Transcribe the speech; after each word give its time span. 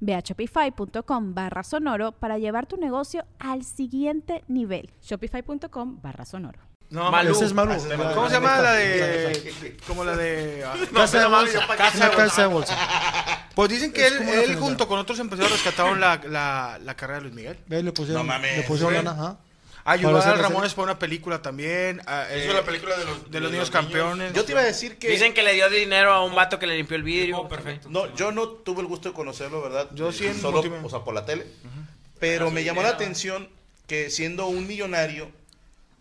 Ve 0.00 0.14
a 0.14 0.20
shopify.com 0.20 1.34
barra 1.34 1.62
sonoro 1.62 2.12
para 2.12 2.38
llevar 2.38 2.66
tu 2.66 2.76
negocio 2.76 3.24
al 3.38 3.64
siguiente 3.64 4.44
nivel. 4.48 4.90
Shopify.com 5.02 6.00
barra 6.02 6.24
sonoro. 6.24 6.60
No, 6.90 7.10
Malú. 7.10 7.32
ese 7.32 7.44
es 7.44 7.52
Malú. 7.52 7.72
La- 7.86 8.14
¿Cómo 8.14 8.28
se 8.28 8.34
llama 8.34 8.60
la 8.60 8.72
de. 8.72 9.76
Como 9.86 10.04
la 10.04 10.16
de. 10.16 10.64
ah, 10.66 10.74
Casa 10.94 11.20
de 11.20 11.26
bolsa. 11.26 11.66
Casa 11.76 11.98
de 11.98 12.06
Una 12.14 12.16
casa 12.24 12.42
de 12.42 12.48
bolsa. 12.48 12.76
Pues 13.54 13.68
dicen 13.70 13.92
que 13.92 14.06
Es 14.06 14.12
él, 14.12 14.18
como 14.18 14.32
él 14.32 14.56
junto 14.56 14.88
con 14.88 14.98
otros 14.98 15.18
empresarios 15.18 15.52
rescataron 15.52 16.00
la, 16.00 16.20
la, 16.28 16.78
la 16.82 16.94
carrera 16.94 17.18
de 17.18 17.22
Luis 17.24 17.34
Miguel. 17.34 17.58
Ve, 17.66 17.82
le 17.82 17.92
pusieron, 17.92 18.22
No 18.26 18.32
mames, 18.32 18.56
le 18.56 18.62
pusieron 18.62 18.94
güey. 18.94 19.04
lana, 19.04 19.20
ajá. 19.22 19.38
Ayudó 19.90 20.18
Para 20.18 20.32
a 20.32 20.34
Ramones 20.36 20.74
para 20.74 20.84
una 20.84 20.98
película 20.98 21.40
también. 21.40 22.00
Hizo 22.00 22.50
eh, 22.50 22.52
la 22.52 22.62
película 22.62 22.94
de 22.98 23.06
los, 23.06 23.30
de 23.30 23.40
los 23.40 23.50
niños 23.50 23.70
campeones. 23.70 24.34
Yo 24.34 24.44
te 24.44 24.52
iba 24.52 24.60
a 24.60 24.64
decir 24.64 24.98
que. 24.98 25.08
Dicen 25.08 25.32
que 25.32 25.42
le 25.42 25.54
dio 25.54 25.70
dinero 25.70 26.12
a 26.12 26.22
un 26.22 26.34
vato 26.34 26.58
que 26.58 26.66
le 26.66 26.76
limpió 26.76 26.94
el 26.94 27.02
vidrio. 27.02 27.48
perfecto. 27.48 27.88
No, 27.90 28.14
yo 28.14 28.30
no 28.30 28.48
tuve 28.48 28.82
el 28.82 28.86
gusto 28.86 29.08
de 29.08 29.14
conocerlo, 29.14 29.62
¿verdad? 29.62 29.88
Yo 29.94 30.12
sí 30.12 30.26
en 30.26 30.38
Solo, 30.38 30.62
o 30.82 30.90
sea, 30.90 31.00
por 31.00 31.14
la 31.14 31.24
tele. 31.24 31.46
Pero 32.20 32.50
me 32.50 32.64
llamó 32.64 32.82
la 32.82 32.90
atención 32.90 33.48
que 33.86 34.10
siendo 34.10 34.46
un 34.46 34.66
millonario, 34.66 35.30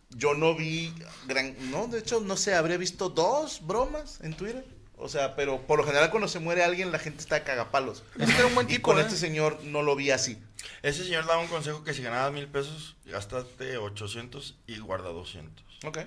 yo 0.10 0.34
no 0.34 0.54
vi 0.56 0.94
gran... 1.26 1.56
No, 1.72 1.88
de 1.88 2.00
hecho, 2.00 2.20
no 2.20 2.36
sé, 2.36 2.56
habría 2.56 2.76
visto 2.76 3.08
dos 3.08 3.66
bromas 3.66 4.20
en 4.22 4.34
Twitter. 4.34 4.66
O 5.00 5.10
sea, 5.10 5.36
pero 5.36 5.62
por 5.62 5.78
lo 5.80 5.86
general 5.86 6.10
cuando 6.10 6.28
se 6.28 6.40
muere 6.40 6.64
alguien, 6.64 6.92
la 6.92 6.98
gente 7.00 7.20
está 7.20 7.38
a 7.38 7.44
cagapalos. 7.44 8.04
Es 8.20 8.30
que 8.32 8.38
era 8.38 8.48
un 8.48 8.56
buen 8.56 8.68
Y 8.68 8.74
tipo, 8.74 8.90
con 8.90 8.98
¿eh? 8.98 9.02
este 9.02 9.16
señor 9.16 9.60
no 9.64 9.84
lo 9.84 9.96
vi 9.96 10.10
así. 10.12 10.38
Ese 10.82 11.04
señor 11.04 11.26
daba 11.28 11.40
un 11.40 11.48
consejo 11.48 11.84
que 11.84 11.94
si 11.94 12.02
ganabas 12.02 12.34
mil 12.34 12.48
pesos, 12.48 12.96
gastaste 13.06 13.78
800 13.78 14.56
y 14.66 14.80
guarda 14.80 15.10
200. 15.10 15.64
Ok. 15.86 16.00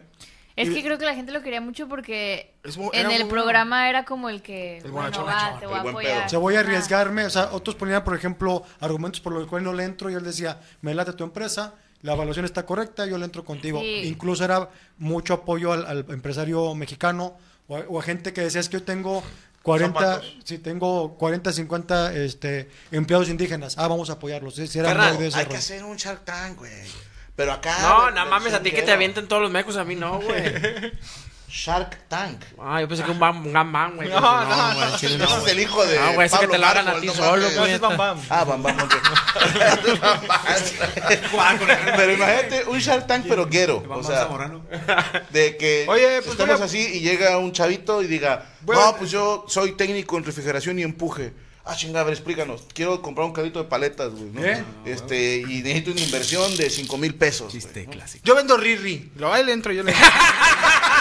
Es 0.57 0.69
que 0.69 0.83
creo 0.83 0.99
que 0.99 1.07
la 1.07 1.15
gente 1.15 1.33
lo 1.33 1.41
quería 1.43 1.61
mucho 1.61 1.89
porque 1.89 2.53
en 2.93 3.11
el 3.11 3.29
programa 3.29 3.89
era 3.89 4.05
como 4.05 4.29
el 4.29 4.43
que, 4.43 4.79
El 4.79 4.91
bueno, 4.91 5.11
bonachón, 5.11 5.27
va, 5.27 5.59
te 5.59 5.67
voy 5.67 5.77
a 5.77 5.81
apoyar. 5.81 6.19
pedo. 6.19 6.29
Se 6.29 6.37
voy 6.37 6.57
a 6.57 6.61
arriesgarme, 6.61 7.25
o 7.25 7.31
sea, 7.31 7.51
otros 7.53 7.77
ponían, 7.77 8.05
por 8.05 8.15
ejemplo, 8.15 8.63
argumentos 8.81 9.21
por 9.23 9.33
los 9.33 9.47
cuales 9.47 9.65
no 9.65 9.73
le 9.73 9.85
entro 9.85 10.11
y 10.11 10.15
él 10.15 10.23
decía, 10.25 10.61
me 10.83 10.93
late 10.93 11.15
tu 11.15 11.25
empresa, 11.25 11.75
la 12.03 12.13
evaluación 12.13 12.45
está 12.45 12.67
correcta, 12.67 13.07
yo 13.07 13.17
le 13.17 13.25
entro 13.25 13.45
contigo. 13.45 13.81
Sí. 13.81 14.03
Incluso 14.05 14.45
era 14.45 14.69
mucho 14.99 15.33
apoyo 15.33 15.73
al, 15.73 15.87
al 15.87 15.99
empresario 16.11 16.75
mexicano 16.75 17.39
o 17.71 17.77
a, 17.77 17.81
o 17.89 17.99
a 18.01 18.03
gente 18.03 18.33
que 18.33 18.41
decía, 18.41 18.61
es 18.61 18.69
que 18.69 18.79
yo 18.79 18.83
tengo 18.83 19.23
40, 19.63 20.01
Zapatos. 20.01 20.37
sí, 20.45 20.59
tengo 20.59 21.17
40, 21.17 21.53
50 21.53 22.15
este, 22.15 22.69
empleados 22.91 23.29
indígenas, 23.29 23.77
ah, 23.79 23.87
vamos 23.89 24.11
a 24.11 24.15
apoyarlos. 24.15 24.57
Sí, 24.57 24.67
sí, 24.67 24.79
era 24.79 24.89
Carnal, 24.89 25.15
muy 25.15 25.23
de 25.23 25.29
ese 25.29 25.39
Hay 25.39 25.45
que 25.45 25.51
rollo. 25.51 25.59
hacer 25.59 25.85
un 25.85 25.97
Shark 25.97 26.25
Tank, 26.25 26.59
güey. 26.59 26.73
Pero 27.37 27.53
acá... 27.53 27.77
No, 27.81 28.11
no 28.11 28.27
mames, 28.27 28.53
a 28.55 28.63
ti 28.63 28.71
que 28.73 28.83
te 28.83 28.91
avienten 28.93 29.29
todos 29.29 29.41
los 29.41 29.51
mecos, 29.51 29.77
a 29.77 29.85
mí 29.85 29.95
no, 29.95 30.21
güey. 30.21 30.43
Shark 31.51 31.99
Tank. 32.09 32.45
Ah, 32.61 32.81
yo 32.81 32.89
pensé 32.89 33.03
que 33.03 33.11
un 33.11 33.19
bam, 33.19 33.53
gambán, 33.53 33.97
güey. 33.97 34.09
No, 34.09 34.21
no, 34.21 34.75
güey, 34.75 34.91
no. 34.91 34.97
chile, 34.97 35.17
Ese 35.17 35.25
no, 35.25 35.39
es 35.45 35.53
el 35.53 35.61
hijo 35.61 35.85
de 35.85 35.99
Ah, 35.99 36.13
güey, 36.15 36.27
ese 36.27 36.39
que 36.39 36.47
te 36.47 36.59
lo 36.59 36.67
hagan 36.67 36.89
a 36.89 37.01
ti 37.01 37.07
no 37.07 37.15
solo, 37.15 37.51
güey. 37.51 37.73
es 37.73 37.81
Bam 37.81 37.97
Bam. 37.97 38.21
Ah, 38.29 38.45
Bam 38.45 38.63
Bam, 38.63 38.79
ok. 38.79 38.95
pero 41.97 42.13
imagínate 42.13 42.65
un 42.67 42.79
Shark 42.79 43.07
Tank 43.07 43.27
pero 43.29 43.47
guero, 43.47 43.83
o 43.89 44.03
sea, 44.03 44.29
de 45.31 45.57
que 45.57 45.87
Oye, 45.89 46.23
pues, 46.23 46.39
estamos 46.39 46.61
así 46.61 46.79
y 46.79 47.01
llega 47.01 47.39
un 47.39 47.53
chavito 47.53 48.03
y 48.03 48.07
diga, 48.07 48.47
no, 48.67 48.97
pues 48.97 49.11
yo 49.11 49.45
soy 49.49 49.73
técnico 49.73 50.17
en 50.19 50.25
refrigeración 50.25 50.79
y 50.79 50.83
empuje. 50.83 51.33
Ah, 51.65 51.77
chinga, 51.77 52.01
a 52.01 52.05
ver, 52.05 52.15
explícanos. 52.15 52.63
Quiero 52.73 53.03
comprar 53.03 53.27
un 53.27 53.33
carrito 53.33 53.63
de 53.63 53.69
paletas, 53.69 54.11
güey, 54.13 54.31
¿no? 54.33 54.45
¿Eh? 54.45 54.65
Este, 54.87 55.37
y 55.37 55.63
necesito 55.63 55.93
una 55.93 56.01
inversión 56.01 56.57
de 56.57 56.71
5 56.71 56.99
mil 56.99 57.15
pesos. 57.15 57.53
güey, 57.53 57.87
¿no? 57.87 57.93
Yo 58.25 58.35
vendo 58.35 58.57
Riri. 58.57 59.13
Lo 59.17 59.33
ahí 59.33 59.45
le 59.45 59.53
entro, 59.53 59.73
yo 59.73 59.83
le 59.83 59.95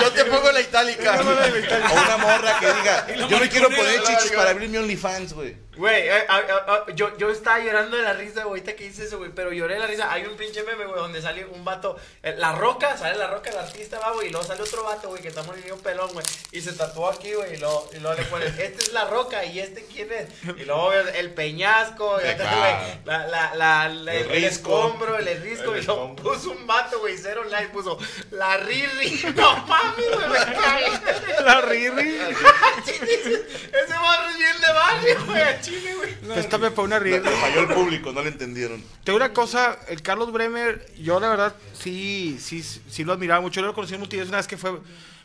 Yo 0.00 0.10
te 0.12 0.24
pongo 0.24 0.50
la 0.52 0.60
itálica. 0.60 1.20
o 1.20 2.02
una 2.04 2.16
morra 2.16 2.58
que 2.58 2.66
diga, 2.72 3.06
yo 3.28 3.38
me 3.38 3.48
quiero 3.48 3.68
poner 3.68 4.02
chichis 4.02 4.32
para 4.32 4.50
abrir 4.50 4.68
mi 4.68 4.78
OnlyFans, 4.78 5.34
güey. 5.34 5.56
Güey, 5.76 6.08
eh, 6.08 6.24
ah, 6.28 6.40
ah, 6.50 6.64
ah, 6.66 6.84
yo, 6.94 7.16
yo 7.16 7.30
estaba 7.30 7.60
llorando 7.60 7.96
de 7.96 8.02
la 8.02 8.12
risa, 8.12 8.42
güey, 8.42 8.60
ahorita 8.60 8.74
que 8.74 8.86
hice 8.86 9.04
eso, 9.04 9.18
güey, 9.18 9.30
pero 9.30 9.52
lloré 9.52 9.74
de 9.74 9.80
la 9.80 9.86
risa. 9.86 10.12
Hay 10.12 10.24
un 10.24 10.36
pinche 10.36 10.64
meme, 10.64 10.84
güey, 10.84 10.98
donde 10.98 11.22
sale 11.22 11.44
un 11.46 11.64
vato, 11.64 11.96
eh, 12.24 12.34
La 12.36 12.52
Roca, 12.52 12.96
sale 12.98 13.16
La 13.16 13.28
Roca, 13.28 13.50
el 13.50 13.56
artista, 13.56 13.98
va, 14.00 14.10
güey, 14.12 14.28
y 14.28 14.30
luego 14.30 14.44
sale 14.44 14.62
otro 14.62 14.82
vato, 14.82 15.08
güey, 15.08 15.22
que 15.22 15.28
está 15.28 15.42
muy 15.44 15.60
bien 15.62 15.78
pelón, 15.78 16.10
güey, 16.12 16.26
y 16.50 16.60
se 16.60 16.72
tatuó 16.72 17.08
aquí, 17.08 17.32
güey, 17.34 17.54
y 17.54 17.56
luego, 17.58 17.88
y 17.94 17.98
luego 18.00 18.16
le 18.20 18.24
pone, 18.26 18.46
este 18.46 18.82
es 18.82 18.92
La 18.92 19.04
Roca, 19.04 19.44
y 19.44 19.60
este 19.60 19.84
quién 19.86 20.10
es, 20.12 20.26
y 20.58 20.64
luego 20.64 20.92
el 20.92 21.30
peñasco, 21.34 22.20
y 22.20 22.26
acá, 22.28 22.50
güey, 22.56 23.00
la, 23.04 23.26
la, 23.28 23.54
la, 23.54 23.88
la- 23.88 24.12
El 24.14 24.30
el, 24.30 24.44
escombro, 24.44 25.16
el, 25.18 25.28
el 25.28 25.40
risco, 25.40 25.72
El 25.74 25.82
y 25.82 25.86
luego 25.86 26.16
puso 26.16 26.50
un 26.50 26.66
vato, 26.66 26.98
güey, 26.98 27.16
cero 27.16 27.44
like, 27.48 27.68
puso, 27.72 27.96
La 28.32 28.56
Riri, 28.56 29.32
no 29.36 29.56
mames, 29.66 30.06
güey, 30.16 30.28
me 30.30 30.54
cagué. 30.56 31.42
La 31.44 31.60
Riri. 31.62 32.18
Ese 32.86 33.94
barrio 33.94 34.30
es 34.30 34.38
bien 34.38 34.60
de 34.60 34.72
barrio, 34.72 35.24
güey, 35.26 35.59
Chile, 35.60 35.94
güey. 35.96 36.14
Préstame 36.34 36.70
para 36.70 36.82
una 36.82 36.98
Riri. 36.98 37.20
Le 37.20 37.30
falló 37.30 37.60
el 37.60 37.68
público, 37.68 38.12
no 38.12 38.22
le 38.22 38.28
entendieron. 38.28 38.82
Te 39.04 39.12
digo 39.12 39.16
una 39.16 39.32
cosa, 39.32 39.78
el 39.88 40.02
Carlos 40.02 40.32
Bremer, 40.32 40.92
yo 40.96 41.20
la 41.20 41.28
verdad 41.28 41.54
sí, 41.72 42.38
sí, 42.40 42.62
sí 42.62 43.04
lo 43.04 43.12
admiraba 43.12 43.40
mucho. 43.40 43.60
Yo 43.60 43.66
lo 43.66 43.74
conocí 43.74 43.94
en 43.94 44.00
Multiverso 44.00 44.30
una 44.30 44.38
vez 44.38 44.46
que 44.46 44.56
fue. 44.56 44.78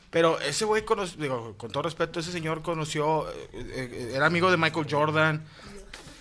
Pero 0.09 0.39
ese 0.39 0.63
güey, 0.65 0.85
conoció, 0.85 1.21
digo, 1.21 1.55
con 1.57 1.71
todo 1.71 1.83
respeto, 1.83 2.19
ese 2.19 2.31
señor 2.31 2.61
conoció, 2.61 3.29
eh, 3.29 3.49
eh, 3.53 4.11
era 4.15 4.27
amigo 4.27 4.49
de 4.49 4.57
Michael 4.57 4.87
Jordan. 4.89 5.43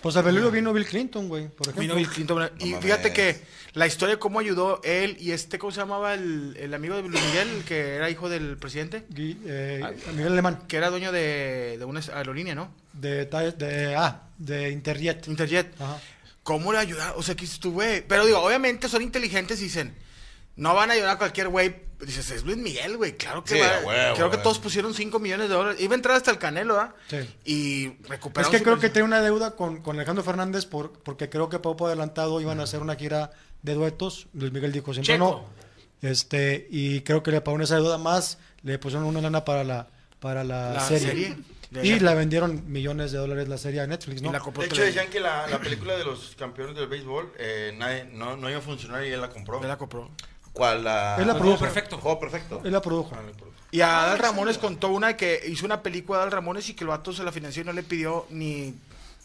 Pues 0.03 0.17
al 0.17 0.25
velorio 0.25 0.51
vino 0.51 0.73
Bill 0.73 0.85
Clinton, 0.85 1.29
güey, 1.29 1.49
por 1.49 1.69
ejemplo. 1.69 1.81
Vino 1.81 1.95
Bill 1.95 2.09
Clinton. 2.09 2.51
Y 2.59 2.73
No 2.73 2.81
fíjate 2.81 3.13
que 3.13 3.41
la 3.75 3.87
historia 3.87 4.15
de 4.15 4.19
cómo 4.21 4.39
ayudó 4.41 4.81
él 4.85 5.17
y 5.21 5.33
este, 5.33 5.59
¿cómo 5.59 5.71
se 5.73 5.81
llamaba 5.81 6.15
el, 6.15 6.57
el 6.59 6.73
amigo 6.75 6.97
de 6.97 7.03
Luis 7.03 7.23
Miguel, 7.23 7.49
el 7.59 7.65
que 7.65 7.97
era 7.97 8.09
hijo 8.09 8.29
del 8.29 8.57
presidente? 8.57 9.05
Gui- 9.11 9.37
eh, 9.45 9.83
Miguel 10.15 10.33
Alemán, 10.33 10.61
Que 10.69 10.77
era 10.77 10.91
dueño 10.91 11.11
de, 11.13 11.77
de 11.79 11.85
una 11.85 12.01
aerolínea, 12.15 12.55
¿no? 12.55 12.73
de, 12.93 13.27
Ta- 13.27 13.51
de, 13.51 13.97
ah, 13.97 14.23
de 14.39 14.71
Interjet. 14.71 15.27
Interjet. 15.29 15.75
Ajá. 15.81 15.99
¿Cómo 16.45 16.73
le 16.73 16.79
ayudaron? 16.79 17.15
O 17.19 17.23
sea, 17.23 17.35
que 17.35 17.43
dices 17.43 17.59
tú, 17.59 17.73
güey. 17.73 18.07
Pero 18.07 18.25
digo, 18.27 18.39
obviamente 18.41 18.89
son 18.89 19.03
inteligentes 19.03 19.61
y 19.61 19.65
dicen, 19.65 19.95
no 20.57 20.75
van 20.75 20.91
a 20.91 20.95
ayudar 20.95 21.11
a 21.11 21.19
cualquier 21.19 21.49
güey. 21.49 21.83
Dices, 22.01 22.31
es 22.33 22.45
Luis 22.45 22.59
Miguel, 22.59 22.97
güey. 22.99 23.17
Claro 23.17 23.43
que 23.43 23.55
Sí, 23.55 23.61
va. 23.61 23.67
a 23.67 23.81
huevo, 23.81 24.15
creo 24.15 24.31
que 24.31 24.37
güey. 24.37 24.43
todos 24.43 24.59
pusieron 24.59 24.93
5 24.95 25.19
millones 25.19 25.49
de 25.49 25.55
dólares. 25.55 25.81
Iba 25.81 25.95
a 25.95 25.97
entrar 25.97 26.17
hasta 26.17 26.31
el 26.31 26.39
Canelo, 26.39 26.79
¿ah? 26.79 26.95
Sí. 27.09 27.17
Y 27.47 27.87
Es 28.03 28.09
recuperaron. 28.09 28.53
que 28.53 28.59
su 28.59 28.65
creo 28.65 28.79
que 28.79 28.91
tiene 28.91 29.09
una 29.09 29.21
deuda 29.23 29.57
con, 29.57 29.81
con 29.83 29.97
Alejandro 29.97 30.23
Fernández 30.23 30.67
por, 30.67 30.93
porque 30.93 31.31
creo 31.31 31.49
que 31.49 31.59
poco 31.61 31.87
adelantado 31.87 32.41
iban 32.43 32.61
a 32.61 32.65
hacer 32.65 32.81
una 32.81 32.95
gira 32.97 33.31
de 33.65 33.75
duetos. 33.75 34.29
Luis 34.35 34.53
Miguel 34.53 34.71
dijo 34.71 34.93
siempre 34.95 35.15
Checo. 35.15 35.45
no. 36.03 36.09
Este, 36.09 36.69
y 36.71 37.01
creo 37.01 37.23
que 37.23 37.31
le 37.31 37.41
pagaron 37.41 37.63
esa 37.63 37.77
deuda 37.77 37.99
más, 37.99 38.39
le 38.63 38.79
pusieron 38.79 39.07
una 39.07 39.21
lana 39.21 39.45
para 39.45 39.65
la, 39.65 39.89
para 40.21 40.45
la, 40.45 40.75
La 40.75 40.81
serie. 40.81 41.09
serie. 41.09 41.37
Y 41.83 41.99
la 41.99 42.15
vendieron 42.15 42.71
millones 42.71 43.11
de 43.11 43.19
dólares 43.19 43.49
la 43.49 43.59
serie 43.59 43.81
a 43.81 43.87
Netflix, 43.89 44.23
De 44.23 44.29
hecho, 44.67 44.83
decían 44.83 45.09
que 45.11 45.19
la, 45.19 45.49
la 45.49 45.59
película 45.59 45.97
de 45.97 46.05
los 46.05 46.37
campeones 46.39 46.77
del 46.77 46.87
béisbol 46.87 47.33
eh, 47.39 47.75
nadie- 47.77 48.05
no, 48.13 48.37
no 48.37 48.49
iba 48.49 48.59
a 48.59 48.63
funcionar 48.63 49.05
y 49.05 49.09
él 49.09 49.21
la 49.21 49.29
compró. 49.31 49.61
Él 49.61 49.67
la 49.67 49.77
compró. 49.77 50.09
¿Cuál 50.53 50.85
la? 50.85 51.17
Él 51.19 51.27
la 51.27 51.37
produjo. 51.37 51.59
perfecto. 51.61 51.99
Juego 51.99 52.21
perfecto. 52.21 52.61
Él 52.65 52.71
la 52.71 52.81
produjo. 52.81 53.17
Y 53.73 53.81
a 53.81 54.05
Adal 54.05 54.19
Ramones 54.21 54.59
contó 54.59 54.89
una 54.91 55.17
que 55.17 55.41
hizo 55.49 55.67
una 55.67 55.83
película 55.83 56.19
de 56.19 56.23
Adal 56.25 56.33
Ramones 56.33 56.69
y 56.69 56.75
que 56.75 56.85
el 56.85 56.89
vato 56.89 57.13
se 57.13 57.25
la 57.25 57.33
financió 57.33 57.63
y 57.63 57.65
no 57.65 57.73
le 57.73 57.83
pidió 57.83 58.27
ni, 58.31 58.73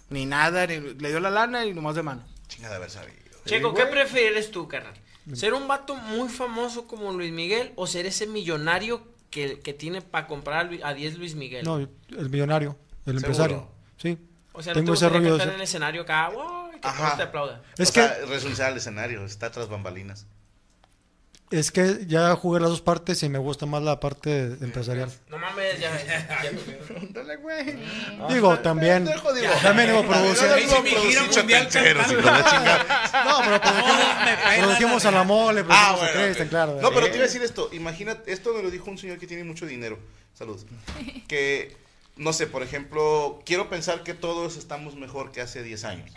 ni 0.09 0.25
nada, 0.25 0.65
ni- 0.65 0.80
le 0.95 1.09
dio 1.09 1.19
la 1.19 1.30
lana 1.30 1.65
y 1.65 1.74
nomás 1.75 1.94
de 1.95 2.01
mano. 2.03 2.24
Chinga 2.47 2.69
de 2.69 2.75
haber 2.77 2.89
sabido. 2.89 3.19
Checo, 3.49 3.73
¿qué 3.73 3.85
prefieres 3.85 4.51
tú, 4.51 4.67
carnal? 4.67 4.93
¿Ser 5.33 5.53
un 5.53 5.67
vato 5.67 5.95
muy 5.95 6.27
famoso 6.29 6.87
como 6.87 7.11
Luis 7.11 7.31
Miguel 7.31 7.71
o 7.75 7.85
ser 7.87 8.05
ese 8.05 8.25
millonario 8.25 9.03
que, 9.29 9.59
que 9.59 9.73
tiene 9.73 10.01
para 10.01 10.25
comprar 10.27 10.59
a 10.59 10.63
Lu- 10.69 10.79
a 10.83 10.93
10 10.93 11.17
Luis 11.17 11.35
Miguel? 11.35 11.63
No, 11.65 11.77
el 11.77 12.29
millonario, 12.29 12.75
el 13.05 13.17
empresario. 13.17 13.67
Sí. 13.97 14.17
o 14.53 14.63
sea, 14.63 14.73
no 14.73 14.79
Tengo 14.79 14.93
te 14.93 14.97
ese 14.97 15.05
gustaría 15.05 15.29
rollo 15.29 15.39
ser- 15.39 15.49
en 15.49 15.55
el 15.55 15.61
escenario 15.61 16.01
acá, 16.01 16.29
¡wow! 16.29 16.71
que 16.71 16.79
Ajá. 16.87 17.17
te 17.17 17.23
aplaudan. 17.23 17.61
Es 17.77 17.89
o 17.89 17.93
que 17.93 18.01
sea, 18.01 18.17
resulta 18.25 18.69
el 18.69 18.77
escenario, 18.77 19.23
está 19.25 19.51
tras 19.51 19.67
bambalinas. 19.69 20.25
Es 21.51 21.71
que 21.71 22.05
ya 22.05 22.35
jugué 22.35 22.59
las 22.59 22.69
dos 22.69 22.81
partes 22.81 23.23
y 23.23 23.29
me 23.29 23.39
gusta 23.39 23.65
más 23.65 23.81
la 23.81 23.99
parte 23.99 24.43
empresarial. 24.61 25.11
No 25.29 25.39
mames, 25.39 25.79
ya. 25.79 25.89
Dale, 27.09 27.37
güey. 27.37 27.75
Digo, 28.29 28.59
también. 28.59 29.09
También 29.63 29.89
digo, 29.89 30.05
producir. 30.05 30.47
No 30.47 30.55
pero 33.43 33.61
produjimos, 33.61 34.57
produjimos 34.59 35.03
la 35.03 35.09
a 35.09 35.13
la 35.13 35.23
mole, 35.23 35.65
Ah, 35.69 35.95
produjimos 35.97 36.39
a 36.39 36.43
ok. 36.43 36.49
claro. 36.49 36.79
No, 36.81 36.91
pero 36.91 37.07
Eh, 37.07 37.09
te 37.09 37.15
iba 37.15 37.23
a 37.23 37.27
decir 37.27 37.41
esto. 37.43 37.69
Imagínate, 37.73 38.31
esto 38.31 38.53
me 38.53 38.61
lo 38.61 38.69
dijo 38.69 38.89
un 38.89 38.97
señor 38.97 39.17
que 39.17 39.27
tiene 39.27 39.43
mucho 39.43 39.65
dinero. 39.65 39.97
Saludos. 40.33 40.65
Que, 41.27 41.75
no 42.15 42.33
sé, 42.33 42.47
por 42.47 42.63
ejemplo, 42.63 43.41
quiero 43.45 43.69
pensar 43.69 44.03
que 44.03 44.13
todos 44.13 44.57
estamos 44.57 44.95
mejor 44.95 45.31
que 45.31 45.41
hace 45.41 45.63
10 45.63 45.83
años. 45.85 46.11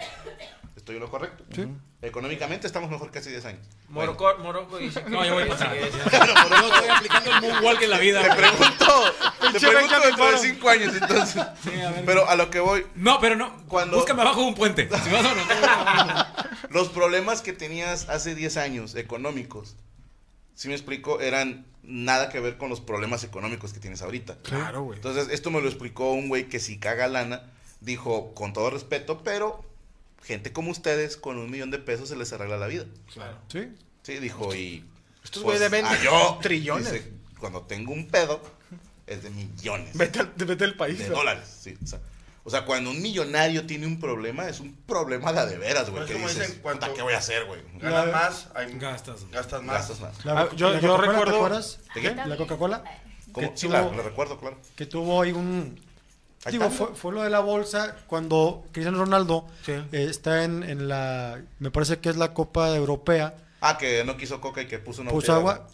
¿Estoy 0.82 0.96
en 0.96 1.02
lo 1.02 1.10
correcto? 1.10 1.44
Sí. 1.54 1.64
Económicamente 2.02 2.66
estamos 2.66 2.90
mejor 2.90 3.12
que 3.12 3.20
hace 3.20 3.30
10 3.30 3.44
años. 3.44 3.60
Morocco, 3.88 4.34
Morocco 4.40 4.78
dice. 4.78 5.00
No, 5.08 5.24
yo 5.24 5.34
voy 5.34 5.44
atrás. 5.44 5.60
Sí, 5.60 5.78
Yo 6.10 6.66
estoy 6.66 6.88
aplicando 6.88 7.30
el 7.30 7.40
moonwalk 7.40 7.82
en 7.82 7.90
la 7.90 7.98
vida. 8.00 8.20
Te 8.20 8.34
pregunto, 8.34 9.04
te 9.52 9.60
pregunto 9.60 10.00
dentro 10.00 10.24
de 10.26 10.32
Button. 10.32 10.38
5 10.40 10.68
años, 10.68 10.94
entonces. 11.00 11.36
a 11.36 11.54
ver. 11.92 12.04
Pero 12.04 12.28
a 12.28 12.34
lo 12.34 12.50
que 12.50 12.58
voy, 12.58 12.84
No, 12.96 13.20
pero 13.20 13.36
no. 13.36 13.64
Cuando- 13.68 13.96
Búscame 13.98 14.22
abajo 14.22 14.40
de 14.40 14.46
un 14.48 14.54
puente. 14.56 14.88
Si 14.88 15.10
vas 15.12 15.24
a 15.24 16.56
los 16.70 16.88
problemas 16.88 17.42
que 17.42 17.52
tenías 17.52 18.08
hace 18.08 18.34
10 18.34 18.56
años 18.56 18.96
económicos, 18.96 19.76
si 20.56 20.66
me 20.66 20.74
explico, 20.74 21.20
eran 21.20 21.64
nada 21.84 22.28
que 22.28 22.40
ver 22.40 22.56
con 22.58 22.70
los 22.70 22.80
problemas 22.80 23.22
económicos 23.22 23.72
que 23.72 23.78
tienes 23.78 24.02
ahorita. 24.02 24.38
Claro, 24.42 24.82
güey. 24.82 24.96
Entonces, 24.96 25.28
esto 25.30 25.52
me 25.52 25.60
lo 25.60 25.68
explicó 25.68 26.10
un 26.12 26.28
güey 26.28 26.48
que 26.48 26.58
si 26.58 26.80
caga 26.80 27.06
lana, 27.06 27.52
dijo, 27.80 28.34
con 28.34 28.52
todo 28.52 28.70
respeto, 28.70 29.22
pero 29.22 29.64
gente 30.22 30.52
como 30.52 30.70
ustedes, 30.70 31.16
con 31.16 31.38
un 31.38 31.50
millón 31.50 31.70
de 31.70 31.78
pesos 31.78 32.08
se 32.08 32.16
les 32.16 32.32
arregla 32.32 32.56
la 32.56 32.66
vida. 32.66 32.84
Sí. 33.48 33.68
Sí, 34.02 34.14
dijo, 34.18 34.54
y... 34.54 34.84
Estos 35.24 35.42
pues, 35.44 35.60
güeyes 35.60 35.84
ah, 35.84 35.98
yo, 36.02 36.38
trillones. 36.42 36.92
dice, 36.92 37.12
cuando 37.38 37.62
tengo 37.62 37.92
un 37.92 38.08
pedo, 38.08 38.42
es 39.06 39.22
de 39.22 39.30
millones 39.30 39.96
Vete, 39.96 40.18
al- 40.20 40.32
vete 40.36 40.56
del 40.56 40.74
país. 40.76 40.98
de 40.98 41.08
¿no? 41.08 41.16
dólares. 41.16 41.44
Sí, 41.60 41.76
o, 41.82 41.86
sea, 41.86 42.00
o 42.44 42.50
sea, 42.50 42.64
cuando 42.64 42.90
un 42.90 43.00
millonario 43.00 43.64
tiene 43.66 43.86
un 43.86 44.00
problema, 44.00 44.48
es 44.48 44.58
un 44.58 44.74
problema 44.84 45.32
de 45.32 45.38
a 45.40 45.46
de 45.46 45.58
veras, 45.58 45.90
güey. 45.90 46.04
Pues 46.04 46.16
Que 46.16 46.18
dices, 46.22 46.38
dicen, 46.48 46.58
cuando- 46.62 46.80
"Puta, 46.86 46.94
¿qué 46.96 47.02
voy 47.02 47.14
a 47.14 47.18
hacer, 47.18 47.44
güey? 47.44 47.60
Ganas 47.80 48.12
más, 48.12 48.48
hay- 48.54 48.76
Gastas. 48.78 49.30
gastas 49.30 49.62
más. 49.62 49.76
Gastas 49.76 50.00
más. 50.00 50.24
La, 50.24 50.40
Ah, 50.40 50.48
yo- 50.56 50.70
la 50.72 50.80
yo 50.80 50.88
Coca-Cola, 50.88 51.12
recuerdo- 51.12 51.30
¿Te 51.30 51.36
acuerdas? 51.36 51.78
¿De 51.94 52.00
qué? 52.00 52.14
La 52.14 52.36
Coca-Cola. 52.36 52.84
¿Cómo? 53.30 53.50
Que 53.52 53.56
Sí, 53.56 53.66
tuvo- 53.68 53.72
la, 53.96 54.02
recuerdo, 54.02 54.40
claro. 54.40 54.58
que 54.76 54.86
tuvo 54.86 55.22
ahí 55.22 55.30
un... 55.32 55.80
Digo, 56.50 56.70
fue, 56.70 57.12
lo 57.12 57.22
de 57.22 57.30
la 57.30 57.38
bolsa 57.40 57.96
cuando 58.08 58.64
Cristiano 58.72 58.98
Ronaldo 58.98 59.46
Sí. 59.64 59.72
eh, 59.72 60.06
está 60.10 60.42
en, 60.44 60.62
en 60.64 60.88
la... 60.88 61.40
Me 61.60 61.70
parece 61.70 61.98
que 62.00 62.08
es 62.08 62.16
la 62.16 62.34
Copa 62.34 62.74
Europea. 62.74 63.34
Ah, 63.60 63.78
que 63.78 64.02
no 64.04 64.16
quiso 64.16 64.40
coca 64.40 64.62
y 64.62 64.66
que 64.66 64.78
puso 64.80 65.02
una 65.02 65.12
Puso 65.12 65.32
agua. 65.32 65.68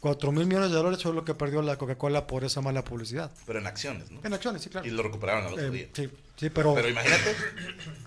4 0.00 0.32
mil 0.32 0.46
millones 0.46 0.70
de 0.70 0.76
dólares 0.76 1.02
fue 1.02 1.12
lo 1.12 1.24
que 1.24 1.34
perdió 1.34 1.60
la 1.62 1.76
Coca-Cola 1.76 2.26
por 2.26 2.44
esa 2.44 2.60
mala 2.62 2.84
publicidad. 2.84 3.30
Pero 3.46 3.58
en 3.58 3.66
acciones, 3.66 4.10
¿no? 4.10 4.20
En 4.24 4.32
acciones, 4.34 4.62
sí, 4.62 4.70
claro. 4.70 4.86
Y 4.86 4.90
lo 4.90 5.02
recuperaron 5.02 5.46
al 5.46 5.52
otro 5.54 5.64
Eh, 5.66 5.70
día. 5.70 5.88
sí, 5.92 6.10
sí, 6.36 6.50
pero... 6.50 6.74
Pero 6.74 6.88
imagínate. 6.88 7.34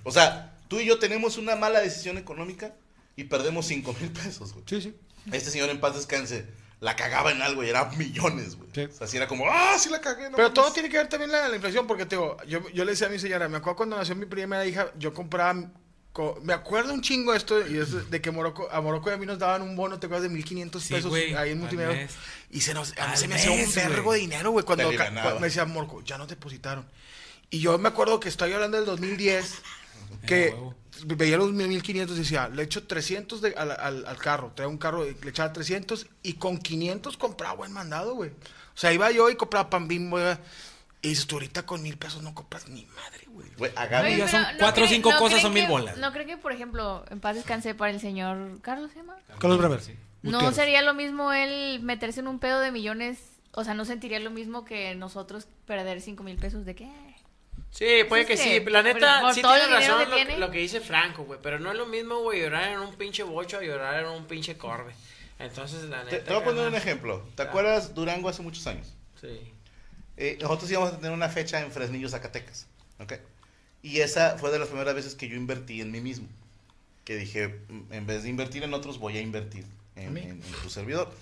O 0.04 0.12
sea, 0.12 0.54
tú 0.68 0.80
y 0.80 0.86
yo 0.86 1.00
tenemos 1.00 1.38
una 1.38 1.56
mala 1.56 1.82
decisión 1.82 2.18
económica 2.18 2.74
y 3.16 3.26
perdemos 3.26 3.66
5 3.68 3.96
mil 4.00 4.12
pesos, 4.12 4.54
güey. 4.54 4.64
Sí, 4.68 4.82
sí. 4.82 4.96
Este 5.32 5.50
señor 5.52 5.70
en 5.70 5.80
paz 5.80 5.96
descanse 5.96 6.46
la 6.80 6.96
cagaba 6.96 7.32
en 7.32 7.42
algo 7.42 7.64
y 7.64 7.70
era 7.70 7.86
millones, 7.98 8.56
güey. 8.56 8.70
Sí. 8.74 8.82
O 8.82 8.92
sea, 8.92 9.08
si 9.08 9.18
era 9.18 9.28
como, 9.28 9.46
ah, 9.50 9.76
sí 9.80 9.90
la 9.90 10.00
cagué. 10.02 10.30
no 10.30 10.36
Pero 10.36 10.50
mames". 10.50 10.54
todo 10.54 10.72
tiene 10.74 10.90
que 10.90 10.98
ver 10.98 11.10
también 11.10 11.32
la, 11.32 11.48
la 11.50 11.56
inflación, 11.56 11.88
porque 11.88 12.06
te 12.06 12.16
digo, 12.16 12.38
yo, 12.48 12.68
yo 12.70 12.86
le 12.86 12.92
decía 12.92 13.08
a 13.08 13.10
mi 13.10 13.18
señora, 13.20 13.50
me 13.50 13.58
acuerdo 13.58 13.78
cuando 13.78 13.98
nació 13.98 14.16
mi 14.16 14.26
primera 14.28 14.66
hija, 14.66 14.92
yo 15.00 15.12
compraba, 15.14 15.72
co- 16.14 16.40
me 16.44 16.54
acuerdo 16.54 16.94
un 16.94 17.02
chingo 17.02 17.32
de 17.32 17.38
esto, 17.40 17.68
y 17.68 17.78
es 17.78 18.12
de 18.12 18.22
que 18.22 18.30
Morocco, 18.30 18.68
a 18.72 18.80
Morocco 18.82 19.10
y 19.10 19.14
a 19.14 19.18
mí 19.18 19.26
nos 19.26 19.40
daban 19.40 19.64
un 19.64 19.76
bono, 19.76 20.00
te 20.00 20.06
acuerdas, 20.06 20.24
de 20.30 20.30
1500 20.36 20.84
Sí, 20.84 20.94
pesos 20.94 21.10
güey, 21.10 21.34
ahí 21.34 21.52
en 21.52 21.60
multimedia. 21.60 22.08
Y 22.52 22.62
se 22.62 22.74
nos, 22.76 22.96
a 23.00 23.08
mí 23.08 23.18
se 23.18 23.28
me 23.28 23.36
hacía 23.36 23.52
un 23.52 23.74
vergo 23.74 24.14
de 24.14 24.20
dinero, 24.20 24.52
güey, 24.52 24.64
cuando, 24.64 24.86
cuando 24.96 25.40
me 25.40 25.48
decía 25.48 25.66
Morocco, 25.66 26.04
ya 26.04 26.18
nos 26.20 26.28
depositaron. 26.28 26.86
Y 27.50 27.60
yo 27.60 27.78
me 27.80 27.90
acuerdo 27.90 28.20
que 28.20 28.30
estoy 28.30 28.54
hablando 28.54 28.78
del 28.78 28.86
2010, 28.86 29.54
que 30.28 30.50
huevo. 30.50 30.76
Veía 31.06 31.38
los 31.38 31.52
1500 31.52 32.16
y 32.18 32.20
decía, 32.20 32.50
le 32.50 32.64
echo 32.64 32.86
300 32.88 33.42
de- 33.42 33.54
al, 33.56 33.72
al- 33.72 34.06
al 34.06 34.18
carro, 34.18 34.52
traía 34.56 34.70
un 34.70 34.78
carro, 34.78 35.06
y 35.08 35.14
le 35.24 35.30
echaba 35.30 35.54
300 35.54 36.08
y 36.24 36.34
con 36.34 36.58
500 36.58 37.18
compraba 37.18 37.54
buen 37.56 37.72
mandado, 37.72 38.16
güey. 38.16 38.30
O 38.32 38.80
sea, 38.80 38.92
iba 38.94 39.10
yo 39.12 39.30
y 39.30 39.36
compraba 39.36 39.70
pan 39.70 39.88
bimbo, 39.88 40.20
y 41.02 41.10
dices, 41.10 41.28
tú 41.28 41.36
ahorita 41.36 41.66
con 41.66 41.82
mil 41.84 41.98
pesos 41.98 42.22
no 42.24 42.34
compras 42.34 42.68
ni 42.70 42.86
madre, 42.86 43.26
güey. 43.28 43.48
Güey, 43.58 43.72
Oye, 44.04 44.18
ya 44.18 44.28
son 44.28 44.44
cuatro 44.60 44.86
o 44.86 44.88
cinco 44.88 45.12
cosas, 45.18 45.42
son 45.42 45.54
mil 45.54 45.68
bolas. 45.68 45.98
No 45.98 46.12
creo 46.12 46.26
que, 46.26 46.38
por 46.38 46.52
ejemplo, 46.52 47.06
en 47.10 47.20
paz 47.20 47.36
descanse 47.36 47.76
para 47.76 47.92
el 47.92 48.00
señor 48.00 48.60
Carlos, 48.62 48.92
¿se 48.92 48.98
llama? 48.98 49.16
Carlos 49.40 49.58
Bremer. 49.60 49.80
No 50.24 50.32
Gutiérrez. 50.40 50.56
sería 50.56 50.82
lo 50.82 50.94
mismo 50.96 51.32
él 51.32 51.80
meterse 51.84 52.20
en 52.20 52.28
un 52.28 52.40
pedo 52.40 52.60
de 52.60 52.72
millones, 52.72 53.20
o 53.54 53.64
sea, 53.64 53.74
no 53.76 53.86
sentiría 53.86 54.20
lo 54.20 54.32
mismo 54.32 54.66
que 54.66 54.94
nosotros 54.96 55.48
perder 55.66 56.02
cinco 56.02 56.24
mil 56.24 56.38
pesos 56.38 56.66
de 56.66 56.76
qué. 56.76 56.92
Sí, 57.72 57.86
puede 58.10 58.26
que 58.26 58.38
Sí, 58.38 58.60
sí. 58.60 58.66
La 58.70 58.82
neta, 58.82 59.22
por 59.22 59.34
sí 59.34 59.42
tiene 59.42 59.68
razón 59.68 60.00
que 60.00 60.10
lo, 60.10 60.16
tiene. 60.16 60.38
lo 60.38 60.50
que 60.52 60.58
dice 60.60 60.82
Franco, 60.82 61.24
güey. 61.26 61.40
Pero 61.44 61.60
no 61.60 61.72
es 61.72 61.78
lo 61.78 61.86
mismo, 61.86 62.20
güey, 62.22 62.42
llorar 62.42 62.72
en 62.72 62.80
un 62.80 62.96
pinche 62.96 63.22
bocho 63.24 63.58
a 63.58 63.62
llorar 63.62 64.00
en 64.04 64.08
un 64.10 64.26
pinche 64.26 64.58
corbe. 64.58 64.94
Entonces, 65.40 65.84
la 65.84 66.04
neta. 66.04 66.10
Te, 66.18 66.24
te 66.24 66.34
voy 66.34 66.42
a 66.42 66.46
poner 66.46 66.68
un 66.68 66.74
ejemplo. 66.76 67.24
¿Te 67.36 67.44
acuerdas 67.44 67.94
Durango 67.94 68.30
hace 68.30 68.42
muchos 68.42 68.66
años? 68.66 68.94
Sí. 69.22 69.40
Eh, 70.18 70.38
nosotros 70.42 70.72
íbamos 70.72 70.94
a 70.94 70.96
tener 70.98 71.12
una 71.12 71.30
fecha 71.30 71.60
en 71.62 71.72
Fresnillo, 71.72 72.10
Zacatecas. 72.10 72.66
¿ok? 73.00 73.14
Y 73.84 74.00
esa 74.00 74.38
fue 74.40 74.50
de 74.52 74.58
las 74.58 74.70
primeras 74.70 74.96
veces 74.96 75.14
que 75.14 75.28
yo 75.28 75.36
invertí 75.36 75.80
en 75.82 75.92
mí 75.92 76.02
mismo. 76.02 76.28
Que 77.06 77.16
dije, 77.16 77.60
"Mm, 77.70 77.94
en 77.94 78.08
vez 78.08 78.24
de 78.24 78.30
invertir 78.30 78.64
en 78.64 78.74
otros, 78.74 78.98
voy 78.98 79.18
a 79.18 79.22
invertir 79.22 79.66
en, 79.96 80.18
en- 80.18 80.26
en 80.32 80.42
tu 80.64 80.70
servidor. 80.72 81.14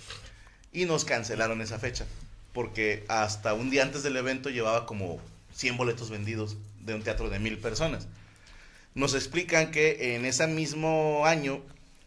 Y 0.71 0.85
nos 0.85 1.03
cancelaron 1.03 1.61
esa 1.61 1.77
fecha. 1.79 2.05
Porque 2.53 3.03
hasta 3.09 3.53
un 3.53 3.69
día 3.69 3.83
antes 3.83 4.03
del 4.03 4.15
evento 4.15 4.49
llevaba 4.49 4.85
como 4.85 5.19
100 5.55 5.77
boletos 5.77 6.09
vendidos 6.09 6.57
de 6.81 6.93
un 6.93 7.03
teatro 7.03 7.29
de 7.29 7.39
mil 7.39 7.57
personas. 7.57 8.07
Nos 8.93 9.13
explican 9.15 9.71
que 9.71 10.15
en 10.15 10.25
ese 10.25 10.47
mismo 10.47 11.25
año 11.25 11.61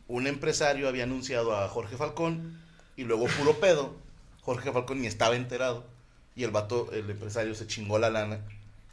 un 0.06 0.26
empresario 0.26 0.88
había 0.88 1.04
anunciado 1.04 1.56
a 1.56 1.68
Jorge 1.68 1.96
Falcón 1.96 2.58
y 2.96 3.04
luego 3.04 3.26
puro 3.26 3.54
pedo. 3.60 3.94
Jorge 4.42 4.72
Falcón 4.72 5.00
ni 5.02 5.06
estaba 5.06 5.36
enterado 5.36 5.84
y 6.38 6.44
el 6.44 6.52
vato, 6.52 6.88
el 6.92 7.10
empresario 7.10 7.54
se 7.54 7.66
chingó 7.66 7.98
la 7.98 8.10
lana. 8.10 8.38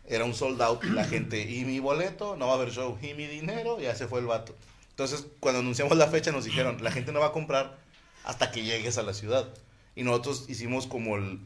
Era 0.08 0.26
un 0.26 0.34
sold 0.34 0.62
out 0.62 0.84
la 0.84 1.06
gente, 1.10 1.42
y 1.42 1.64
mi 1.64 1.80
boleto, 1.80 2.36
no 2.36 2.48
va 2.48 2.54
a 2.54 2.56
haber 2.56 2.72
show, 2.72 2.98
y 3.02 3.14
mi 3.14 3.28
dinero, 3.28 3.80
ya 3.80 3.96
se 3.96 4.08
fue 4.08 4.20
el 4.20 4.26
vato. 4.26 4.56
Entonces, 4.90 5.28
cuando 5.40 5.60
anunciamos 5.60 5.96
la 5.96 6.08
fecha 6.08 6.32
nos 6.32 6.46
dijeron, 6.46 6.84
la 6.84 6.92
gente 6.92 7.12
no 7.12 7.20
va 7.20 7.28
a 7.28 7.32
comprar 7.32 7.78
hasta 8.24 8.50
que 8.50 8.64
llegues 8.64 8.98
a 8.98 9.04
la 9.04 9.14
ciudad. 9.14 9.48
Y 9.96 10.04
nosotros 10.04 10.46
hicimos 10.48 10.88
como 10.88 11.18
el, 11.18 11.40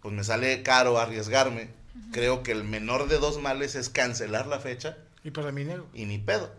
pues 0.00 0.14
me 0.14 0.24
sale 0.24 0.62
caro 0.62 0.98
arriesgarme. 0.98 1.68
Creo 2.12 2.42
que 2.42 2.52
el 2.52 2.64
menor 2.64 3.08
de 3.08 3.18
dos 3.18 3.40
males 3.40 3.74
es 3.74 3.88
cancelar 3.88 4.46
la 4.46 4.60
fecha 4.60 4.96
Y 5.24 5.30
para 5.30 5.52
mi 5.52 5.62
dinero. 5.62 5.86
y 5.94 6.06
ni 6.06 6.18
pedo. 6.18 6.52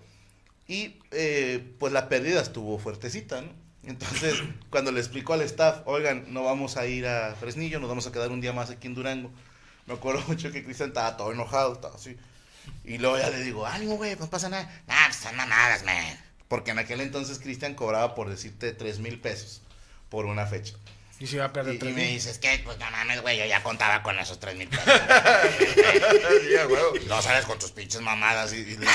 Y 0.67 0.99
eh, 1.11 1.73
pues 1.79 1.91
la 1.91 2.07
pérdida 2.09 2.41
estuvo 2.41 2.77
fuertecita, 2.79 3.41
¿no? 3.41 3.49
Entonces, 3.83 4.35
cuando 4.69 4.91
le 4.91 4.99
explicó 4.99 5.33
al 5.33 5.41
staff, 5.41 5.81
oigan, 5.85 6.25
no 6.33 6.43
vamos 6.43 6.77
a 6.77 6.85
ir 6.85 7.05
a 7.07 7.35
Fresnillo, 7.35 7.79
nos 7.79 7.89
vamos 7.89 8.07
a 8.07 8.11
quedar 8.11 8.31
un 8.31 8.41
día 8.41 8.53
más 8.53 8.69
aquí 8.69 8.87
en 8.87 8.95
Durango. 8.95 9.31
Me 9.87 9.93
acuerdo 9.93 10.23
mucho 10.27 10.51
que 10.51 10.63
Cristian 10.63 10.89
estaba 10.89 11.17
todo 11.17 11.31
enojado, 11.31 11.73
estaba 11.73 11.95
así. 11.95 12.15
Y 12.85 12.97
luego 12.97 13.17
ya 13.17 13.29
le 13.29 13.41
digo, 13.43 13.65
ánimo, 13.65 13.97
güey, 13.97 14.15
no 14.15 14.29
pasa 14.29 14.49
nada. 14.49 14.63
Nah, 14.87 15.05
pues 15.07 15.17
son 15.17 15.35
mamadas, 15.35 15.83
man. 15.83 16.17
Porque 16.47 16.71
en 16.71 16.79
aquel 16.79 17.01
entonces 17.01 17.39
Cristian 17.39 17.73
cobraba, 17.75 18.15
por 18.15 18.29
decirte, 18.29 18.71
tres 18.73 18.99
mil 18.99 19.19
pesos 19.19 19.61
por 20.09 20.25
una 20.25 20.45
fecha. 20.45 20.75
Y 21.23 21.27
se 21.27 21.37
iba 21.37 21.45
a 21.45 21.53
perder 21.53 21.75
Y, 21.75 21.77
y 21.77 21.79
tres 21.79 21.95
me 21.95 22.03
dices 22.03 22.37
que, 22.37 22.59
pues 22.65 22.77
no 22.79 22.91
mames, 22.91 23.21
güey, 23.21 23.37
yo 23.37 23.45
ya 23.45 23.63
contaba 23.63 24.03
con 24.03 24.19
esos 24.19 24.41
tres 24.41 24.57
mil 24.57 24.67
pesos. 24.67 24.85
No 27.07 27.21
sales 27.21 27.45
con 27.45 27.57
tus 27.57 27.71
pinches 27.71 28.01
mamadas. 28.01 28.51
Y, 28.51 28.57
y 28.57 28.75
le, 28.75 28.79
digo, 28.79 28.91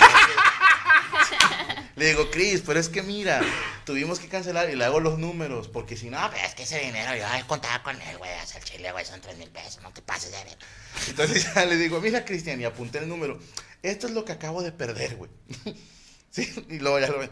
le 1.96 2.06
digo, 2.06 2.30
Cris, 2.30 2.62
pero 2.66 2.80
es 2.80 2.90
que 2.90 3.02
mira, 3.02 3.40
tuvimos 3.86 4.18
que 4.18 4.28
cancelar 4.28 4.68
y 4.68 4.76
le 4.76 4.84
hago 4.84 5.00
los 5.00 5.18
números, 5.18 5.68
porque 5.68 5.96
si 5.96 6.10
no, 6.10 6.30
pues 6.30 6.44
es 6.44 6.54
que 6.54 6.64
ese 6.64 6.80
dinero 6.80 7.12
yo 7.12 7.20
ya 7.20 7.46
contaba 7.46 7.82
con 7.82 7.98
él, 7.98 8.18
güey, 8.18 8.30
hacer 8.34 8.62
chile, 8.62 8.92
güey, 8.92 9.06
son 9.06 9.22
tres 9.22 9.38
mil 9.38 9.48
pesos, 9.48 9.80
no 9.82 9.90
te 9.94 10.02
pases 10.02 10.30
de 10.30 10.44
ver. 10.44 10.58
Entonces 11.08 11.54
ya 11.54 11.64
le 11.64 11.76
digo, 11.76 11.98
mira, 12.02 12.26
Cristian, 12.26 12.60
y 12.60 12.66
apunté 12.66 12.98
el 12.98 13.08
número. 13.08 13.40
Esto 13.82 14.06
es 14.06 14.12
lo 14.12 14.26
que 14.26 14.32
acabo 14.32 14.62
de 14.62 14.72
perder, 14.72 15.16
güey. 15.16 15.30
sí, 16.30 16.66
y 16.68 16.78
luego 16.78 17.00
ya 17.00 17.06
lo 17.06 17.20
ve. 17.20 17.30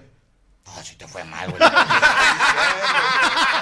No, 0.64 0.82
si 0.82 0.96
te 0.96 1.06
fue 1.06 1.22
mal, 1.24 1.50
güey. 1.50 1.60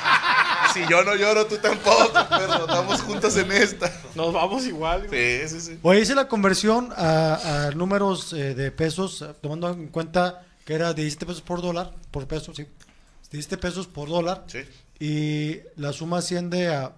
si 0.75 0.81
yo 0.91 1.03
no 1.05 1.15
lloro, 1.15 1.47
tú 1.47 1.57
tampoco, 1.59 2.13
pero 2.29 2.67
estamos 2.67 3.01
juntos 3.03 3.37
en 3.37 3.53
esta. 3.53 3.91
Nos 4.15 4.33
vamos 4.33 4.67
igual, 4.67 5.07
güey. 5.09 5.49
Sí, 5.49 5.61
sí, 5.61 5.61
sí. 5.61 5.79
Oye, 5.83 6.01
hice 6.01 6.15
la 6.15 6.29
conversión 6.29 6.93
a, 6.97 7.67
a 7.67 7.71
números 7.71 8.33
eh, 8.33 8.55
de 8.55 8.71
pesos, 8.71 9.25
tomando 9.41 9.71
en 9.71 9.89
cuenta 9.89 10.45
que 10.65 10.75
era 10.75 10.93
17 10.93 11.27
pesos 11.27 11.43
por 11.43 11.63
dólar, 11.63 11.95
por 12.11 12.27
peso, 12.27 12.53
sí. 12.55 12.67
17 13.31 13.57
pesos 13.59 13.87
por 13.87 14.09
dólar. 14.09 14.45
Sí. 14.49 14.61
Y 15.01 15.61
la 15.77 15.93
suma 15.93 16.19
asciende 16.19 16.69
a 16.69 16.93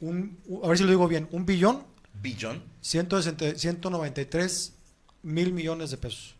un, 0.00 0.38
a 0.62 0.68
ver 0.68 0.78
si 0.78 0.84
lo 0.84 0.90
digo 0.90 1.08
bien, 1.08 1.28
un 1.32 1.44
billón 1.46 1.94
Billón. 2.24 2.62
160 2.80 3.58
193 3.58 4.72
mil 5.22 5.52
millones 5.52 5.90
de 5.90 5.96
pesos. 5.98 6.34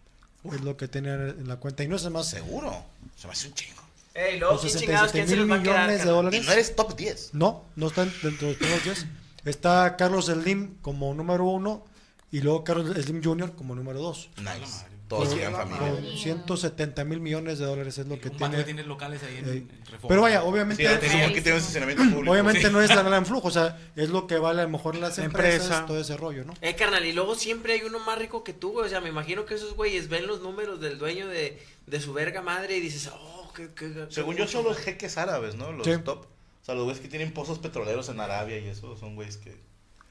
Es 0.44 0.60
lo 0.60 0.76
que 0.76 0.88
tenía 0.88 1.14
en 1.14 1.48
la 1.48 1.56
cuenta. 1.56 1.82
Y 1.82 1.88
no 1.88 1.96
es 1.96 2.08
más. 2.10 2.28
Seguro. 2.28 2.84
Se 3.16 3.26
me 3.26 3.32
hace 3.32 3.48
un 3.48 3.54
chingo. 3.54 3.82
Ey, 4.14 4.38
luego, 4.38 4.58
¿quién 4.60 4.70
67 4.72 4.86
chingados? 4.86 5.12
¿Quién 5.12 5.26
se 5.28 5.36
mil 5.36 5.40
los 5.46 5.50
va 5.50 5.60
a 5.60 5.62
quedar, 5.62 5.76
millones 5.80 5.92
de 5.98 5.98
carnal? 6.04 6.14
dólares. 6.16 6.40
Y 6.42 6.46
no 6.46 6.52
eres 6.52 6.76
top 6.76 6.96
10. 6.96 7.30
No, 7.34 7.64
no 7.76 7.86
están 7.88 8.12
dentro 8.22 8.46
de 8.46 8.52
los 8.52 8.56
primeros 8.58 8.84
10. 8.84 9.06
Está 9.44 9.96
Carlos 9.96 10.26
Slim 10.26 10.76
como 10.80 11.12
número 11.14 11.44
uno 11.44 11.84
y 12.30 12.40
luego 12.40 12.64
Carlos 12.64 12.96
Slim 12.96 13.22
Jr. 13.22 13.54
como 13.56 13.74
número 13.74 13.98
dos. 14.00 14.30
Nice. 14.38 14.86
Todos 15.08 15.28
Con- 15.28 15.36
siguen 15.36 15.52
familia. 15.52 15.90
Con 15.90 16.16
170 16.16 17.04
mil 17.04 17.20
millones 17.20 17.58
de 17.58 17.66
dólares 17.66 17.98
es 17.98 18.06
lo 18.06 18.18
que 18.18 18.30
Un 18.30 18.38
banco 18.38 18.56
que 18.56 18.64
tiene 18.64 18.84
locales 18.84 19.22
ahí 19.22 19.36
en, 19.36 19.44
Eh, 19.44 19.50
en 19.58 19.68
Reforma. 19.84 20.08
Pero 20.08 20.22
vaya, 20.22 20.42
obviamente, 20.44 20.82
que 20.82 20.96
tiene 20.96 21.26
un 21.26 21.58
estacionamiento 21.58 22.02
público. 22.04 22.32
obviamente 22.32 22.62
Sí. 22.62 22.72
no 22.72 22.80
es 22.80 22.88
la 22.88 23.02
gran 23.02 23.26
flujo, 23.26 23.48
o 23.48 23.50
sea, 23.50 23.78
es 23.96 24.08
lo 24.08 24.26
que 24.26 24.38
vale 24.38 24.62
a 24.62 24.64
lo 24.64 24.70
mejor 24.70 24.96
las 24.96 25.18
La 25.18 25.24
empresas, 25.24 25.60
empresa. 25.64 25.86
todo 25.86 26.00
ese 26.00 26.16
rollo, 26.16 26.44
¿no? 26.44 26.54
Eh, 26.62 26.74
carnal, 26.74 27.04
y 27.04 27.12
luego 27.12 27.34
siempre 27.34 27.74
hay 27.74 27.82
uno 27.82 27.98
más 27.98 28.18
rico 28.18 28.42
que 28.44 28.54
tú, 28.54 28.72
güey. 28.72 28.86
O 28.86 28.88
sea, 28.88 29.02
me 29.02 29.10
imagino 29.10 29.44
que 29.44 29.54
esos 29.56 29.74
güeyes 29.74 30.08
ven 30.08 30.26
los 30.26 30.40
números 30.40 30.80
del 30.80 30.98
dueño 30.98 31.28
de, 31.28 31.62
de 31.86 32.00
su 32.00 32.14
verga 32.14 32.40
madre 32.40 32.78
y 32.78 32.80
dices, 32.80 33.10
qué, 33.54 33.68
qué, 33.74 33.92
qué 33.92 34.06
Según 34.10 34.36
yo 34.36 34.46
son 34.46 34.64
los 34.64 34.76
más". 34.76 34.84
jeques 34.84 35.16
árabes, 35.18 35.54
¿no? 35.54 35.72
Los 35.72 35.86
Sí. 35.86 35.92
top. 36.04 36.26
O 36.26 36.64
sea, 36.64 36.74
los 36.74 36.84
güeyes 36.84 37.00
que 37.02 37.08
tienen 37.08 37.32
pozos 37.32 37.58
petroleros 37.58 38.08
en 38.08 38.20
Arabia 38.20 38.58
y 38.58 38.68
eso 38.68 38.96
son 38.96 39.14
güeyes 39.16 39.36
que, 39.36 39.54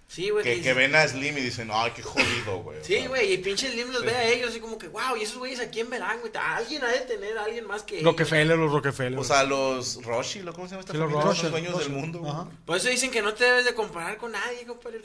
Sí, 0.07 0.29
güey. 0.29 0.43
que, 0.43 0.55
que 0.57 0.61
que 0.61 0.73
ven 0.75 0.95
a 0.95 1.07
Slim 1.07 1.35
y 1.35 1.41
dicen, 1.41 1.69
ay, 1.73 1.91
qué 1.95 2.03
jodido, 2.03 2.57
güey. 2.61 2.77
Sí, 2.83 3.07
güey, 3.07 3.33
y 3.33 3.37
pinche 3.39 3.71
Slim 3.71 3.91
los 3.91 4.01
Sí. 4.01 4.05
ve 4.05 4.13
a 4.15 4.27
ellos 4.27 4.51
así 4.51 4.59
como 4.59 4.77
que, 4.77 4.87
wow, 4.87 5.17
y 5.19 5.23
esos 5.23 5.37
güeyes 5.39 5.59
a 5.59 5.69
quién 5.71 5.89
verán, 5.89 6.19
güey. 6.19 6.31
Alguien 6.35 6.83
ha 6.83 6.89
de 6.89 6.99
tener 6.99 7.35
a 7.39 7.45
alguien 7.45 7.65
más 7.65 7.81
que. 7.81 8.01
Rockefeller, 8.01 8.55
los 8.55 8.71
Rockefeller. 8.71 9.17
O 9.17 9.23
sea, 9.23 9.43
los 9.43 10.03
Roshi, 10.03 10.41
¿lo- 10.43 10.53
¿cómo 10.53 10.67
se 10.67 10.71
llama 10.71 10.81
esta 10.81 10.91
Sí, 10.93 10.99
los? 10.99 11.11
Rothschild, 11.11 11.37
Son 11.41 11.51
dueños 11.51 11.79
del 11.79 11.89
mundo. 11.89 12.19
güey. 12.19 12.31
ajá. 12.31 12.47
Por 12.67 12.77
eso 12.77 12.89
dicen 12.89 13.09
que 13.09 13.23
no 13.23 13.33
te 13.33 13.45
debes 13.45 13.65
de 13.65 13.73
comparar 13.73 14.17
con 14.17 14.31
nadie, 14.33 14.63
compadre. 14.67 15.01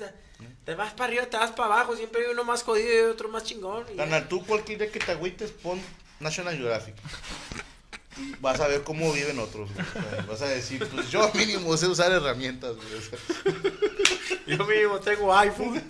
Te 0.66 0.74
vas 0.74 0.92
para 0.92 1.06
arriba, 1.06 1.24
te 1.24 1.38
vas 1.38 1.52
para 1.52 1.72
abajo. 1.76 1.96
Siempre 1.96 2.26
hay 2.26 2.32
uno 2.32 2.44
más 2.44 2.62
jodido 2.62 3.08
y 3.08 3.10
otro 3.10 3.30
más 3.30 3.44
chingón. 3.44 3.84
Carnal, 3.96 4.28
tú 4.28 4.44
cualquier 4.44 4.78
día 4.80 4.92
que 4.92 4.98
te 4.98 5.12
agüites, 5.12 5.50
pon 5.52 5.80
National 6.20 6.54
Geographic. 6.58 6.94
Vas 8.40 8.60
a 8.60 8.68
ver 8.68 8.82
cómo 8.84 9.12
viven 9.12 9.38
otros, 9.38 9.70
güey. 9.72 9.86
O 9.86 9.92
sea, 9.92 10.24
vas 10.28 10.42
a 10.42 10.46
decir, 10.48 10.86
pues 10.88 11.10
yo 11.10 11.30
mínimo 11.34 11.76
sé 11.76 11.86
usar 11.86 12.12
herramientas, 12.12 12.76
güey. 12.76 12.88
O 12.94 13.00
sea, 13.00 13.18
Yo 14.46 14.64
mismo 14.66 14.98
tengo 15.00 15.34
iPhone. 15.36 15.82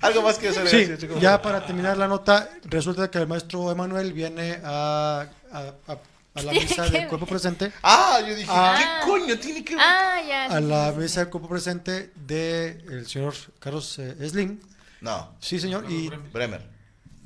algo 0.00 0.22
más 0.22 0.38
que 0.38 0.48
hacer. 0.48 0.98
Sí, 0.98 1.06
ya 1.20 1.40
para 1.42 1.64
terminar 1.66 1.96
la 1.96 2.06
nota, 2.08 2.50
resulta 2.64 3.10
que 3.10 3.18
el 3.18 3.26
maestro 3.26 3.70
Emanuel 3.70 4.12
viene 4.12 4.58
a, 4.64 5.26
a, 5.52 5.58
a- 5.92 5.98
a 6.32 6.42
la 6.42 6.52
misa 6.52 6.88
del 6.88 7.08
cuerpo 7.08 7.26
presente, 7.26 7.72
Ah, 7.82 8.20
yo 8.26 8.36
dije, 8.36 8.46
Ah. 8.48 9.00
¿qué 9.04 9.10
coño 9.10 9.36
tiene 9.40 9.64
que 9.64 9.74
ver? 9.74 9.84
Ah, 9.84 10.20
ya. 10.26 10.44
a 10.46 10.58
sí, 10.60 10.64
la 10.64 10.92
sí, 10.92 10.98
misa 10.98 11.20
del 11.20 11.28
cuerpo 11.30 11.48
presente 11.48 12.12
del 12.14 13.04
señor 13.08 13.34
Carlos 13.58 13.98
eh, 13.98 14.14
Slim. 14.28 14.60
No, 15.00 15.34
Sí, 15.40 15.58
señor, 15.58 15.90
y 15.90 16.08
Bremer. 16.32 16.62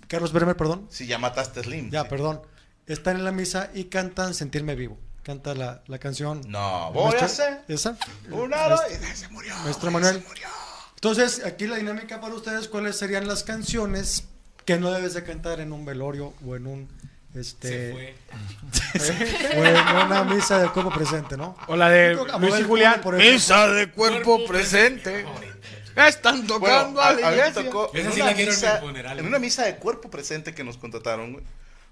Carlos 0.09 0.33
Bremer, 0.33 0.57
perdón. 0.57 0.87
Si 0.91 1.07
ya 1.07 1.19
mataste 1.19 1.61
a 1.61 1.62
Slim. 1.64 1.91
Ya, 1.91 2.03
sí. 2.05 2.09
perdón. 2.09 2.41
Están 2.87 3.17
en 3.17 3.25
la 3.25 3.33
misa 3.33 3.71
y 3.75 3.85
cantan 3.85 4.35
Sentirme 4.35 4.75
Vivo. 4.75 4.99
Canta 5.23 5.55
la, 5.55 5.83
la 5.87 5.99
canción. 5.99 6.43
No, 6.49 6.93
voy 6.93 7.14
a 7.17 7.25
hacer 7.25 7.62
¿Esa? 7.67 7.97
una... 8.31 8.76
Se 9.14 9.29
murió. 9.29 9.55
Maestro 9.64 9.91
Manuel. 9.91 10.23
Entonces, 10.97 11.43
aquí 11.45 11.67
la 11.67 11.76
dinámica 11.76 12.21
para 12.21 12.35
ustedes, 12.35 12.69
¿cuáles 12.69 12.97
serían 12.99 13.26
las 13.26 13.43
canciones 13.43 14.25
que 14.67 14.79
no 14.79 14.91
debes 14.91 15.14
de 15.14 15.25
cantar 15.25 15.61
en 15.61 15.73
un 15.73 15.85
velorio 15.85 16.35
o 16.47 16.57
en 16.57 16.67
un 16.67 16.88
este 17.35 17.69
Se 17.69 17.93
fue. 17.93 19.59
o 19.59 19.64
en 19.64 19.76
una 20.07 20.25
misa 20.25 20.59
del 20.59 20.71
cuerpo 20.73 20.91
presente, 20.91 21.37
¿no? 21.37 21.57
O 21.69 21.76
la 21.76 21.88
de 21.91 22.14
Luis 22.38 22.59
y 22.61 22.62
Julián. 22.62 23.00
Por 23.00 23.14
ejemplo. 23.14 23.35
Misa 23.35 23.67
de 23.69 23.91
cuerpo 23.91 24.45
presente. 24.47 25.25
Están 25.97 26.47
Bueno, 26.47 26.59
tocando 26.61 27.00
a, 27.00 27.07
a 27.07 27.09
a 27.09 27.12
la 27.14 27.21
iglesia. 27.31 27.53
tocó 27.64 27.91
en 27.95 28.07
una, 28.11 28.31
en 28.31 28.37
misa, 28.49 28.76
funeral, 28.81 29.12
en 29.19 29.25
güey. 29.25 29.29
una 29.29 29.38
misa 29.38 29.64
de 29.64 29.76
cuerpo 29.76 30.11
presente 30.11 30.55
que 30.55 30.64
nos 30.64 30.76
contrataron, 30.76 31.33
güey. 31.35 31.45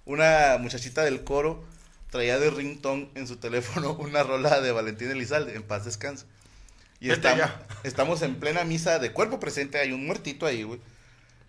Una 0.04 0.56
muchachita 0.58 1.02
del 1.02 1.22
coro 1.24 1.64
traía 2.10 2.38
de 2.38 2.50
ringtone 2.50 3.08
en 3.14 3.26
su 3.26 3.36
teléfono 3.36 3.92
una 3.98 4.22
rola 4.22 4.60
de 4.60 4.72
Valentín 4.72 5.10
Elizalde, 5.10 5.54
en 5.54 5.62
paz 5.62 5.84
descanse. 5.84 6.26
Y 7.00 7.08
Vete 7.08 7.28
estamos, 7.28 7.38
ya. 7.38 7.62
estamos 7.84 8.22
en 8.22 8.36
plena 8.36 8.64
misa 8.64 8.98
de 8.98 9.12
cuerpo 9.12 9.40
presente, 9.40 9.78
hay 9.78 9.92
un 9.92 10.06
muertito 10.06 10.46
ahí, 10.46 10.62
güey. 10.62 10.80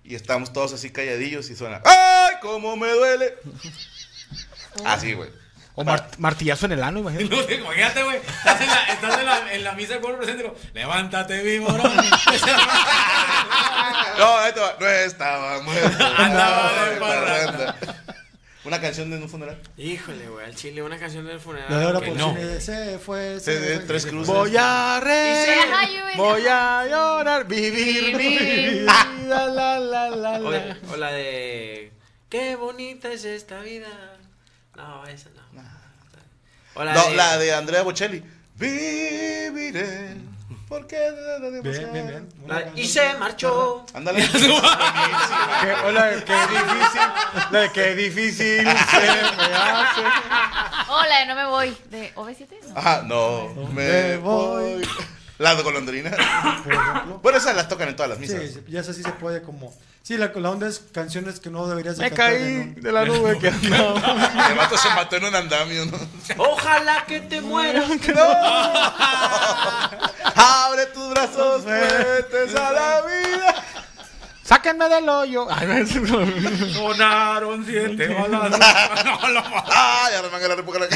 Y 0.03 0.15
estamos 0.15 0.51
todos 0.51 0.73
así 0.73 0.89
calladillos 0.89 1.49
y 1.49 1.55
suena, 1.55 1.81
¡ay, 1.85 2.35
cómo 2.41 2.75
me 2.75 2.89
duele! 2.89 3.35
Así, 4.85 5.13
güey. 5.13 5.29
O 5.75 5.83
mar- 5.83 6.09
martillazo 6.17 6.65
en 6.65 6.71
el 6.73 6.83
ano, 6.83 6.99
imagínate. 6.99 7.35
No, 7.35 7.41
imagínate, 7.63 8.03
güey. 8.03 8.17
Estás 8.17 8.61
en 8.61 8.67
la, 8.67 8.83
estás 8.85 9.19
en 9.19 9.25
la, 9.25 9.53
en 9.53 9.63
la 9.63 9.71
misa 9.73 9.93
del 9.93 10.01
pueblo 10.01 10.17
presente. 10.19 10.43
y 10.43 10.47
lo, 10.47 10.55
Levántate, 10.73 11.41
vivo, 11.43 11.67
bro. 11.71 11.83
No, 14.17 14.25
va. 14.61 14.75
No 14.79 14.87
estaba 14.87 15.61
muerto. 15.61 16.05
Andaba 16.17 16.85
de 16.89 16.95
parranda. 16.99 17.75
Una 18.65 18.79
canción 18.79 19.09
de 19.09 19.17
un 19.17 19.27
funeral. 19.27 19.59
Híjole, 19.77 20.29
güey, 20.29 20.45
al 20.45 20.55
chile, 20.55 20.81
una 20.81 20.97
canción 20.97 21.25
del 21.27 21.39
funeral. 21.39 21.67
La 21.69 21.79
de 21.79 21.85
ahora 21.85 21.99
por 21.99 22.15
no. 22.15 22.29
cine, 22.33 22.61
se 22.61 22.97
fue, 22.97 23.39
Se 23.41 23.57
fue. 23.59 23.79
tres 23.85 24.05
cruces. 24.05 24.33
Voy 24.33 24.55
a 24.57 25.01
reír. 25.03 25.97
Voy 26.15 26.43
a 26.49 26.85
llorar. 26.89 27.45
Vivir 27.45 28.15
mi 28.15 28.37
vida. 28.37 29.07
La, 29.27 29.47
la, 29.47 29.79
la, 29.79 30.07
O, 30.39 30.49
la. 30.51 30.77
o 30.93 30.95
la 30.97 31.11
de. 31.11 31.91
Qué 32.29 32.55
bonita 32.55 33.11
es 33.11 33.25
esta 33.25 33.59
vida. 33.61 33.87
No, 34.77 35.05
esa 35.07 35.29
no. 35.53 35.61
O 36.75 36.83
la 36.85 36.93
No, 36.93 37.09
de. 37.09 37.15
la 37.17 37.37
de 37.37 37.53
Andrea 37.53 37.81
Bocelli. 37.83 38.23
Viviré. 38.55 40.15
Porque 40.73 40.97
Bien, 41.61 41.93
bien, 41.93 42.07
bien. 42.07 42.29
Una 42.43 42.53
la- 42.55 42.63
canción- 42.65 42.83
y 42.85 42.87
se 42.87 43.13
marchó. 43.15 43.85
Ándale. 43.93 44.27
Qué, 44.31 45.73
hola, 45.85 46.09
qué 46.25 46.33
difícil. 46.49 47.01
La 47.51 47.71
qué 47.71 47.95
difícil 47.95 48.57
se 48.57 48.65
me 48.65 49.55
hace. 49.55 50.01
La 51.09 51.19
de 51.19 51.25
No 51.27 51.35
me 51.35 51.45
voy. 51.45 51.77
¿De 51.91 52.13
OV7? 52.15 52.47
No. 52.69 52.77
Ajá, 52.79 53.01
no, 53.05 53.49
me 53.71 53.83
me 53.83 54.17
voy. 54.17 54.73
voy. 54.81 54.89
La 55.37 55.53
de 55.55 55.61
golondrina. 55.63 56.11
Por 56.63 56.73
ejemplo. 56.73 57.19
Bueno, 57.21 57.37
esas 57.37 57.55
las 57.55 57.67
tocan 57.67 57.89
en 57.89 57.95
todas 57.95 58.09
las 58.09 58.19
misas. 58.19 58.41
sí, 58.41 58.63
ya 58.67 58.79
esa 58.81 58.93
sí 58.93 59.03
se 59.03 59.11
puede 59.11 59.41
como... 59.43 59.73
Sí, 60.03 60.17
la, 60.17 60.31
la 60.35 60.49
onda 60.49 60.67
es 60.67 60.81
canciones 60.91 61.39
que 61.39 61.49
no 61.49 61.65
deberías 61.65 61.95
de 61.97 62.03
Me 62.03 62.09
cantar 62.09 62.31
caí 62.33 62.43
un- 62.57 62.75
de 62.75 62.91
la 62.91 63.05
nube 63.05 63.39
que 63.39 63.47
andaba. 63.63 64.49
El 64.49 64.55
vato 64.57 64.77
se 64.77 64.89
mató 64.89 65.15
en 65.15 65.23
un 65.25 65.35
andamio, 65.35 65.85
¿no? 65.85 65.97
Ojalá 66.37 67.05
que 67.07 67.21
te 67.21 67.39
mueras. 67.39 67.85
Abre 70.35 70.85
tus 70.87 71.09
brazos 71.11 71.63
fuertes 71.63 72.55
a 72.55 72.71
la 72.71 73.01
vida. 73.01 73.55
Sáquenme 74.43 74.89
del 74.89 75.07
hoyo. 75.07 75.47
Ay, 75.49 75.67
me- 75.67 75.85
Sonaron 76.73 77.65
siete 77.65 78.07
balas. 78.13 78.51
No, 79.05 79.29
lo 79.29 79.43
Ay, 79.67 80.15
arremangar 80.15 80.49
la 80.49 80.55
época 80.55 80.79
la 80.79 80.87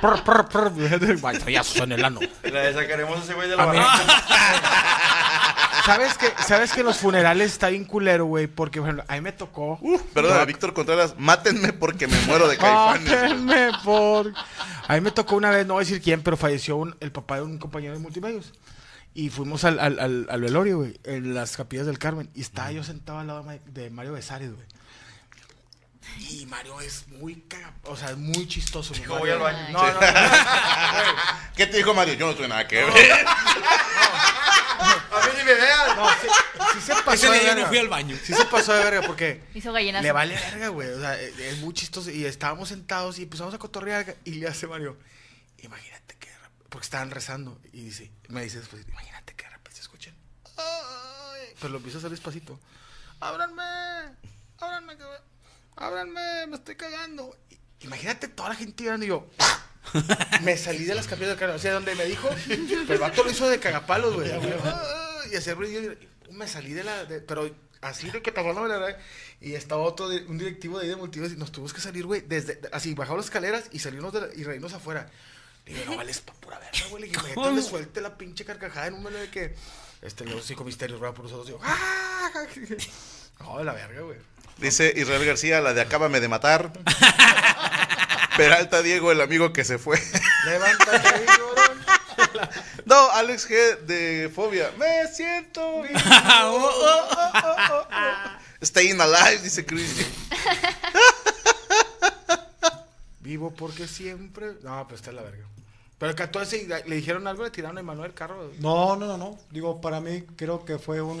Prr, 0.00 0.22
prr, 0.22 0.48
prr. 0.48 1.18
Martillazo 1.22 1.84
en 1.84 1.92
el 1.92 2.04
ano. 2.04 2.20
Le 2.42 2.72
sacaremos 2.74 3.18
a 3.18 3.22
ese 3.22 3.34
güey 3.34 3.48
de 3.48 3.56
la 3.56 3.62
A 3.62 3.66
barranca. 3.66 4.04
¿Sabes 5.86 6.18
que, 6.18 6.26
¿Sabes 6.46 6.72
que 6.72 6.80
en 6.80 6.86
los 6.86 6.96
funerales 6.98 7.52
está 7.52 7.68
bien 7.68 7.84
culero, 7.84 8.24
güey? 8.26 8.46
Porque, 8.48 8.80
por 8.80 8.88
ejemplo, 8.88 9.04
a 9.08 9.14
mí 9.14 9.20
me 9.20 9.32
tocó. 9.32 9.78
Perdón, 10.12 10.46
Víctor 10.46 10.74
Contreras, 10.74 11.14
mátenme 11.16 11.72
porque 11.72 12.06
me 12.08 12.18
muero 12.22 12.48
de 12.48 12.58
caifanes. 12.58 13.08
Mátenme 13.08 13.70
por. 13.84 14.32
A 14.88 14.94
mí 14.94 15.00
me 15.00 15.12
tocó 15.12 15.36
una 15.36 15.50
vez, 15.50 15.66
no 15.66 15.74
voy 15.74 15.82
a 15.82 15.86
decir 15.86 16.02
quién, 16.02 16.22
pero 16.22 16.36
falleció 16.36 16.76
un- 16.76 16.96
el 17.00 17.12
papá 17.12 17.36
de 17.36 17.42
un 17.42 17.58
compañero 17.58 17.92
de 17.94 18.00
multimedios. 18.00 18.52
Y 19.14 19.30
fuimos 19.30 19.64
al, 19.64 19.78
al, 19.78 19.98
al, 19.98 20.26
al 20.28 20.40
velorio, 20.42 20.78
güey, 20.78 21.00
en 21.04 21.32
las 21.34 21.56
capillas 21.56 21.86
del 21.86 21.98
Carmen. 21.98 22.28
Y 22.34 22.42
estaba 22.42 22.70
yo 22.72 22.82
sentado 22.84 23.18
al 23.20 23.28
lado 23.28 23.40
de 23.42 23.46
Ma- 23.46 23.58
de 23.64 23.88
Mario 23.90 24.12
Besares, 24.12 24.52
güey. 24.54 24.66
Y 26.18 26.46
Mario 26.46 26.80
es 26.80 27.06
muy 27.08 27.36
caga, 27.48 27.72
o 27.84 27.96
sea, 27.96 28.10
es 28.10 28.16
muy 28.16 28.46
chistoso. 28.46 28.92
Dijo, 28.94 29.18
voy 29.18 29.30
al 29.30 29.38
baño. 29.38 29.58
No, 29.72 29.82
no, 29.86 29.92
no. 29.92 30.00
¿Qué 31.56 31.66
te 31.66 31.76
dijo 31.78 31.94
Mario? 31.94 32.14
Yo 32.14 32.26
no 32.26 32.34
tuve 32.34 32.48
nada 32.48 32.66
que 32.66 32.76
ver. 32.84 32.92
A 34.78 35.26
mí 35.26 35.32
ni 35.38 35.44
me 35.44 35.54
vean. 35.54 35.96
No, 35.96 36.08
sí, 36.20 36.26
sí 36.74 36.80
se 36.80 36.94
pasó 37.02 37.12
Ese 37.26 37.30
de 37.30 37.40
día 37.40 37.50
no 37.50 37.54
verga. 37.56 37.68
fui 37.68 37.78
al 37.78 37.88
baño. 37.88 38.16
Sí 38.22 38.34
se 38.34 38.44
pasó 38.46 38.72
de 38.72 38.84
verga 38.84 39.02
porque 39.06 39.42
Hizo 39.54 39.72
gallinazo. 39.72 40.02
le 40.02 40.12
vale 40.12 40.34
verga, 40.34 40.68
güey. 40.68 40.88
O 40.90 41.00
sea, 41.00 41.20
es 41.20 41.58
muy 41.58 41.72
chistoso. 41.74 42.10
Y 42.10 42.24
estábamos 42.24 42.68
sentados 42.68 43.18
y 43.18 43.22
empezamos 43.24 43.54
a 43.54 43.58
cotorrear. 43.58 44.16
Y 44.24 44.32
le 44.34 44.48
hace 44.48 44.66
Mario, 44.66 44.96
imagínate 45.58 46.16
que. 46.18 46.28
de 46.28 46.34
rep- 46.36 46.68
Porque 46.68 46.84
estaban 46.84 47.10
rezando. 47.10 47.58
Y 47.72 47.82
dice, 47.84 48.10
me 48.28 48.42
dice 48.42 48.58
después, 48.58 48.86
imagínate 48.88 49.34
que 49.34 49.44
de 49.44 49.50
repente 49.50 49.76
se 49.76 49.82
escuchen. 49.82 50.14
"Ay", 50.56 51.54
Pero 51.60 51.70
lo 51.70 51.76
empieza 51.78 51.98
a 51.98 52.00
hacer 52.00 52.10
despacito. 52.10 52.58
Ábranme, 53.20 53.62
ábranme, 54.58 54.96
que 54.96 55.02
me- 55.04 55.84
ábranme, 55.84 56.46
me 56.48 56.56
estoy 56.56 56.76
cagando. 56.76 57.36
Y- 57.50 57.56
Imagínate 57.80 58.28
toda 58.28 58.50
la 58.50 58.54
gente 58.54 58.84
llorando 58.84 59.04
y 59.06 59.08
yo. 59.10 59.26
Me 60.42 60.56
salí 60.56 60.84
de 60.84 60.94
las 60.94 61.06
capillas 61.06 61.30
del 61.30 61.38
carro. 61.38 61.54
O 61.54 61.58
sea, 61.58 61.72
donde 61.74 61.94
me 61.94 62.04
dijo, 62.04 62.28
pero 62.46 62.94
el 62.94 62.98
vato 62.98 63.22
lo 63.24 63.30
hizo 63.30 63.48
de 63.48 63.58
cagapalos, 63.60 64.14
güey. 64.14 64.30
Y 65.32 65.36
hacía 65.36 65.54
ruido. 65.54 65.94
Me 66.30 66.46
salí 66.48 66.72
de 66.72 66.84
la. 66.84 67.04
de- 67.04 67.20
pero 67.20 67.50
así 67.80 68.10
de 68.10 68.20
que 68.22 68.32
te 68.32 68.40
hablando, 68.40 68.66
la 68.66 68.78
verdad. 68.78 68.98
Y 69.40 69.54
estaba 69.54 69.82
otro, 69.82 70.08
de- 70.08 70.24
un 70.26 70.38
directivo 70.38 70.78
de 70.78 70.84
ahí 70.84 70.90
de 70.90 70.96
multimedia. 70.96 71.34
Y 71.34 71.38
nos 71.38 71.52
tuvimos 71.52 71.72
que 71.72 71.80
salir, 71.80 72.04
güey. 72.06 72.20
Desde, 72.22 72.60
así, 72.72 72.94
bajamos 72.94 73.18
las 73.18 73.26
escaleras 73.26 73.64
y 73.72 73.78
salirnos 73.78 74.12
de 74.12 74.20
la- 74.22 74.28
y 74.34 74.44
reírnos 74.44 74.72
afuera. 74.72 75.08
Le 75.66 75.74
digo, 75.74 75.90
no 75.92 75.96
vales 75.96 76.20
pa' 76.20 76.32
pura 76.34 76.58
verga, 76.58 76.86
güey. 76.90 77.02
Le 77.02 77.08
dije, 77.08 77.20
"Imagínate, 77.20 77.56
le 77.56 77.62
suelte 77.62 78.00
la 78.00 78.16
pinche 78.16 78.44
carcajada 78.44 78.86
en 78.88 78.94
un 78.94 79.02
medio 79.02 79.18
de 79.18 79.30
que. 79.30 79.54
Este, 80.02 80.24
los 80.24 80.44
cinco 80.44 80.62
misterios, 80.64 81.00
¿verdad? 81.00 81.14
Por 81.14 81.24
nosotros. 81.24 81.46
Digo, 81.46 81.60
¡ah! 81.62 82.30
No, 83.40 83.58
de 83.58 83.64
la 83.64 83.72
verga, 83.72 84.00
güey. 84.02 84.18
Dice 84.58 84.92
Israel 84.96 85.24
García, 85.26 85.60
la 85.60 85.74
de 85.74 85.80
Acábame 85.82 86.20
de 86.20 86.28
matar. 86.28 86.72
Peralta 88.36 88.82
Diego, 88.82 89.12
el 89.12 89.20
amigo 89.20 89.52
que 89.52 89.64
se 89.64 89.78
fue. 89.78 90.00
Levántate, 90.44 91.20
vigorón. 91.20 91.78
No, 92.84 93.10
Alex 93.12 93.48
G 93.48 93.78
de 93.80 94.30
Fobia. 94.34 94.70
Me 94.78 95.06
siento 95.08 95.82
bien. 95.82 95.94
Oh, 96.42 96.70
oh. 97.10 97.86
Staying 98.62 99.00
alive, 99.00 99.38
dice 99.42 99.64
Chris. 99.66 100.06
Vivo 103.20 103.52
porque 103.54 103.88
siempre. 103.88 104.54
No, 104.62 104.86
pues 104.88 105.00
está 105.00 105.12
la 105.12 105.22
verga. 105.22 105.44
Pero 105.98 106.10
el 106.10 106.16
14 106.16 106.84
le 106.86 106.96
dijeron 106.96 107.26
algo, 107.26 107.42
le 107.44 107.50
tiraron 107.50 107.76
a 107.78 107.80
Emanuel 107.80 108.14
carro. 108.14 108.52
No, 108.60 108.96
no, 108.96 109.06
no, 109.06 109.16
no. 109.16 109.38
Digo, 109.50 109.80
para 109.80 110.00
mí 110.00 110.22
creo 110.36 110.64
que 110.64 110.78
fue 110.78 111.00
un... 111.00 111.20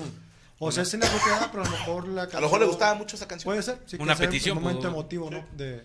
O 0.58 0.70
sea, 0.70 0.84
es 0.84 0.94
inapropiada, 0.94 1.50
pero 1.50 1.64
a 1.64 1.66
lo 1.66 1.72
mejor 1.72 2.08
la 2.08 2.22
A 2.22 2.26
lo 2.34 2.40
mejor 2.42 2.60
le 2.60 2.66
gustaba 2.66 2.94
mucho 2.94 3.16
esa 3.16 3.26
canción. 3.26 3.52
Puede 3.52 3.62
ser. 3.62 3.78
Sí, 3.86 3.96
Una 3.98 4.14
petición, 4.14 4.56
Un 4.56 4.62
momento 4.62 4.82
pues, 4.82 4.92
emotivo, 4.92 5.30
¿no? 5.30 5.44
De, 5.52 5.82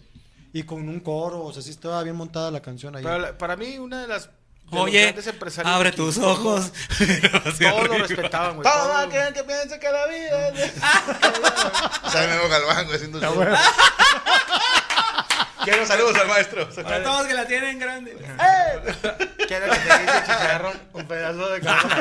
y 0.53 0.63
con 0.63 0.87
un 0.89 0.99
coro, 0.99 1.43
o 1.43 1.53
sea, 1.53 1.61
sí 1.61 1.69
estaba 1.69 2.01
bien 2.03 2.15
montada 2.15 2.51
la 2.51 2.61
canción 2.61 2.95
ahí. 2.95 3.03
Pero 3.03 3.19
la- 3.19 3.37
para 3.37 3.55
mí, 3.55 3.77
una 3.77 4.01
de 4.01 4.07
las. 4.07 4.25
de 4.69 4.77
Oye, 4.79 5.01
grandes 5.03 5.27
empresarios 5.27 5.73
abre 5.73 5.91
tus 5.91 6.17
ojos. 6.17 6.71
Todos 7.59 7.87
lo 7.87 7.97
respetaban, 7.97 8.55
güey. 8.57 8.63
Todo 8.69 8.83
todos- 8.87 9.05
aquel 9.07 9.33
que 9.33 9.43
piense 9.43 9.79
que 9.79 9.89
la 9.91 10.07
vida 10.07 10.47
es 10.49 10.53
de- 10.55 10.71
Sale 12.11 12.27
Memo 12.35 12.49
Galván, 12.49 12.85
güey, 12.85 12.95
haciendo. 12.97 13.19
Quiero 15.63 15.85
saludos 15.85 16.15
al 16.15 16.27
maestro. 16.27 16.67
Para 16.83 17.03
todos 17.03 17.27
que 17.27 17.33
la 17.33 17.45
tienen 17.47 17.79
grande. 17.79 18.17
Quiero 19.47 19.65
que 19.71 19.77
te 19.79 19.99
dice 19.99 20.21
chicharrón, 20.25 20.79
un 20.93 21.07
pedazo 21.07 21.49
de 21.49 21.61
carne. 21.61 21.95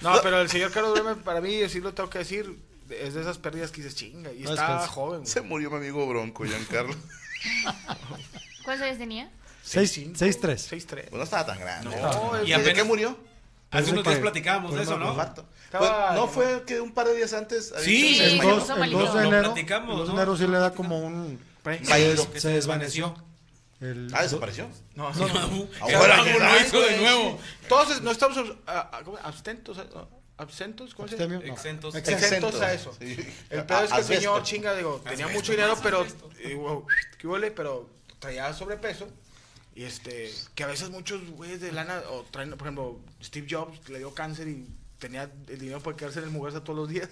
No, 0.00 0.20
pero 0.22 0.40
el 0.40 0.48
señor 0.48 0.70
Carlos 0.70 0.92
Bremer, 0.94 1.16
para 1.16 1.40
mí, 1.40 1.68
sí 1.68 1.80
lo 1.80 1.92
tengo 1.92 2.08
que 2.08 2.18
decir, 2.20 2.56
es 2.90 3.14
de 3.14 3.20
esas 3.20 3.38
pérdidas 3.38 3.70
que 3.70 3.82
dices 3.82 3.94
chinga. 3.96 4.32
Y 4.32 4.40
No, 4.42 4.50
está 4.50 4.62
descansa. 4.62 4.88
joven, 4.88 5.20
güey. 5.20 5.30
Se 5.30 5.40
murió 5.40 5.70
mi 5.70 5.76
amigo 5.78 6.06
Bronco, 6.06 6.44
Giancarlo. 6.44 6.94
¿Cuántos 8.64 8.86
años 8.86 8.98
tenía? 8.98 9.30
Seis- 9.62 9.96
6'5", 9.98 10.12
seis, 10.16 10.40
tres. 10.40 10.70
6'3". 10.72 10.86
Pues 11.08 11.12
no 11.12 11.22
estaba 11.22 11.46
tan 11.46 11.58
grande. 11.60 11.96
No, 12.00 12.42
Y 12.42 12.46
¿Y 12.46 12.48
de 12.48 12.54
apenas- 12.54 12.74
qué 12.74 12.84
murió? 12.84 13.18
Hace 13.70 13.90
unos 13.90 14.04
días 14.04 14.18
platicábamos 14.20 14.74
de 14.74 14.82
eso, 14.82 14.96
¿no? 14.96 15.10
Infarto. 15.10 15.44
Estaba- 15.64 16.06
Pues, 16.08 16.20
¿No 16.20 16.28
fue 16.28 16.62
que 16.64 16.80
un 16.80 16.92
par 16.92 17.08
de 17.08 17.16
días 17.16 17.32
antes? 17.32 17.72
Sí, 17.82 18.18
El 18.20 18.30
se 18.30 18.30
se 18.30 18.36
puso 18.36 18.48
2, 18.48 18.68
desmayó? 18.68 18.74
el 18.74 18.78
malito. 18.80 18.98
2 18.98 19.14
de 19.14 19.20
enero. 19.20 19.36
el 19.36 19.42
2 19.46 19.54
de 19.54 20.04
¿no? 20.06 20.12
enero 20.12 20.36
sí 20.36 20.46
le 20.46 20.58
da 20.58 20.70
como 20.72 20.98
un... 21.00 21.38
Se, 22.36 22.48
desvaneció. 22.50 23.14
El 23.80 24.08
Ah, 24.14 24.22
desapareció. 24.22 24.68
No, 24.94 25.12
No, 25.12 25.28
no, 25.28 25.46
no. 25.48 25.68
Ahora 25.80 26.22
lo 26.22 26.60
hizo 26.60 26.80
de 26.80 26.96
nuevo. 26.98 27.38
Todos 27.68 28.00
no 28.02 28.10
estamos 28.12 28.38
abstentos, 29.22 29.78
a- 29.78 30.06
absentos. 30.38 30.94
Exentos. 31.44 31.94
Exentos 31.94 32.60
a 32.60 32.72
eso. 32.72 32.94
Sí. 32.98 33.16
El 33.50 33.64
pedo 33.64 33.82
es 33.84 33.92
que 33.92 33.98
el 33.98 34.04
señor 34.04 34.42
chinga, 34.42 34.74
digo, 34.74 35.00
tenía 35.04 35.26
Asbesto. 35.26 35.32
mucho 35.32 35.52
dinero, 35.52 35.76
pero 35.82 36.06
wow, 36.56 36.86
qué 37.18 37.26
huele, 37.26 37.50
pero 37.50 37.88
traía 38.18 38.52
sobrepeso. 38.52 39.08
Y 39.74 39.84
este, 39.84 40.32
que 40.54 40.64
a 40.64 40.66
veces 40.68 40.88
muchos 40.88 41.28
güeyes 41.30 41.60
de 41.60 41.70
lana, 41.70 42.00
o 42.10 42.22
traen, 42.30 42.50
por 42.50 42.62
ejemplo, 42.62 42.98
Steve 43.22 43.46
Jobs 43.50 43.88
le 43.90 43.98
dio 43.98 44.14
cáncer 44.14 44.48
y 44.48 44.66
tenía 44.98 45.30
el 45.48 45.58
dinero 45.58 45.80
para 45.80 45.96
quedarse 45.96 46.20
en 46.20 46.24
el 46.26 46.30
mujerza 46.30 46.64
todos 46.64 46.78
los 46.78 46.88
días. 46.88 47.10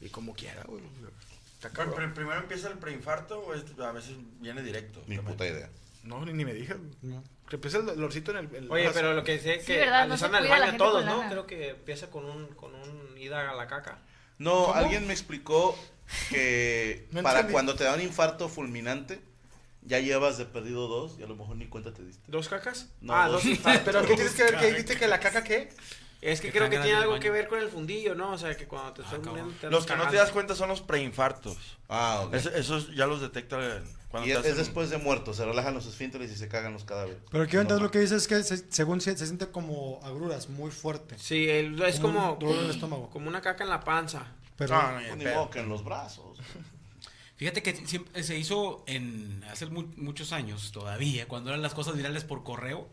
Y 0.00 0.08
como 0.08 0.32
quiera, 0.34 0.62
güey. 0.68 0.82
Pero, 1.60 2.14
primero 2.14 2.38
empieza 2.40 2.68
el 2.68 2.78
preinfarto 2.78 3.40
o 3.40 3.54
es- 3.54 3.64
a 3.80 3.92
veces 3.92 4.12
viene 4.40 4.62
directo. 4.62 5.02
Ni 5.06 5.18
puta 5.18 5.46
idea. 5.46 5.68
No, 6.04 6.24
ni, 6.24 6.32
ni 6.32 6.44
me. 6.44 6.54
No. 7.02 7.22
Que 7.50 7.56
empieza 7.56 7.78
el 7.78 7.86
dolorcito 7.86 8.30
en 8.30 8.36
el. 8.38 8.54
el 8.54 8.70
Oye, 8.70 8.84
brazo. 8.84 8.94
pero 8.98 9.12
lo 9.12 9.22
que 9.24 9.38
sé 9.38 9.56
es 9.56 9.60
Sí, 9.66 9.72
que 9.72 9.80
se 9.84 9.88
alisan 9.88 10.34
al 10.34 10.48
baño 10.48 10.78
todos, 10.78 11.04
¿no? 11.04 11.28
Creo 11.28 11.46
que 11.46 11.70
empieza 11.70 12.08
con 12.08 12.24
un, 12.24 12.46
con 12.54 12.74
un 12.74 13.18
ida 13.18 13.50
a 13.50 13.54
la 13.54 13.66
caca. 13.66 13.98
No, 14.38 14.52
¿Cómo? 14.66 14.74
alguien 14.74 15.06
me 15.06 15.12
explicó 15.12 15.76
que 16.30 17.06
No 17.12 17.22
para 17.22 17.40
entendí. 17.40 17.52
cuando 17.52 17.74
te 17.74 17.84
da 17.84 17.94
un 17.94 18.00
infarto 18.00 18.48
fulminante, 18.48 19.20
ya 19.82 19.98
llevas 19.98 20.38
de 20.38 20.46
perdido 20.46 20.88
dos 20.88 21.16
y 21.18 21.22
a 21.22 21.26
lo 21.26 21.36
mejor 21.36 21.56
ni 21.56 21.66
cuenta 21.66 21.92
te 21.92 22.02
diste. 22.04 22.22
¿Dos 22.28 22.48
cacas? 22.48 22.88
No, 23.00 23.14
ah, 23.14 23.26
dos 23.28 23.42
dos 23.42 23.44
infartos. 23.46 23.82
¿Pero 23.84 24.02
qué 24.06 24.14
tienes 24.14 24.32
que 24.34 24.44
ver? 24.44 24.56
¿Que 24.58 24.66
dijiste 24.70 24.96
que 24.96 25.08
la 25.08 25.20
caca 25.20 25.42
qué? 25.44 25.70
Es 26.20 26.40
que 26.40 26.48
Que 26.48 26.58
creo 26.58 26.64
que 26.70 26.76
tiene 26.76 26.90
en 26.90 26.96
el 26.96 27.00
algo 27.02 27.12
baño. 27.12 27.22
que 27.22 27.30
ver 27.30 27.48
con 27.48 27.58
el 27.58 27.68
fundillo, 27.70 28.14
¿no? 28.14 28.32
O 28.32 28.38
sea, 28.38 28.54
que 28.56 28.66
cuando 28.66 28.92
te 28.92 29.02
estás 29.02 29.18
muriendo 29.20 29.52
te 29.60 29.70
Los 29.70 29.86
que 29.86 29.96
no 29.96 30.08
te 30.08 30.16
das 30.16 30.30
cuenta 30.30 30.54
son 30.54 30.68
los 30.68 30.82
preinfartos. 30.82 31.56
Ah, 31.88 32.22
ok. 32.26 32.34
Es- 32.34 32.46
esos 32.46 32.94
ya 32.94 33.06
los 33.06 33.20
detecta 33.22 33.82
cuando 34.10 34.28
y 34.28 34.32
es, 34.32 34.38
hacen- 34.38 34.56
después 34.56 34.90
de 34.90 34.98
muerto, 34.98 35.32
se 35.34 35.44
relajan 35.44 35.72
los 35.74 35.86
esfínteres 35.86 36.30
y 36.32 36.36
se 36.36 36.48
cagan 36.48 36.72
los 36.72 36.84
cadáveres. 36.84 37.18
Pero 37.30 37.44
aquí 37.44 37.56
entonces 37.56 37.82
lo 37.82 37.90
que 37.90 38.00
dice 38.00 38.16
es 38.16 38.26
que 38.26 38.42
se- 38.42 38.70
según 38.70 39.00
se, 39.00 39.16
se 39.16 39.24
siente 39.26 39.48
como 39.48 40.00
agruras, 40.02 40.48
muy 40.48 40.70
fuerte. 40.70 41.16
Sí, 41.18 41.48
el- 41.48 41.80
es 41.82 42.00
Como 42.00 42.18
como, 42.18 42.36
dolor 42.36 42.56
en 42.58 42.64
el 42.64 42.70
estómago. 42.70 43.08
como 43.10 43.28
una 43.28 43.40
caca 43.40 43.64
en 43.64 43.70
la 43.70 43.80
panza. 43.80 44.26
Pero 44.56 44.74
No, 44.76 44.92
no, 44.92 45.00
ni 45.16 45.22
Pues 45.22 45.34
modo 45.34 45.50
que 45.50 45.60
en 45.60 45.68
los 45.68 45.84
brazos. 45.84 46.38
Fíjate 47.36 47.62
que 47.62 47.74
siempre 47.86 48.22
se 48.22 48.36
hizo 48.36 48.84
en 48.86 49.42
hace 49.50 49.64
mu- 49.66 49.88
muchos 49.96 50.32
años 50.32 50.72
todavía, 50.72 51.26
cuando 51.26 51.48
eran 51.50 51.62
las 51.62 51.72
cosas 51.72 51.96
virales 51.96 52.24
por 52.24 52.42
correo, 52.44 52.86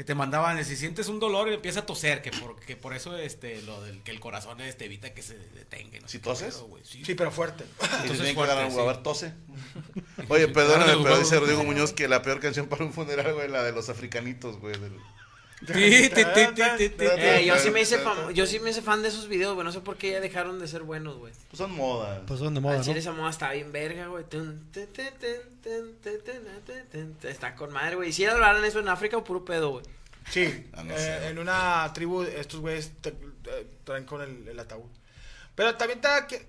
que 0.00 0.04
te 0.04 0.14
mandaban, 0.14 0.64
si 0.64 0.76
sientes 0.76 1.08
un 1.08 1.20
dolor 1.20 1.50
y 1.50 1.52
empieza 1.52 1.80
a 1.80 1.84
toser, 1.84 2.22
que 2.22 2.30
por, 2.30 2.58
que 2.58 2.74
por 2.74 2.94
eso 2.94 3.18
este, 3.18 3.60
lo 3.60 3.82
del 3.82 4.02
que 4.02 4.10
el 4.12 4.18
corazón 4.18 4.58
este, 4.62 4.86
evita 4.86 5.12
que 5.12 5.20
se 5.20 5.36
detenga. 5.36 6.00
No 6.00 6.08
¿Si 6.08 6.12
sé 6.16 6.18
qué 6.20 6.24
toses? 6.24 6.64
sí. 6.84 7.04
Sí, 7.04 7.14
pero 7.14 7.30
fuerte. 7.30 7.66
Entonces 7.82 8.16
tienen 8.16 8.34
fuerte, 8.34 8.70
sí. 8.70 8.78
a 8.80 8.84
ver, 8.84 9.02
tose. 9.02 9.34
Oye, 10.30 10.48
perdóname, 10.48 10.94
los 10.94 11.02
pero 11.02 11.18
dice. 11.18 11.38
Rodrigo 11.38 11.64
Muñoz 11.64 11.92
que 11.92 12.08
la 12.08 12.22
peor 12.22 12.40
canción 12.40 12.66
para 12.66 12.82
un 12.86 12.94
funeral, 12.94 13.34
güey, 13.34 13.50
la 13.50 13.62
de 13.62 13.72
los 13.72 13.90
africanitos, 13.90 14.58
güey. 14.58 14.72
del- 14.80 14.96
eh, 15.68 17.44
yo 17.46 17.56
sí 17.58 17.70
me 17.70 17.82
hice 17.82 17.98
fan, 17.98 18.32
yo 18.32 18.46
sí 18.46 18.60
me 18.60 18.70
hice 18.70 18.80
fan 18.80 19.02
de 19.02 19.08
esos 19.08 19.28
videos, 19.28 19.54
güey, 19.54 19.64
no 19.64 19.72
sé 19.72 19.80
por 19.80 19.96
qué 19.96 20.12
ya 20.12 20.20
dejaron 20.20 20.58
de 20.58 20.66
ser 20.66 20.82
buenos, 20.82 21.18
güey. 21.18 21.32
Pues 21.48 21.58
son 21.58 21.74
moda. 21.76 22.22
Pues 22.26 22.40
son 22.40 22.54
de 22.54 22.60
moda, 22.60 22.76
Al 22.78 22.82
chile 22.82 22.94
¿no? 22.94 23.00
esa 23.00 23.12
moda 23.12 23.30
está 23.30 23.52
bien 23.52 23.70
verga, 23.70 24.06
güey. 24.06 24.24
Está 27.22 27.54
con 27.54 27.72
madre, 27.72 27.96
güey. 27.96 28.08
¿Y 28.08 28.12
si 28.12 28.24
hablaran 28.24 28.64
eso 28.64 28.80
en 28.80 28.88
África 28.88 29.18
o 29.18 29.24
puro 29.24 29.44
pedo, 29.44 29.70
güey? 29.70 29.84
Sí, 30.30 30.42
eh, 30.42 30.66
ah, 30.74 31.28
en 31.28 31.38
una 31.38 31.90
tribu 31.92 32.22
estos 32.22 32.60
güeyes 32.60 32.92
eh, 33.04 33.66
traen 33.84 34.04
con 34.04 34.22
el, 34.22 34.48
el 34.48 34.58
ataúd. 34.58 34.88
Pero 35.54 35.76
también 35.76 36.00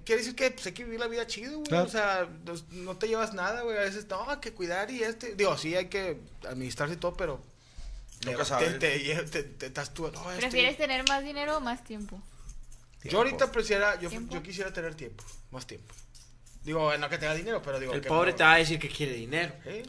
quiere 0.05 0.21
decir 0.21 0.35
que 0.35 0.51
pues, 0.51 0.67
hay 0.67 0.71
que 0.71 0.85
vivir 0.85 0.99
la 0.99 1.07
vida 1.07 1.27
chido, 1.27 1.57
güey. 1.57 1.67
Claro. 1.67 1.85
O 1.85 1.89
sea, 1.89 2.29
no, 2.45 2.53
no, 2.83 2.97
te 2.97 3.09
llevas 3.09 3.33
nada, 3.33 3.61
güey. 3.61 3.77
A 3.77 3.81
veces, 3.81 4.07
no, 4.07 4.29
hay 4.29 4.37
que 4.37 4.53
cuidar 4.53 4.89
y 4.89 5.03
este. 5.03 5.35
Digo, 5.35 5.57
sí, 5.57 5.75
hay 5.75 5.87
que 5.87 6.21
administrarse 6.47 6.95
y 6.95 6.97
todo, 6.97 7.13
pero 7.15 7.41
Nunca 8.25 8.45
sabes. 8.45 8.77
Te, 8.79 8.99
te, 8.99 9.23
te- 9.23 9.43
te- 9.43 9.65
estás 9.67 9.93
tú, 9.93 10.03
no, 10.11 10.31
este- 10.31 10.41
¿Prefieres 10.41 10.77
tener 10.77 11.07
más 11.07 11.23
dinero 11.23 11.57
o 11.57 11.59
más 11.61 11.83
tiempo? 11.83 12.21
Yo 13.03 13.17
ahorita 13.17 13.51
quisiera, 13.51 13.99
yo, 13.99 14.09
yo 14.11 14.43
quisiera 14.43 14.71
tener 14.71 14.93
tiempo, 14.95 15.23
más 15.49 15.65
tiempo. 15.65 15.93
Digo, 16.63 16.95
no 16.97 17.09
que 17.09 17.17
tenga 17.17 17.33
dinero, 17.33 17.61
pero 17.63 17.79
digo 17.79 17.93
El 17.93 18.01
que 18.01 18.07
pobre 18.09 18.31
no- 18.31 18.37
te 18.37 18.43
va 18.43 18.53
a 18.53 18.57
decir 18.57 18.77
que 18.77 18.89
quiere 18.89 19.13
dinero. 19.13 19.53
¿Eh? 19.65 19.83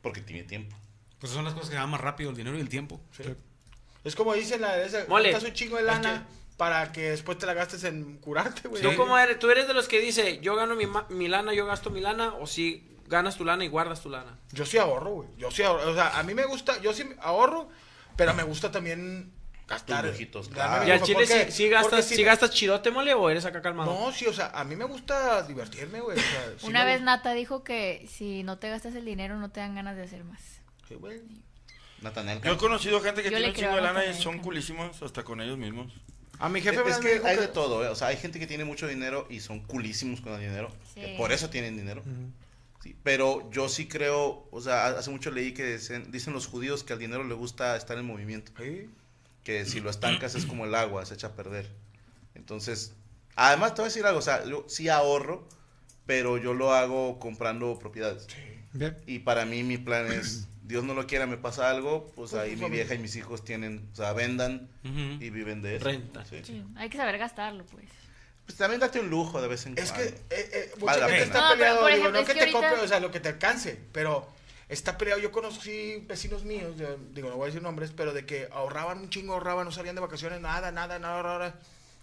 Porque 0.00 0.20
tiene 0.20 0.44
tiempo. 0.44 0.76
Pues 1.18 1.32
son 1.32 1.44
las 1.44 1.54
cosas 1.54 1.70
que 1.70 1.76
van 1.76 1.90
más 1.90 2.00
rápido, 2.00 2.30
el 2.30 2.36
dinero 2.36 2.56
y 2.56 2.60
el 2.60 2.68
tiempo. 2.68 3.00
Sí. 3.16 3.24
Es 4.04 4.14
como 4.14 4.34
dicen 4.34 4.60
la 4.60 4.76
de 4.76 4.86
esa, 4.86 5.04
Mole. 5.08 5.34
un 5.36 5.52
chingo 5.52 5.76
de 5.76 5.82
lana 5.82 6.26
para 6.56 6.92
que 6.92 7.10
después 7.10 7.38
te 7.38 7.46
la 7.46 7.54
gastes 7.54 7.82
en 7.84 8.18
curarte, 8.18 8.68
güey. 8.68 8.82
¿Tú 8.82 8.94
cómo 8.96 9.18
eres? 9.18 9.38
¿Tú 9.40 9.50
eres 9.50 9.66
de 9.66 9.74
los 9.74 9.88
que 9.88 10.00
dice, 10.00 10.38
yo 10.40 10.54
gano 10.54 10.76
mi, 10.76 10.86
ma- 10.86 11.06
mi 11.10 11.26
lana, 11.26 11.52
yo 11.54 11.66
gasto 11.66 11.90
mi 11.90 12.00
lana? 12.00 12.34
¿O 12.34 12.46
si 12.46 12.91
ganas 13.12 13.36
tu 13.36 13.44
lana 13.44 13.64
y 13.64 13.68
guardas 13.68 14.00
tu 14.02 14.08
lana? 14.10 14.36
Yo 14.50 14.66
sí 14.66 14.78
ahorro, 14.78 15.10
güey. 15.12 15.28
Yo 15.38 15.50
sí 15.52 15.62
ahorro. 15.62 15.88
O 15.90 15.94
sea, 15.94 16.18
a 16.18 16.22
mí 16.24 16.34
me 16.34 16.44
gusta, 16.46 16.80
yo 16.80 16.92
sí 16.92 17.04
ahorro, 17.20 17.68
pero 18.16 18.34
me 18.34 18.42
gusta 18.42 18.72
también 18.72 19.32
gastar. 19.68 20.04
Lujitos, 20.04 20.48
claro. 20.48 20.86
¿Y 20.86 20.90
al 20.90 21.02
chile 21.02 21.20
porque- 21.26 21.46
si, 21.46 21.52
si 21.52 21.68
gastas, 21.68 22.04
si 22.04 22.16
si- 22.16 22.24
gastas 22.24 22.50
chidote, 22.50 22.90
mole, 22.90 23.14
o 23.14 23.30
eres 23.30 23.44
acá 23.44 23.62
calmado? 23.62 23.92
No, 23.92 24.12
sí, 24.12 24.26
o 24.26 24.32
sea, 24.32 24.48
a 24.48 24.64
mí 24.64 24.74
me 24.76 24.84
gusta 24.84 25.42
divertirme, 25.44 26.00
güey. 26.00 26.18
o 26.18 26.20
sea, 26.20 26.52
sí 26.58 26.66
Una 26.66 26.84
vez 26.84 26.96
gusta- 27.00 27.16
Nata 27.16 27.32
dijo 27.34 27.62
que 27.62 28.06
si 28.10 28.42
no 28.42 28.58
te 28.58 28.68
gastas 28.68 28.94
el 28.96 29.04
dinero 29.04 29.38
no 29.38 29.50
te 29.50 29.60
dan 29.60 29.74
ganas 29.76 29.94
de 29.96 30.02
hacer 30.02 30.24
más. 30.24 30.40
Sí, 30.88 30.94
güey. 30.96 31.20
Natanael. 32.00 32.40
Yo 32.42 32.52
he 32.54 32.56
conocido 32.56 33.00
gente 33.00 33.22
que 33.22 33.30
Yo 33.30 33.36
tiene 33.36 33.50
un 33.52 33.56
chingo 33.56 33.76
de 33.76 33.80
lana 33.82 34.04
y 34.04 34.14
son 34.14 34.40
culísimos 34.40 35.00
hasta 35.02 35.22
con 35.22 35.40
ellos 35.40 35.56
mismos. 35.56 35.92
A 36.40 36.48
mi 36.48 36.60
jefe 36.60 36.82
es 36.90 36.98
que 36.98 37.20
hay 37.24 37.36
de 37.36 37.46
todo, 37.46 37.84
¿eh? 37.84 37.88
O 37.88 37.94
sea, 37.94 38.08
hay 38.08 38.16
gente 38.16 38.40
que 38.40 38.48
tiene 38.48 38.64
mucho 38.64 38.88
dinero 38.88 39.28
y 39.30 39.38
son 39.38 39.60
culísimos 39.60 40.20
con 40.20 40.32
el 40.34 40.40
dinero. 40.40 40.70
Sí. 40.94 41.00
que 41.00 41.14
por 41.16 41.30
eso 41.32 41.48
tienen 41.48 41.76
dinero. 41.76 42.02
Sí, 42.82 42.96
pero 43.02 43.48
yo 43.52 43.68
sí 43.68 43.86
creo, 43.86 44.48
o 44.50 44.60
sea, 44.60 44.88
hace 44.88 45.10
mucho 45.10 45.30
leí 45.30 45.54
que 45.54 45.74
dicen, 45.74 46.10
dicen 46.10 46.32
los 46.32 46.48
judíos 46.48 46.82
que 46.82 46.92
al 46.92 46.98
dinero 46.98 47.22
le 47.22 47.34
gusta 47.34 47.76
estar 47.76 47.96
en 47.96 48.04
movimiento. 48.04 48.50
Sí. 48.58 48.90
Que 49.44 49.64
si 49.64 49.80
lo 49.80 49.90
estancas 49.90 50.34
es 50.34 50.46
como 50.46 50.64
el 50.64 50.74
agua, 50.74 51.06
se 51.06 51.14
echa 51.14 51.28
a 51.28 51.36
perder. 51.36 51.68
Entonces, 52.34 52.94
además 53.36 53.74
te 53.74 53.82
voy 53.82 53.86
a 53.86 53.88
decir 53.88 54.04
algo, 54.04 54.18
o 54.18 54.22
sea, 54.22 54.44
yo 54.44 54.64
sí 54.68 54.88
ahorro, 54.88 55.46
pero 56.06 56.38
yo 56.38 56.54
lo 56.54 56.72
hago 56.72 57.18
comprando 57.20 57.78
propiedades. 57.78 58.26
Bien. 58.72 58.96
Y 59.06 59.20
para 59.20 59.44
mí 59.44 59.62
mi 59.62 59.78
plan 59.78 60.10
es, 60.10 60.48
Dios 60.64 60.82
no 60.82 60.94
lo 60.94 61.06
quiera, 61.06 61.26
me 61.26 61.36
pasa 61.36 61.70
algo, 61.70 62.10
pues 62.16 62.30
Pues, 62.30 62.42
ahí 62.42 62.56
tu 62.56 62.64
mi 62.64 62.70
vieja 62.70 62.94
y 62.94 62.98
mis 62.98 63.14
hijos 63.14 63.44
tienen, 63.44 63.88
o 63.92 63.96
sea, 63.96 64.12
vendan 64.12 64.68
y 64.82 65.30
viven 65.30 65.62
de 65.62 65.76
eso. 65.76 65.84
Renta. 65.84 66.24
Sí. 66.24 66.40
Sí, 66.42 66.64
hay 66.76 66.88
que 66.88 66.96
saber 66.96 67.18
gastarlo, 67.18 67.64
pues. 67.66 67.86
Pues 68.46 68.58
también 68.58 68.80
date 68.80 68.98
un 69.00 69.08
lujo 69.08 69.40
de 69.40 69.48
vez 69.48 69.66
en 69.66 69.78
Es 69.78 69.92
cuando. 69.92 70.10
que 70.10 70.16
eh, 70.30 70.50
eh, 70.52 70.72
mucha 70.78 70.98
Vale 70.98 71.08
gente 71.12 71.24
está 71.24 71.40
No, 71.40 71.50
peleado, 71.52 71.86
digo, 71.86 72.08
no 72.10 72.18
es 72.18 72.26
que, 72.26 72.32
que 72.32 72.38
te 72.38 72.40
ahorita- 72.50 72.58
compre, 72.68 72.84
o 72.84 72.88
sea, 72.88 73.00
lo 73.00 73.10
que 73.10 73.20
te 73.20 73.28
alcance, 73.30 73.78
pero 73.92 74.28
está 74.68 74.98
peleado. 74.98 75.20
Yo 75.20 75.30
conocí 75.30 76.02
vecinos 76.08 76.44
míos, 76.44 76.76
yo 76.76 76.96
digo, 77.12 77.28
no 77.30 77.36
voy 77.36 77.44
a 77.44 77.46
decir 77.46 77.62
nombres, 77.62 77.92
pero 77.96 78.12
de 78.12 78.26
que 78.26 78.48
ahorraban 78.52 78.98
un 78.98 79.10
chingo, 79.10 79.34
ahorraban, 79.34 79.64
no 79.64 79.70
salían 79.72 79.94
de 79.94 80.00
vacaciones, 80.00 80.40
nada, 80.40 80.70
nada, 80.72 80.98
nada, 80.98 81.22
nada, 81.22 81.54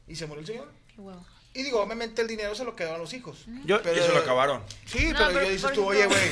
y 0.07 0.15
se 0.15 0.25
murió 0.27 0.41
el 0.41 0.47
señor. 0.47 0.71
Qué 0.95 1.01
huevo. 1.01 1.25
Y 1.53 1.63
digo, 1.63 1.81
obviamente 1.81 2.21
el 2.21 2.27
dinero 2.27 2.55
se 2.55 2.63
lo 2.63 2.75
quedó 2.75 2.95
a 2.95 2.97
los 2.97 3.13
hijos. 3.13 3.45
Yo- 3.65 3.81
Pero- 3.81 3.99
y 4.01 4.05
se 4.07 4.13
lo 4.13 4.19
acabaron. 4.19 4.63
Sí, 4.85 5.07
No, 5.11 5.17
pero, 5.17 5.29
pero, 5.33 5.45
yo 5.45 5.49
dices 5.51 5.73
tú, 5.73 5.85
oye, 5.85 6.05
güey, 6.05 6.31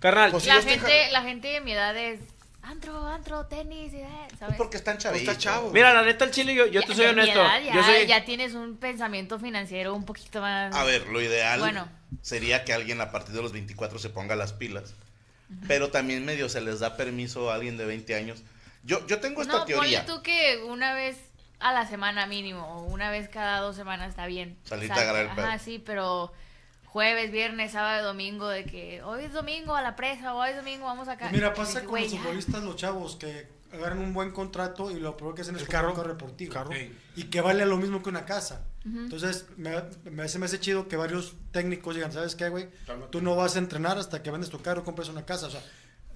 Carnal, 0.00 0.30
Pues 0.32 0.46
La 0.46 0.60
gente, 0.62 1.10
la 1.10 1.22
gente 1.22 1.48
de 1.48 1.60
mi 1.60 1.72
edad 1.72 1.96
es 1.96 2.20
antro, 2.70 3.06
antro, 3.06 3.46
tenis, 3.46 3.92
eh, 3.94 4.06
¿sabes? 4.38 4.56
Porque 4.56 4.76
están 4.76 4.98
chavitos. 4.98 5.28
está 5.28 5.38
chavo. 5.38 5.70
mira, 5.70 5.92
la 5.94 6.02
neta, 6.02 6.24
el 6.24 6.30
chile, 6.30 6.54
yo, 6.54 6.66
yo 6.66 6.80
Ya- 6.80 6.86
te 6.86 6.94
soy 6.94 7.06
honesto. 7.06 7.40
edad 7.40 7.60
ya, 7.62 7.74
yo 7.74 7.82
soy... 7.82 8.06
ya 8.06 8.24
tienes 8.24 8.54
un 8.54 8.76
pensamiento 8.76 9.38
financiero 9.38 9.94
un 9.94 10.04
poquito 10.04 10.40
más... 10.40 10.74
A 10.74 10.84
ver, 10.84 11.06
lo 11.08 11.20
ideal 11.20 11.60
Bueno. 11.60 11.88
sería 12.22 12.64
que 12.64 12.72
alguien 12.72 13.00
a 13.00 13.10
partir 13.10 13.34
de 13.34 13.42
los 13.42 13.52
24 13.52 13.98
se 13.98 14.10
ponga 14.10 14.36
las 14.36 14.52
pilas. 14.52 14.94
Pero 15.66 15.90
también 15.90 16.24
medio 16.26 16.48
se 16.50 16.60
les 16.60 16.78
da 16.80 16.96
permiso 16.96 17.50
a 17.50 17.54
alguien 17.54 17.76
de 17.78 17.86
20 17.86 18.14
años. 18.14 18.42
Yo, 18.84 19.06
yo 19.06 19.18
tengo 19.20 19.40
esta 19.42 19.58
no, 19.58 19.64
teoría. 19.64 20.04
ponle 20.04 20.14
tú 20.18 20.22
que 20.22 20.62
una 20.66 20.92
vez 20.92 21.16
a 21.58 21.72
la 21.72 21.86
semana 21.88 22.26
mínimo, 22.26 22.64
o 22.66 22.82
una 22.82 23.10
vez 23.10 23.28
cada 23.30 23.60
dos 23.60 23.74
semanas 23.74 24.10
está 24.10 24.26
bien. 24.26 24.58
Salirte 24.64 24.94
Sal- 24.94 24.98
a 24.98 25.02
agarrar 25.10 25.30
el 25.30 25.34
pedo. 25.34 25.46
Ajá, 25.46 25.58
sí, 25.58 25.82
pero 25.84 26.32
jueves, 26.88 27.30
viernes, 27.30 27.72
sábado, 27.72 28.06
domingo, 28.08 28.48
de 28.48 28.64
que 28.64 29.02
hoy 29.02 29.24
es 29.24 29.32
domingo 29.32 29.74
a 29.76 29.82
la 29.82 29.94
presa, 29.96 30.34
o 30.34 30.38
hoy 30.42 30.50
es 30.50 30.56
domingo, 30.56 30.84
vamos 30.86 31.08
acá. 31.08 31.26
Pues 31.26 31.32
mira, 31.32 31.54
pasa 31.54 31.80
con 31.80 31.90
"Güey, 31.90 32.04
los 32.04 32.12
ya". 32.12 32.18
futbolistas, 32.20 32.62
los 32.64 32.76
chavos, 32.76 33.16
que 33.16 33.48
agarran 33.72 33.98
un 33.98 34.14
buen 34.14 34.30
contrato 34.32 34.90
y 34.90 34.98
lo 34.98 35.14
primero 35.16 35.34
que 35.34 35.42
hacen 35.42 35.54
es 35.56 35.62
El 35.62 35.68
carro. 35.68 35.90
un 35.90 35.96
carro 35.96 36.08
deportivo. 36.08 36.54
Carro. 36.54 36.70
Y 37.16 37.24
que 37.24 37.40
vale 37.42 37.66
lo 37.66 37.76
mismo 37.76 38.02
que 38.02 38.08
una 38.08 38.24
casa. 38.24 38.64
Entonces, 38.84 39.44
me, 39.58 39.70
me, 40.10 40.26
se 40.30 40.38
me 40.38 40.46
hace 40.46 40.58
chido 40.60 40.88
que 40.88 40.96
varios 40.96 41.34
técnicos 41.52 41.94
digan, 41.94 42.10
¿sabes 42.10 42.34
qué, 42.34 42.48
güey? 42.48 42.70
Tú 43.10 43.20
no 43.20 43.36
vas 43.36 43.56
a 43.56 43.58
entrenar 43.58 43.98
hasta 43.98 44.22
que 44.22 44.30
vendes 44.30 44.48
tu 44.48 44.62
carro 44.62 44.80
y 44.80 44.84
compres 44.84 45.10
una 45.10 45.26
casa. 45.26 45.48
O 45.48 45.50
sea, 45.50 45.60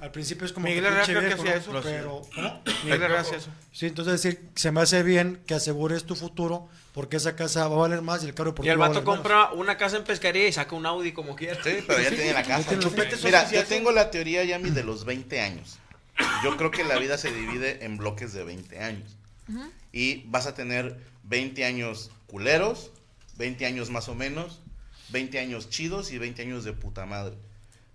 al 0.03 0.11
principio 0.11 0.45
es 0.45 0.53
como 0.53 0.67
Miguel 0.67 0.83
que 0.83 0.89
Herrera 0.89 1.05
creo 1.05 1.21
que 1.21 1.35
hacía 1.35 1.55
eso. 1.55 1.81
Pero, 1.81 2.23
¿cómo? 2.35 2.63
Miguel 2.83 3.03
Herrera 3.03 3.21
hacía 3.21 3.39
eso. 3.39 3.51
Sí, 3.71 3.87
entonces 3.87 4.21
decir, 4.21 4.51
se 4.57 4.73
me 4.73 4.81
hace 4.81 5.05
bien 5.05 5.41
que 5.47 5.55
asegures 5.55 6.03
tu 6.03 6.17
futuro 6.17 6.69
porque 6.93 7.19
esa 7.19 7.37
casa 7.37 7.69
va 7.69 7.77
a 7.77 7.79
valer 7.79 8.03
más 8.03 8.25
y 8.25 8.27
el 8.27 8.35
carro 8.35 8.49
Y 8.49 8.51
deportivo 8.51 8.73
el 8.73 8.81
va 8.81 8.87
a 8.87 8.89
vato 8.89 9.01
menos. 9.03 9.15
compra 9.15 9.53
una 9.53 9.79
casa 9.79 9.97
en 9.99 10.03
pescaría 10.03 10.49
y 10.49 10.53
saca 10.53 10.75
un 10.75 10.87
Audi 10.87 11.13
como 11.13 11.37
quiera. 11.37 11.55
Sí, 11.63 11.85
pero 11.87 12.03
ya 12.03 12.09
tiene 12.09 12.33
la 12.33 12.43
casa. 12.43 12.69
tiene 12.69 12.85
Mira, 13.23 13.47
y 13.49 13.55
yo 13.55 13.65
tengo 13.65 13.93
la 13.93 14.11
teoría, 14.11 14.43
Yami, 14.43 14.71
de 14.71 14.83
los 14.83 15.05
20 15.05 15.41
años. 15.41 15.79
Yo 16.43 16.57
creo 16.57 16.73
que 16.73 16.83
la 16.83 16.99
vida 16.99 17.17
se 17.17 17.31
divide 17.31 17.85
en 17.85 17.97
bloques 17.97 18.33
de 18.33 18.43
20 18.43 18.81
años. 18.81 19.17
Y 19.93 20.25
vas 20.25 20.49
a 20.49 20.55
tener 20.55 20.99
20 21.23 21.65
años 21.65 22.11
culeros, 22.27 22.91
20 23.37 23.67
años 23.67 23.91
más 23.91 24.09
o 24.09 24.17
menos, 24.17 24.63
20 25.11 25.39
años 25.39 25.71
chidos 25.71 26.11
y 26.11 26.19
20 26.19 26.43
años 26.43 26.65
de 26.65 26.73
puta 26.73 27.07
madre. 27.07 27.37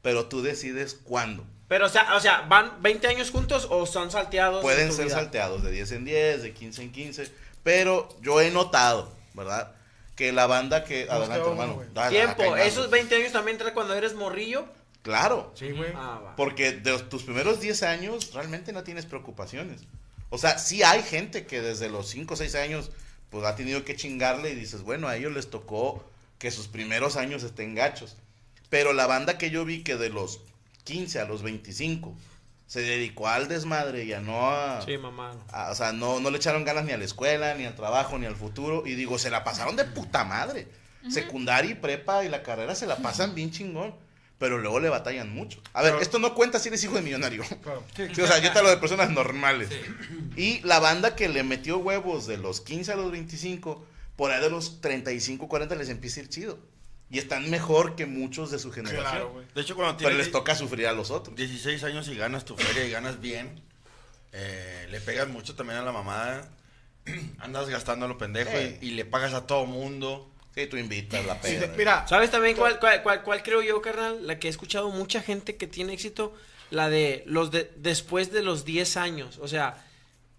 Pero 0.01 0.27
tú 0.27 0.41
decides 0.41 0.93
cuándo. 0.93 1.45
Pero, 1.67 1.85
o 1.87 1.89
sea, 1.89 2.15
o 2.15 2.19
sea, 2.19 2.41
¿van 2.47 2.81
20 2.81 3.07
años 3.07 3.29
juntos 3.31 3.67
o 3.69 3.85
son 3.85 4.09
salteados? 4.09 4.57
en 4.57 4.61
Pueden 4.61 4.93
ser 4.93 5.05
vida? 5.05 5.15
salteados 5.15 5.63
de 5.63 5.71
10 5.71 5.91
en 5.91 6.05
10, 6.05 6.41
de 6.43 6.53
15 6.53 6.81
en 6.83 6.91
15. 6.91 7.31
Pero 7.63 8.07
yo 8.21 8.39
he 8.39 8.51
notado, 8.51 9.11
¿verdad? 9.33 9.73
Que 10.15 10.31
la 10.31 10.47
banda 10.47 10.83
que... 10.85 11.07
Adelante, 11.09 11.41
uno, 11.41 11.61
hermano. 11.63 11.83
Dale, 11.93 12.15
Tiempo, 12.17 12.55
esos 12.55 12.89
20 12.89 13.15
años 13.17 13.33
también 13.33 13.57
trae 13.57 13.73
cuando 13.73 13.93
eres 13.93 14.15
morrillo. 14.15 14.65
Claro. 15.03 15.51
Sí, 15.55 15.71
güey. 15.71 15.91
Ah, 15.95 16.21
va. 16.23 16.35
Porque 16.35 16.71
de 16.71 16.91
los- 16.91 17.09
tus 17.09 17.23
primeros 17.23 17.59
10 17.59 17.83
años 17.83 18.33
realmente 18.33 18.71
no 18.73 18.83
tienes 18.83 19.05
preocupaciones. 19.05 19.81
O 20.29 20.37
sea, 20.37 20.57
sí 20.59 20.83
hay 20.83 21.03
gente 21.03 21.45
que 21.45 21.61
desde 21.61 21.89
los 21.89 22.09
5 22.09 22.33
o 22.33 22.37
6 22.37 22.55
años 22.55 22.91
pues 23.29 23.45
ha 23.45 23.55
tenido 23.57 23.83
que 23.83 23.95
chingarle 23.97 24.51
y 24.51 24.55
dices, 24.55 24.81
bueno, 24.83 25.07
a 25.09 25.17
ellos 25.17 25.33
les 25.33 25.49
tocó 25.49 26.03
que 26.39 26.49
sus 26.49 26.67
primeros 26.67 27.17
años 27.17 27.43
estén 27.43 27.75
gachos. 27.75 28.15
Pero 28.69 28.93
la 28.93 29.05
banda 29.07 29.37
que 29.37 29.49
yo 29.49 29.65
vi 29.65 29.83
que 29.83 29.97
de 29.97 30.09
los 30.09 30.39
15 30.87 31.19
a 31.19 31.25
los 31.25 31.43
25 31.43 32.15
se 32.65 32.81
dedicó 32.81 33.27
al 33.29 33.47
desmadre 33.47 34.03
y 34.03 34.11
a 34.13 34.19
no 34.19 34.49
a... 34.51 34.81
Sí, 34.85 34.97
mamá. 34.97 35.33
a- 35.51 35.71
o 35.71 35.75
sea, 35.75 35.93
no, 35.93 36.19
no 36.19 36.29
le 36.31 36.37
echaron 36.37 36.65
ganas 36.65 36.83
ni 36.85 36.91
a 36.91 36.97
la 36.97 37.05
escuela, 37.05 37.53
ni 37.55 37.63
al 37.65 37.75
trabajo, 37.75 38.17
ni 38.19 38.25
al 38.25 38.35
futuro. 38.35 38.85
Y 38.85 38.95
digo, 38.95 39.17
se 39.19 39.29
la 39.29 39.43
pasaron 39.45 39.75
de 39.77 39.85
puta 39.85 40.23
madre. 40.25 40.67
Secundaria 41.09 41.71
y 41.71 41.75
prepa 41.75 42.25
y 42.25 42.29
la 42.29 42.43
carrera 42.43 42.75
se 42.75 42.85
la 42.85 42.97
pasan 42.97 43.33
bien 43.35 43.51
chingón. 43.51 43.95
Pero 44.37 44.57
luego 44.59 44.79
le 44.79 44.89
batallan 44.89 45.33
mucho. 45.33 45.61
A 45.73 45.81
ver, 45.81 45.93
Pero- 45.93 46.01
esto 46.03 46.19
no 46.19 46.35
cuenta 46.35 46.59
si 46.59 46.67
eres 46.67 46.83
hijo 46.83 46.95
de 46.95 47.01
millonario. 47.01 47.43
Sí, 48.13 48.21
o 48.21 48.27
sea, 48.27 48.37
yo 48.39 48.51
te 48.51 48.57
hablo 48.59 48.69
de 48.69 48.77
personas 48.77 49.09
normales. 49.09 49.69
Y 50.35 50.59
la 50.61 50.79
banda 50.79 51.15
que 51.15 51.27
le 51.29 51.43
metió 51.43 51.77
huevos 51.79 52.27
de 52.27 52.37
los 52.37 52.61
15 52.61 52.91
a 52.91 52.95
los 52.97 53.11
25, 53.11 53.83
por 54.15 54.31
ahí 54.31 54.41
de 54.41 54.49
los 54.49 54.81
35, 54.81 55.47
40 55.47 55.73
les 55.75 55.89
empieza 55.89 56.19
a 56.19 56.23
ir 56.23 56.29
chido. 56.29 56.59
Y 57.09 57.19
están 57.19 57.49
mejor 57.49 57.95
que 57.95 58.05
muchos 58.05 58.51
de 58.51 58.59
su 58.59 58.71
generación. 58.71 59.03
Claro, 59.11 59.29
güey. 59.31 59.45
De 59.55 59.61
hecho, 59.61 59.75
cuando 59.75 59.95
Pero 59.97 60.09
tienes 60.09 60.25
les 60.27 60.31
toca 60.31 60.55
sufrir 60.55 60.87
a 60.87 60.91
los 60.93 61.09
otros. 61.11 61.35
16 61.35 61.83
años 61.85 62.07
y 62.09 62.15
ganas 62.15 62.43
tu 62.43 62.55
feria 62.57 62.85
y 62.85 62.91
ganas 62.91 63.21
bien, 63.21 63.61
eh, 64.33 64.87
le 64.91 64.99
pegas 65.01 65.27
mucho 65.27 65.55
también 65.55 65.79
a 65.79 65.83
la 65.83 65.91
mamada. 65.91 66.49
Andas 67.39 67.69
gastando 67.69 68.05
a 68.05 68.09
lo 68.09 68.17
pendejo 68.17 68.51
Sí. 68.51 68.77
y, 68.81 68.87
y 68.87 68.91
le 68.91 69.05
pagas 69.05 69.33
a 69.33 69.47
todo 69.47 69.65
mundo. 69.65 70.29
Sí, 70.53 70.65
tú 70.67 70.75
invitas 70.77 71.23
la 71.25 71.35
Sí, 71.35 71.53
peda. 71.59 71.73
mira, 71.77 72.07
¿Sabes 72.07 72.31
también 72.31 72.55
cuál, 72.57 72.79
cuál, 72.79 73.03
cuál, 73.03 73.21
cuál 73.23 73.43
creo 73.43 73.61
yo, 73.61 73.81
carnal? 73.81 74.25
La 74.25 74.39
que 74.39 74.47
he 74.47 74.49
escuchado 74.49 74.89
mucha 74.89 75.21
gente 75.21 75.55
que 75.55 75.67
tiene 75.67 75.93
éxito, 75.93 76.33
la 76.71 76.89
de 76.89 77.23
los 77.27 77.51
de 77.51 77.71
después 77.77 78.31
de 78.31 78.41
los 78.41 78.65
10 78.65 78.97
años. 78.97 79.37
O 79.41 79.47
sea, 79.47 79.85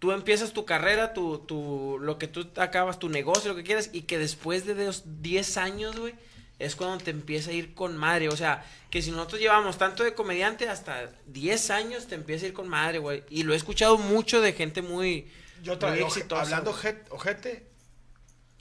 tú 0.00 0.11
empiezas 0.12 0.52
tu 0.52 0.64
carrera, 0.64 1.14
tu, 1.14 1.38
tu, 1.38 1.98
lo 2.00 2.18
que 2.18 2.26
tú 2.26 2.48
acabas, 2.57 2.98
tu 2.98 3.09
negocio, 3.09 3.50
lo 3.52 3.57
que 3.57 3.62
quieras, 3.62 3.90
y 3.92 4.02
que 4.02 4.18
después 4.18 4.66
de 4.66 4.74
los 4.74 5.22
10 5.22 5.57
años, 5.57 5.96
güey, 5.98 6.14
es 6.59 6.75
cuando 6.77 6.99
te 7.05 7.11
empieza 7.11 7.51
a 7.51 7.55
ir 7.55 7.75
con 7.75 7.97
madre. 7.97 8.29
O 8.29 8.37
sea, 8.37 8.64
que 8.90 9.01
si 9.03 9.11
nosotros 9.11 9.40
llevamos 9.40 9.79
tanto 9.79 10.03
de 10.05 10.14
comediante, 10.14 10.68
hasta 10.68 11.11
10 11.27 11.71
años 11.71 12.07
te 12.07 12.14
empieza 12.14 12.44
a 12.47 12.49
ir 12.49 12.55
con 12.55 12.68
madre, 12.68 12.99
güey. 12.99 13.25
Y 13.31 13.42
lo 13.44 13.53
he 13.53 13.57
escuchado 13.57 13.97
mucho 13.99 14.40
de 14.40 14.53
gente 14.53 14.83
muy, 14.83 15.31
yo 15.62 15.73
muy 15.73 15.79
traigo 15.79 16.07
exitosa. 16.09 16.42
hablando 16.42 16.73
güey. 16.73 16.97
ojete, 17.11 17.66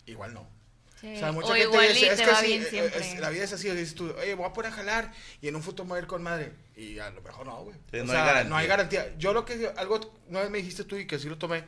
igual 0.06 0.34
no. 0.34 0.48
Sí. 1.00 1.14
O 1.16 1.20
sea, 1.20 1.32
mucha 1.32 1.50
o 1.50 1.52
gente 1.54 1.68
igual 1.68 1.88
dice, 1.90 2.06
y 2.06 2.10
es 2.10 2.20
que 2.22 2.26
va 2.26 2.40
sí, 2.42 2.48
bien 2.48 2.64
eh, 2.72 2.92
es- 2.96 3.20
la 3.20 3.30
vida 3.30 3.44
es 3.44 3.54
así, 3.54 3.70
dices 3.70 3.94
tú, 3.94 4.12
oye, 4.20 4.34
voy 4.34 4.48
a 4.48 4.54
poner 4.54 4.72
a 4.72 4.76
jalar 4.76 5.14
y 5.42 5.48
en 5.48 5.56
un 5.56 5.62
futuro 5.62 5.84
me 5.86 5.90
voy 5.90 5.98
a 5.98 6.02
ir 6.02 6.08
con 6.08 6.24
madre. 6.24 6.54
Y 6.76 6.98
a 6.98 7.12
lo 7.12 7.22
mejor 7.22 7.46
no, 7.46 7.64
güey. 7.64 7.76
Sí, 7.92 8.00
o 8.00 8.04
no 8.06 8.12
sea, 8.12 8.22
hay 8.22 8.28
garantía. 8.28 8.50
no 8.50 8.58
hay 8.58 8.68
garantía. 8.68 9.16
Yo 9.20 9.32
lo 9.34 9.46
que, 9.46 9.72
algo, 9.78 10.00
una 10.28 10.42
vez 10.42 10.50
me 10.50 10.58
dijiste 10.58 10.84
tú 10.86 10.96
y 10.96 11.06
que 11.06 11.20
sí 11.20 11.30
lo 11.30 11.38
tomé, 11.38 11.66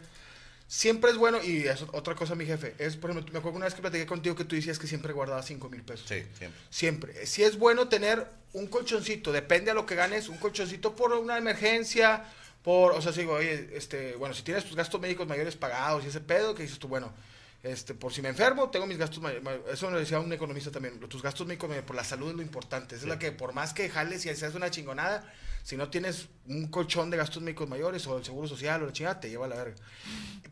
siempre 0.69 1.09
es 1.09 1.17
bueno, 1.17 1.39
y 1.43 1.67
es 1.67 1.83
otra 1.93 2.13
cosa, 2.13 2.35
mi 2.35 2.45
jefe, 2.45 2.75
es, 2.77 2.95
por 2.95 3.09
ejemplo, 3.09 3.33
me 3.33 3.39
acuerdo 3.39 3.57
una 3.57 3.65
vez 3.65 3.73
que 3.73 3.81
platiqué 3.81 4.05
contigo 4.05 4.35
que 4.35 4.45
tú 4.45 4.55
decías 4.55 4.77
que 4.77 4.85
siempre 4.85 5.11
guardabas 5.11 5.47
5 5.47 5.67
mil 5.67 5.81
pesos. 5.81 6.07
Sí, 6.07 6.23
siempre. 6.37 6.61
Siempre. 6.69 7.25
Si 7.25 7.43
es 7.43 7.57
bueno 7.57 7.89
tener 7.89 8.27
un 8.53 8.67
colchoncito, 8.67 9.31
depende 9.31 9.71
a 9.71 9.73
lo 9.73 9.87
que 9.87 9.95
ganes, 9.95 10.29
un 10.29 10.37
colchoncito 10.37 10.95
por 10.95 11.11
una 11.13 11.39
emergencia, 11.39 12.23
por, 12.63 12.93
o 12.93 13.01
sea, 13.01 13.11
si 13.11 13.21
digo, 13.21 13.33
oye, 13.33 13.71
este, 13.73 14.15
bueno, 14.15 14.35
si 14.35 14.43
tienes 14.43 14.63
tus 14.63 14.75
gastos 14.75 15.01
médicos 15.01 15.27
mayores 15.27 15.55
pagados 15.55 16.05
y 16.05 16.09
ese 16.09 16.21
pedo, 16.21 16.53
que 16.53 16.61
dices 16.61 16.77
tú, 16.77 16.87
bueno, 16.87 17.11
este, 17.61 17.93
por 17.93 18.13
si 18.13 18.21
me 18.21 18.29
enfermo, 18.29 18.69
tengo 18.69 18.87
mis 18.87 18.97
gastos 18.97 19.21
eso 19.71 19.91
lo 19.91 19.99
decía 19.99 20.19
un 20.19 20.31
economista 20.31 20.71
también, 20.71 20.97
tus 21.01 21.21
gastos 21.21 21.45
médicos 21.45 21.67
mayores, 21.67 21.85
por 21.85 21.95
la 21.95 22.05
salud 22.05 22.29
es 22.29 22.35
lo 22.35 22.41
importante, 22.41 22.95
es 22.95 23.03
la 23.03 23.19
que 23.19 23.33
por 23.33 23.53
más 23.53 23.73
que 23.73 23.89
jales 23.89 24.25
y 24.25 24.33
seas 24.33 24.55
una 24.55 24.71
chingonada, 24.71 25.29
si 25.63 25.75
no 25.75 25.89
tienes 25.89 26.29
un 26.47 26.67
colchón 26.67 27.09
de 27.09 27.17
gastos 27.17 27.43
médicos 27.43 27.67
mayores 27.67 28.07
o 28.07 28.17
el 28.17 28.23
seguro 28.23 28.47
social 28.47 28.81
o 28.81 28.85
la 28.85 28.93
chingada, 28.93 29.19
te 29.19 29.29
lleva 29.29 29.45
a 29.45 29.49
la 29.49 29.57
verga. 29.57 29.75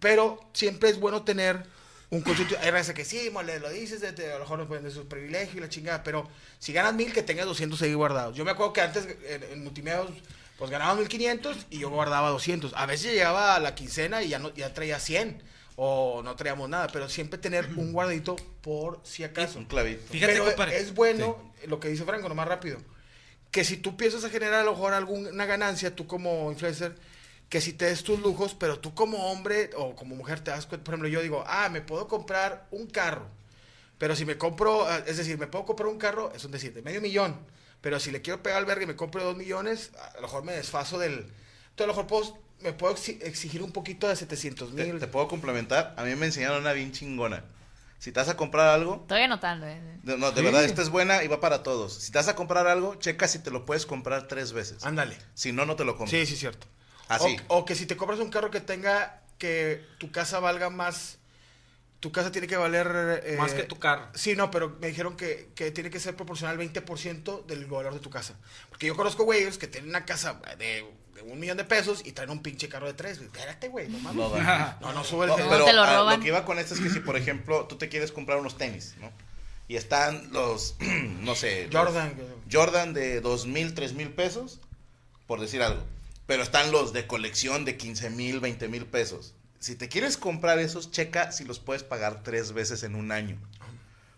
Pero 0.01 0.49
siempre 0.53 0.89
es 0.89 0.99
bueno 0.99 1.23
tener 1.23 1.65
un 2.09 2.21
colchón. 2.21 2.45
Hay 2.61 2.71
raza 2.71 2.93
que 2.93 3.05
sí, 3.05 3.29
mole, 3.31 3.59
lo 3.59 3.69
dices, 3.69 4.03
a 4.03 4.11
lo 4.11 4.39
mejor 4.39 4.59
no 4.59 4.67
pueden 4.67 4.83
de 4.83 4.91
su 4.91 5.07
privilegio 5.07 5.57
y 5.57 5.61
la 5.61 5.69
chingada, 5.69 6.03
pero 6.03 6.29
si 6.59 6.73
ganas 6.73 6.93
mil, 6.93 7.13
que 7.13 7.23
tengas 7.23 7.45
200 7.45 7.81
ahí 7.83 7.93
guardados. 7.93 8.35
Yo 8.35 8.43
me 8.43 8.51
acuerdo 8.51 8.73
que 8.73 8.81
antes 8.81 9.07
en, 9.27 9.43
en 9.43 9.63
multimedios, 9.63 10.11
pues 10.57 10.69
ganaba 10.69 10.95
1500 10.95 11.67
y 11.69 11.79
yo 11.79 11.89
guardaba 11.89 12.29
200. 12.29 12.73
A 12.75 12.85
veces 12.85 13.13
llegaba 13.13 13.55
a 13.55 13.59
la 13.61 13.75
quincena 13.75 14.23
y 14.23 14.27
ya, 14.27 14.39
no, 14.39 14.53
ya 14.53 14.73
traía 14.73 14.99
100 14.99 15.41
o 15.79 16.21
no 16.23 16.35
traíamos 16.35 16.67
nada, 16.67 16.87
pero 16.91 17.07
siempre 17.07 17.37
tener 17.39 17.65
un 17.77 17.93
guardadito 17.93 18.35
por 18.61 18.99
si 19.03 19.23
acaso. 19.23 19.59
Un 19.59 19.65
clavito. 19.65 20.01
Fíjate, 20.11 20.33
Pero 20.33 20.45
compadre. 20.45 20.77
es 20.77 20.93
bueno, 20.93 21.53
lo 21.67 21.79
que 21.79 21.87
dice 21.87 22.03
Franco, 22.03 22.27
nomás 22.27 22.47
rápido, 22.47 22.79
que 23.51 23.63
si 23.63 23.77
tú 23.77 23.95
piensas 23.95 24.23
a 24.25 24.29
generar 24.29 24.61
a 24.61 24.63
lo 24.63 24.71
mejor 24.71 24.93
alguna 24.93 25.45
ganancia, 25.45 25.95
tú 25.95 26.05
como 26.07 26.51
influencer, 26.51 26.95
que 27.47 27.61
si 27.61 27.71
te 27.73 27.85
des 27.85 28.03
tus 28.03 28.19
lujos, 28.19 28.55
pero 28.55 28.79
tú 28.79 28.93
como 28.93 29.31
hombre 29.31 29.69
o 29.77 29.95
como 29.95 30.15
mujer 30.15 30.41
te 30.41 30.51
das 30.51 30.65
cuenta, 30.65 30.83
por 30.83 30.93
ejemplo, 30.95 31.07
yo 31.09 31.21
digo, 31.21 31.43
ah, 31.47 31.69
me 31.69 31.81
puedo 31.81 32.07
comprar 32.07 32.67
un 32.71 32.87
carro, 32.87 33.27
pero 33.97 34.15
si 34.15 34.25
me 34.25 34.37
compro, 34.37 34.85
ah, 34.85 35.01
es 35.05 35.15
decir, 35.17 35.37
me 35.37 35.47
puedo 35.47 35.63
comprar 35.65 35.87
un 35.87 35.97
carro, 35.97 36.31
es 36.35 36.43
un 36.43 36.51
decir, 36.51 36.73
de 36.73 36.81
medio 36.81 36.99
millón, 37.01 37.37
pero 37.79 37.99
si 38.01 38.11
le 38.11 38.21
quiero 38.21 38.43
pegar 38.43 38.57
al 38.57 38.65
verga 38.65 38.83
y 38.83 38.87
me 38.87 38.95
compro 38.97 39.23
dos 39.23 39.37
millones, 39.37 39.91
a 39.95 40.15
lo 40.15 40.23
mejor 40.23 40.43
me 40.43 40.53
desfaso 40.53 40.97
del... 40.97 41.13
Entonces, 41.13 41.79
a 41.79 41.81
lo 41.83 41.93
mejor 41.93 42.07
puedo- 42.07 42.46
me 42.61 42.73
puedo 42.73 42.95
exi- 42.95 43.19
exigir 43.21 43.61
un 43.63 43.71
poquito 43.71 44.07
de 44.07 44.15
700 44.15 44.75
Te, 44.75 44.85
mil. 44.85 44.99
te 44.99 45.07
puedo 45.07 45.27
complementar. 45.27 45.93
A 45.97 46.03
mí 46.03 46.15
me 46.15 46.25
enseñaron 46.27 46.59
una 46.61 46.73
bien 46.73 46.91
chingona. 46.91 47.43
Si 47.99 48.11
te 48.11 48.19
vas 48.19 48.29
a 48.29 48.37
comprar 48.37 48.67
algo, 48.69 48.97
Estoy 49.01 49.21
anotando. 49.21 49.65
eh. 49.67 49.81
de, 50.03 50.17
no, 50.17 50.31
de 50.31 50.41
verdad, 50.43 50.63
esta 50.63 50.81
es 50.83 50.89
buena 50.89 51.23
y 51.23 51.27
va 51.27 51.39
para 51.39 51.63
todos. 51.63 51.93
Si 51.95 52.11
te 52.11 52.19
vas 52.19 52.27
a 52.27 52.35
comprar 52.35 52.67
algo, 52.67 52.95
checa 52.95 53.27
si 53.27 53.39
te 53.39 53.49
lo 53.51 53.65
puedes 53.65 53.85
comprar 53.87 54.27
tres 54.27 54.53
veces. 54.53 54.85
Ándale. 54.85 55.17
Si 55.33 55.51
no, 55.51 55.65
no 55.65 55.75
te 55.75 55.83
lo 55.83 55.97
compras. 55.97 56.11
Sí, 56.11 56.25
sí, 56.27 56.35
cierto. 56.35 56.67
Así. 57.07 57.37
O, 57.47 57.59
o 57.59 57.65
que 57.65 57.73
si 57.73 57.85
te 57.87 57.97
compras 57.97 58.19
un 58.19 58.29
carro 58.29 58.51
que 58.51 58.61
tenga 58.61 59.21
que 59.39 59.83
tu 59.97 60.11
casa 60.11 60.39
valga 60.39 60.69
más, 60.69 61.17
tu 61.99 62.11
casa 62.11 62.31
tiene 62.31 62.45
que 62.47 62.57
valer... 62.57 63.23
eh, 63.25 63.35
Más 63.37 63.53
que 63.53 63.63
tu 63.63 63.79
carro. 63.79 64.09
Sí, 64.13 64.35
no, 64.35 64.51
pero 64.51 64.77
me 64.79 64.87
dijeron 64.87 65.17
que, 65.17 65.49
que 65.55 65.71
tiene 65.71 65.89
que 65.89 65.99
ser 65.99 66.15
proporcional 66.15 66.59
al 66.59 66.67
20% 66.71 67.45
del 67.47 67.65
valor 67.65 67.93
de 67.95 67.99
tu 67.99 68.11
casa. 68.11 68.35
Porque 68.69 68.85
yo 68.85 68.95
conozco 68.95 69.23
güeyes 69.23 69.57
que 69.57 69.67
tienen 69.67 69.89
una 69.89 70.05
casa 70.05 70.39
de, 70.59 70.85
de 71.17 71.31
un 71.31 71.39
millón 71.39 71.57
de 71.57 71.63
pesos 71.63 72.03
y 72.05 72.11
traen 72.11 72.29
un 72.29 72.43
pinche 72.43 72.69
carro 72.69 72.85
de 72.85 72.93
tres. 72.93 73.17
güey. 73.17 73.29
Espérate, 73.29 73.69
güey, 73.69 73.89
no 73.89 73.99
mames. 73.99 74.29
No. 74.29 74.75
No, 74.81 74.93
no 74.93 75.03
sube 75.03 75.25
el... 75.25 75.29
No, 75.31 75.35
pero 75.35 75.65
te 75.65 75.73
lo 75.73 76.19
que 76.19 76.27
iba 76.27 76.45
con 76.45 76.59
esto 76.59 76.75
es 76.75 76.79
que 76.79 76.89
si, 76.89 76.99
por 76.99 77.17
ejemplo, 77.17 77.65
tú 77.65 77.77
te 77.77 77.89
quieres 77.89 78.11
comprar 78.11 78.37
unos 78.39 78.57
tenis, 78.57 78.95
¿no? 79.01 79.11
y 79.67 79.75
están 79.75 80.31
los, 80.31 80.75
no 81.21 81.35
sé, 81.35 81.69
Jordan. 81.71 82.15
los 82.17 82.53
Jordan 82.53 82.93
de 82.93 83.21
dos 83.21 83.47
mil, 83.47 83.73
tres 83.73 83.93
mil 83.93 84.09
pesos, 84.09 84.59
por 85.25 85.39
decir 85.39 85.61
algo. 85.61 85.83
Pero 86.25 86.43
están 86.43 86.71
los 86.71 86.93
de 86.93 87.07
colección 87.07 87.65
de 87.65 87.77
15 87.77 88.09
mil, 88.09 88.39
20 88.39 88.67
mil 88.67 88.85
pesos. 88.85 89.33
Si 89.59 89.75
te 89.75 89.89
quieres 89.89 90.17
comprar 90.17 90.59
esos, 90.59 90.91
checa 90.91 91.31
si 91.31 91.45
los 91.45 91.59
puedes 91.59 91.83
pagar 91.83 92.21
tres 92.21 92.53
veces 92.53 92.83
en 92.83 92.95
un 92.95 93.11
año. 93.11 93.37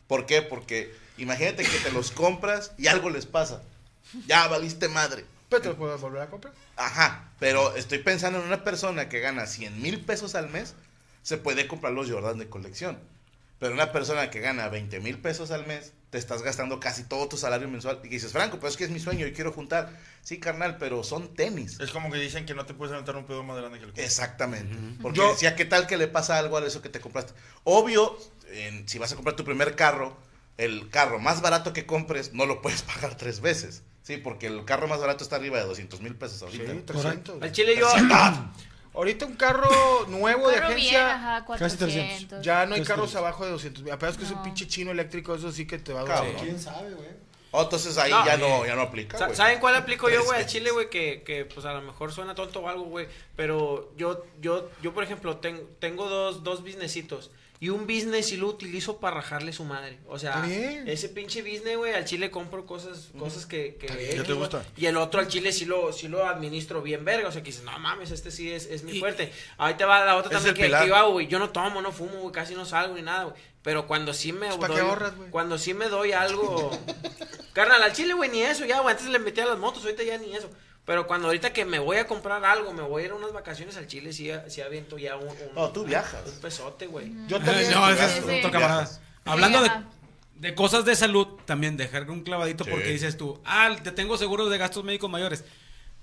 ¿Por 0.08 0.26
qué? 0.26 0.42
Porque 0.42 0.94
imagínate 1.18 1.64
que 1.64 1.78
te 1.78 1.92
los 1.92 2.12
compras 2.12 2.72
y 2.78 2.88
algo 2.88 3.10
les 3.10 3.26
pasa. 3.26 3.62
Ya 4.28 4.48
valiste 4.48 4.88
madre. 4.88 5.24
Pero 5.50 5.62
te 5.62 5.70
lo 5.70 5.78
puedes 5.78 6.00
volver 6.02 6.22
a 6.22 6.28
comprar. 6.30 6.54
Ajá, 6.78 7.32
pero 7.40 7.76
estoy 7.76 7.98
pensando 8.00 8.40
en 8.40 8.46
una 8.46 8.64
persona 8.64 9.10
que 9.10 9.20
gana 9.20 9.48
100 9.48 9.82
mil 9.82 10.00
pesos 10.02 10.36
al 10.36 10.50
mes, 10.50 10.76
se 11.24 11.38
puede 11.38 11.68
comprar 11.68 11.92
los 11.94 12.10
Jordan 12.10 12.38
de 12.38 12.48
colección. 12.50 13.00
Pero 13.60 13.74
una 13.74 13.92
persona 13.92 14.30
que 14.30 14.40
gana 14.40 14.70
20 14.70 15.00
mil 15.02 15.18
pesos 15.18 15.52
al 15.52 15.68
mes, 15.68 15.92
te 16.12 16.18
estás 16.18 16.42
gastando 16.44 16.80
casi 16.80 17.04
todo 17.04 17.28
tu 17.28 17.36
salario 17.38 17.68
mensual. 17.68 18.00
Y 18.04 18.08
dices, 18.08 18.32
Franco, 18.32 18.58
pues 18.60 18.72
es 18.74 18.78
que 18.78 18.86
es 18.86 18.90
mi 18.90 19.00
sueño 19.00 19.28
y 19.28 19.34
quiero 19.34 19.52
juntar. 19.52 19.92
Sí, 20.22 20.40
carnal, 20.40 20.78
pero 20.78 21.04
son 21.04 21.34
tenis. 21.36 21.78
Es 21.80 21.92
como 21.92 22.10
que 22.10 22.18
dicen 22.20 22.46
que 22.46 22.54
no 22.56 22.66
te 22.66 22.74
puedes 22.74 22.94
aventar 22.94 23.16
un 23.18 23.26
pedo 23.26 23.44
más 23.44 23.58
grande 23.58 23.80
que 23.80 23.86
el 23.86 23.92
culo. 23.92 24.04
Exactamente. 24.04 24.74
Porque 25.02 25.18
Yo- 25.18 25.32
decía, 25.32 25.56
¿qué 25.56 25.66
tal 25.66 25.88
que 25.88 25.98
le 25.98 26.08
pasa 26.08 26.38
algo 26.38 26.58
a 26.58 26.66
eso 26.66 26.82
que 26.82 26.90
te 26.90 27.02
compraste? 27.02 27.34
Obvio, 27.66 28.18
en- 28.52 28.88
si 28.88 28.98
vas 28.98 29.12
a 29.12 29.16
comprar 29.16 29.36
tu 29.36 29.44
primer 29.44 29.76
carro, 29.76 30.16
el 30.58 30.90
carro 30.90 31.20
más 31.20 31.42
barato 31.42 31.74
que 31.74 31.86
compres 31.86 32.34
no 32.34 32.46
lo 32.46 32.62
puedes 32.62 32.82
pagar 32.84 33.16
tres 33.18 33.42
veces. 33.42 33.84
Sí, 34.10 34.18
porque 34.18 34.48
el 34.48 34.66
carro 34.66 34.88
más 34.88 35.00
barato 35.00 35.24
está 35.24 35.36
arriba 35.36 35.60
de 35.60 35.66
200 35.66 36.02
mil 36.02 36.16
pesos 36.16 36.42
ahorita. 36.42 36.72
Sí, 36.74 36.82
300. 36.84 37.42
Al 37.44 37.52
chile 37.52 37.76
yo. 37.78 37.88
Ahorita 38.96 39.28
un 39.28 39.36
carro 39.36 39.70
nuevo 40.08 40.48
de 40.50 40.56
Carro 40.56 40.68
agencia. 40.70 41.14
ajá, 41.16 41.46
Casi 41.46 41.78
400. 41.78 42.42
Ya 42.44 42.66
no 42.66 42.74
hay 42.74 42.82
carros 42.84 43.16
abajo 43.16 43.46
de 43.46 43.52
200 43.52 43.84
mil. 43.84 43.94
Apenas 43.94 44.18
que 44.18 44.24
es 44.24 44.32
un 44.32 44.42
pinche 44.42 44.68
chino 44.68 44.90
eléctrico, 44.90 45.36
eso 45.36 45.52
sí 45.52 45.68
que 45.68 45.78
te 45.78 45.94
va 45.94 46.02
a 46.02 46.06
doler. 46.06 46.36
¿Quién 46.38 46.60
sabe, 46.60 46.90
güey? 46.96 47.08
Oh, 47.52 47.62
entonces 47.62 47.96
ahí 48.00 48.10
No, 48.10 48.26
ya, 48.26 48.38
no, 48.38 48.66
ya 48.66 48.76
no 48.76 48.82
aplica. 48.82 49.16
Sa-. 49.20 49.34
¿Saben 49.36 49.60
cuál 49.60 49.76
aplico 49.76 50.10
yo, 50.10 50.24
güey? 50.26 50.40
Al 50.40 50.48
chile, 50.48 50.72
güey, 50.72 50.90
que, 50.90 51.22
que 51.24 51.46
pues 51.46 51.68
a 51.68 51.74
lo 51.74 51.84
mejor 51.84 52.12
suena 52.12 52.34
tonto 52.34 52.62
o 52.62 52.68
algo, 52.68 52.86
güey. 52.86 53.08
Pero 53.36 53.92
yo, 53.96 54.26
yo, 54.42 54.70
yo 54.82 54.92
por 54.92 55.04
ejemplo, 55.04 55.38
ten- 55.38 55.68
tengo 55.80 56.10
dos, 56.10 56.44
dos 56.44 56.62
businessitos. 56.64 57.30
Y 57.62 57.68
un 57.70 57.88
business 57.88 58.28
sí 58.28 58.38
lo 58.38 58.48
utilizo 58.48 59.00
para 59.02 59.18
rajarle 59.18 59.52
su 59.52 59.66
madre. 59.66 60.00
O 60.08 60.18
sea, 60.18 60.46
ese 60.86 61.10
pinche 61.10 61.42
business, 61.42 61.76
güey, 61.76 61.94
al 61.94 62.06
chile 62.06 62.32
compro 62.32 62.66
cosas, 62.66 63.10
cosas 63.20 63.46
que, 63.46 63.76
que 63.76 63.88
bien. 63.88 64.00
he 64.00 64.06
¿Qué 64.08 64.14
hecho, 64.14 64.24
te 64.24 64.34
gusta? 64.34 64.66
Y 64.78 64.86
el 64.86 64.96
otro 64.96 65.20
al 65.20 65.28
chile 65.28 65.52
sí 65.52 65.66
lo, 65.66 65.92
sí 65.92 66.08
lo 66.08 66.26
administro 66.26 66.82
bien 66.82 67.04
verga. 67.04 67.28
O 67.28 67.32
sea, 67.34 67.42
que 67.44 67.48
dices, 67.48 67.66
no 67.66 67.78
mames, 67.78 68.12
este 68.12 68.32
sí 68.32 68.50
es, 68.50 68.66
es 68.68 68.84
mi 68.84 68.94
Y- 68.94 69.00
fuerte. 69.02 69.34
Ahí 69.58 69.74
te 69.74 69.84
va 69.84 70.06
la 70.06 70.16
otra 70.16 70.32
también 70.32 70.56
que, 70.56 70.70
que 70.70 71.02
güey. 71.12 71.28
Yo 71.28 71.38
no 71.38 71.50
tomo, 71.50 71.82
no 71.82 71.92
fumo, 71.92 72.20
güey, 72.22 72.32
casi 72.32 72.56
no 72.56 72.64
salgo 72.66 72.96
ni 72.96 73.02
nada, 73.02 73.26
güey. 73.26 73.36
Pero 73.62 73.88
cuando 73.88 74.14
sí 74.14 74.32
me 74.32 74.48
Pues, 74.48 74.58
¿para 74.58 74.68
doy, 74.70 74.78
qué 74.82 74.88
ahorras, 74.88 75.16
güey? 75.18 75.30
cuando 75.30 75.58
sí 75.58 75.74
me 75.74 75.90
doy 75.90 76.14
algo, 76.14 76.72
carnal, 77.52 77.84
al 77.84 77.92
chile, 77.92 78.14
güey, 78.14 78.30
ni 78.30 78.42
eso 78.42 78.64
ya, 78.66 78.80
güey. 78.80 78.94
Antes 78.94 79.10
le 79.10 79.20
metía 79.20 79.44
a 79.44 79.48
las 79.48 79.60
motos, 79.60 79.84
ahorita 79.84 80.04
ya 80.04 80.18
ni 80.18 80.34
eso. 80.34 80.50
Pero 80.90 81.06
cuando 81.06 81.28
ahorita 81.28 81.54
que 81.54 81.66
me 81.66 81.78
voy 81.78 81.98
a 81.98 82.08
comprar 82.08 82.44
algo, 82.44 82.74
me 82.74 82.82
voy 82.82 83.04
a 83.04 83.06
ir 83.06 83.12
a 83.12 83.16
unas 83.16 83.32
vacaciones 83.32 83.78
al 83.78 83.86
Chile, 83.86 84.12
sí, 84.12 84.32
sí 84.48 84.62
aviento 84.62 84.98
ya 84.98 85.18
un, 85.18 85.28
un, 85.28 85.36
No, 85.54 85.70
tú 85.70 85.86
viajas. 85.86 86.22
un 86.26 86.42
pesote, 86.42 86.88
güey. 86.88 87.12
Yo 87.28 87.38
Eh, 87.38 87.42
también. 87.46 87.70
no, 87.76 87.88
ese 87.92 88.06
es 88.06 88.24
Sí. 88.26 88.38
otro 88.40 88.50
camarada. 88.50 88.90
Hablando 89.24 89.62
de, 89.62 89.70
de 90.38 90.56
cosas 90.56 90.86
de 90.86 90.96
salud, 90.96 91.28
también 91.46 91.78
dejar 91.78 92.10
un 92.10 92.24
clavadito 92.24 92.64
Sí. 92.64 92.72
porque 92.72 92.88
dices 92.90 93.18
tú, 93.18 93.40
ah, 93.46 93.70
te 93.84 93.92
tengo 93.92 94.18
seguro 94.18 94.50
de 94.50 94.58
gastos 94.58 94.84
médicos 94.84 95.12
mayores. 95.12 95.46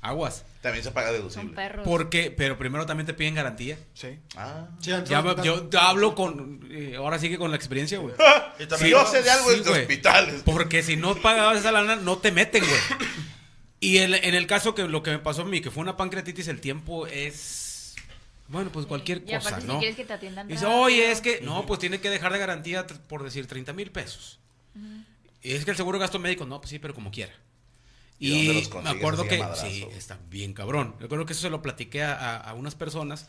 Aguas. 0.02 0.44
También 0.60 0.84
se 0.84 0.92
paga 0.92 1.08
Son 1.08 1.16
deducible. 1.16 1.54
perros. 1.56 1.84
Porque, 1.84 2.30
pero 2.30 2.56
primero 2.56 2.86
también 2.86 3.06
te 3.08 3.14
piden 3.14 3.34
garantía. 3.34 3.76
Sí. 3.92 4.20
Ah. 4.36 4.68
Sí, 4.80 4.90
Ya, 5.04 5.42
yo 5.42 5.64
te 5.64 5.78
hablo 5.78 6.14
con, 6.14 6.68
eh, 6.70 6.94
ahora 6.96 7.18
sigue 7.18 7.38
con 7.38 7.50
la 7.50 7.56
experiencia, 7.56 7.98
güey. 7.98 8.14
Y 8.60 8.72
Si 8.76 8.88
yo 8.90 9.04
sé 9.04 9.24
de 9.24 9.30
algo 9.30 9.50
Sí, 9.50 9.56
es 9.58 9.64
de 9.64 9.70
hospitales. 9.72 10.42
Porque 10.44 10.84
si 10.84 10.94
no 10.96 11.16
pagabas 11.16 11.58
esa 11.58 11.72
lana, 11.72 11.96
no 11.96 12.18
te 12.18 12.30
meten, 12.30 12.62
güey. 12.64 12.80
Y 13.86 13.98
el- 13.98 14.14
en 14.14 14.34
el 14.34 14.46
caso 14.46 14.74
que 14.74 14.82
lo 14.88 15.02
que 15.02 15.10
me 15.12 15.18
pasó 15.18 15.42
a 15.42 15.44
mí, 15.44 15.60
que 15.60 15.70
fue 15.70 15.82
una 15.82 15.96
pancreatitis, 15.96 16.48
el 16.48 16.60
tiempo 16.60 17.06
es. 17.06 17.94
Bueno, 18.48 18.70
pues 18.70 18.86
cualquier 18.86 19.18
Y 19.26 19.32
aparte, 19.34 19.50
cosa, 19.50 19.60
si 19.60 19.66
¿no? 19.66 19.78
quieres 19.78 19.96
que 19.96 20.04
te 20.04 20.12
atiendan 20.12 20.48
Y 20.48 20.54
dice, 20.54 20.66
oye, 20.66 21.10
es 21.10 21.20
que. 21.20 21.40
No, 21.42 21.66
pues 21.66 21.78
tiene 21.80 22.00
que 22.00 22.10
dejar 22.10 22.32
de 22.32 22.38
garantía, 22.38 22.86
por 23.08 23.22
decir, 23.22 23.46
30 23.46 23.72
mil 23.72 23.90
pesos. 23.90 24.38
Y 25.42 25.52
es 25.52 25.64
que 25.64 25.70
el 25.70 25.76
seguro 25.76 25.98
de 25.98 26.02
gasto 26.04 26.18
médico, 26.18 26.44
no, 26.46 26.60
pues 26.60 26.70
sí, 26.70 26.78
pero 26.78 26.94
como 26.94 27.10
quiera. 27.10 27.32
¿Y 28.18 28.30
dónde 28.30 28.44
Y 28.44 28.64
los 28.70 28.84
me 28.84 28.90
acuerdo 28.90 29.28
que. 29.28 29.38
madrazo? 29.38 29.66
Sí, 29.68 29.86
está 29.96 30.18
bien 30.30 30.52
cabrón. 30.54 30.96
Yo 31.00 31.08
creo 31.08 31.26
que 31.26 31.32
eso 31.34 31.42
se 31.42 31.50
lo 31.50 31.60
platiqué 31.62 32.02
a, 32.02 32.14
a- 32.14 32.36
a 32.38 32.54
unas 32.54 32.74
personas. 32.74 33.28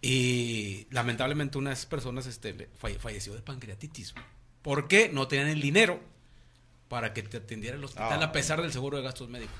Y 0.00 0.86
lamentablemente 0.90 1.58
una 1.58 1.70
de 1.70 1.74
esas 1.74 1.86
personas 1.86 2.26
este, 2.26 2.52
le- 2.54 2.68
falle- 2.80 2.98
falleció 2.98 3.34
de 3.34 3.40
pancreatitis. 3.40 4.14
¿Por 4.62 4.86
qué? 4.86 5.10
No 5.12 5.26
tenían 5.26 5.48
el 5.48 5.60
dinero 5.60 6.00
para 6.88 7.12
que 7.12 7.22
te 7.22 7.36
atendiera 7.36 7.76
el 7.76 7.84
hospital 7.84 8.22
Ah. 8.22 8.26
a 8.26 8.32
pesar 8.32 8.62
del 8.62 8.72
seguro 8.72 8.96
de 8.96 9.02
gastos 9.02 9.28
médicos. 9.28 9.54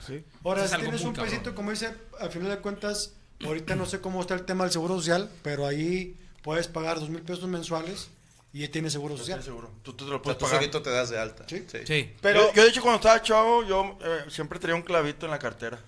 Ahora, 0.44 0.64
Eso 0.64 0.74
es 0.74 0.80
si 0.80 0.82
tienes 0.86 1.02
un 1.02 1.12
cabrón. 1.12 1.30
pesito, 1.30 1.54
como 1.54 1.70
dice, 1.70 1.94
al 2.20 2.30
final 2.30 2.48
de 2.48 2.58
cuentas, 2.58 3.12
ahorita 3.44 3.76
no 3.76 3.86
sé 3.86 4.00
cómo 4.00 4.20
está 4.20 4.34
el 4.34 4.44
tema 4.44 4.64
del 4.64 4.72
seguro 4.72 4.94
social, 4.96 5.30
pero 5.42 5.66
ahí 5.66 6.16
puedes 6.42 6.68
pagar 6.68 6.98
dos 7.00 7.10
mil 7.10 7.22
pesos 7.22 7.44
mensuales 7.48 8.08
y 8.52 8.60
ya 8.60 8.70
tienes 8.70 8.92
seguro 8.92 9.16
social. 9.18 9.42
Seguro. 9.42 9.70
Tú, 9.82 9.92
tú 9.92 10.04
te 10.06 10.10
lo 10.10 10.16
O 10.16 10.24
sea, 10.24 10.36
puedes 10.38 10.68
pagar. 10.68 10.82
te 10.82 10.90
das 10.90 11.10
de 11.10 11.18
alta. 11.18 11.44
Sí. 11.48 11.66
Sí. 11.86 12.14
Pero. 12.22 12.48
yo, 12.48 12.54
yo, 12.54 12.62
de 12.62 12.68
hecho, 12.70 12.80
cuando 12.80 12.96
estaba 12.96 13.20
chavo, 13.22 13.62
yo 13.64 13.98
eh, 14.02 14.24
siempre 14.30 14.58
traía 14.58 14.74
un 14.76 14.82
clavito 14.82 15.26
en 15.26 15.30
la 15.32 15.38
cartera. 15.38 15.78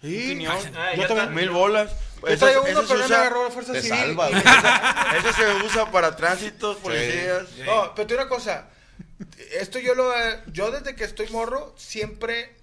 Sí. 0.00 0.28
quinión, 0.28 0.54
Ah, 0.76 0.94
Yo 0.94 1.06
también. 1.08 1.34
mil 1.34 1.50
bolas. 1.50 1.90
Eso- 2.26 2.48
eso 2.48 2.62
uno, 2.62 2.82
se 2.82 2.86
pero 2.86 2.86
no 2.88 2.94
me 2.98 3.04
usa- 3.06 3.20
agarró 3.20 3.44
la 3.44 3.50
fuerza 3.50 3.72
Te 3.72 3.82
civil. 3.82 3.98
salva. 3.98 4.28
Eso 5.18 5.32
se 5.32 5.64
usa 5.66 5.90
para 5.90 6.14
tránsitos, 6.16 6.76
policías. 6.78 7.44
No, 7.64 7.92
pero 7.94 8.06
te 8.06 8.14
digo 8.14 8.20
una 8.22 8.28
cosa. 8.28 8.68
Esto 9.58 9.78
yo 9.78 9.94
lo. 9.94 10.12
Yo 10.52 10.70
desde 10.70 10.94
que 10.94 11.04
estoy 11.04 11.28
morro, 11.28 11.74
siempre. 11.76 12.54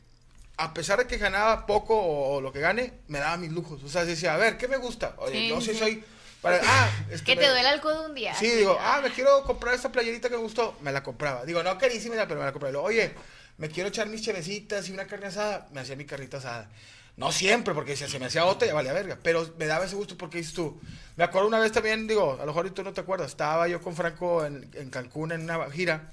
A 0.58 0.72
pesar 0.74 1.00
de 1.00 1.08
que 1.08 1.18
ganaba 1.18 1.66
poco 1.66 1.96
o, 1.98 2.36
o 2.36 2.42
lo 2.42 2.54
que 2.54 2.60
gane, 2.60 2.94
me 3.08 3.18
daba 3.20 3.38
mis 3.38 3.52
lujos. 3.52 3.84
O 3.84 3.89
sea, 3.89 4.06
decía, 4.06 4.36
a 4.36 4.38
ver, 4.38 4.58
¿qué 4.58 4.68
me 4.68 4.78
gusta? 4.78 5.16
Oye, 5.18 5.34
Sí, 5.34 5.48
yo 5.50 5.60
sí 5.62 5.74
sí. 5.74 5.80
soy. 5.80 6.04
Para, 6.44 6.60
ah, 6.63 6.92
este, 7.10 7.26
Que 7.32 7.36
me- 7.36 7.42
te 7.42 7.50
duela 7.50 7.74
el 7.74 7.82
codo 7.82 8.06
un 8.06 8.13
día. 8.13 8.36
Sí, 8.36 8.48
digo, 8.52 8.78
ah, 8.80 9.00
me 9.02 9.10
quiero 9.12 9.44
comprar 9.46 9.74
esta 9.74 9.92
playerita 9.92 10.30
que 10.30 10.36
me 10.36 10.44
gustó. 10.44 10.78
Me 10.82 10.92
la 10.92 11.02
compraba. 11.02 11.44
Digo, 11.46 11.63
no 11.63 11.76
carísima, 11.80 12.16
pero 12.28 12.39
me 12.39 12.46
la 12.46 12.52
compraba. 12.52 12.80
Oye, 12.82 13.13
me 13.58 13.68
quiero 13.70 13.89
echar 13.89 14.08
mis 14.10 14.22
chevecitas 14.22 14.88
y 14.89 14.92
una 14.92 15.08
carne 15.08 15.26
asada. 15.28 15.68
Me 15.72 15.82
hacía 15.82 15.96
mi 15.96 16.06
carnita 16.06 16.38
asada. 16.38 16.70
No 17.18 17.32
siempre, 17.32 17.74
porque 17.74 17.96
si 17.96 18.08
se 18.08 18.20
me 18.20 18.28
hacía 18.28 18.46
otra, 18.46 18.68
ya 18.68 18.76
valía 18.76 18.94
verga. 18.94 19.18
Pero 19.24 19.52
me 19.58 19.66
daba 19.66 19.86
ese 19.86 19.96
gusto 19.96 20.16
porque 20.20 20.38
dices 20.38 20.54
tú. 20.54 20.80
Me 21.16 21.24
acuerdo 21.24 21.48
una 21.48 21.60
vez 21.60 21.72
también, 21.72 22.08
digo, 22.08 22.34
a 22.34 22.46
lo 22.46 22.48
mejor 22.48 22.70
tú 22.72 22.84
no 22.84 22.94
te 22.94 23.02
acuerdas. 23.02 23.30
Estaba 23.32 23.68
yo 23.68 23.82
con 23.82 23.96
Franco 23.96 24.46
en, 24.46 24.70
en 24.76 24.92
Cancún 24.92 25.32
en 25.32 25.42
una 25.50 25.70
gira. 25.72 26.12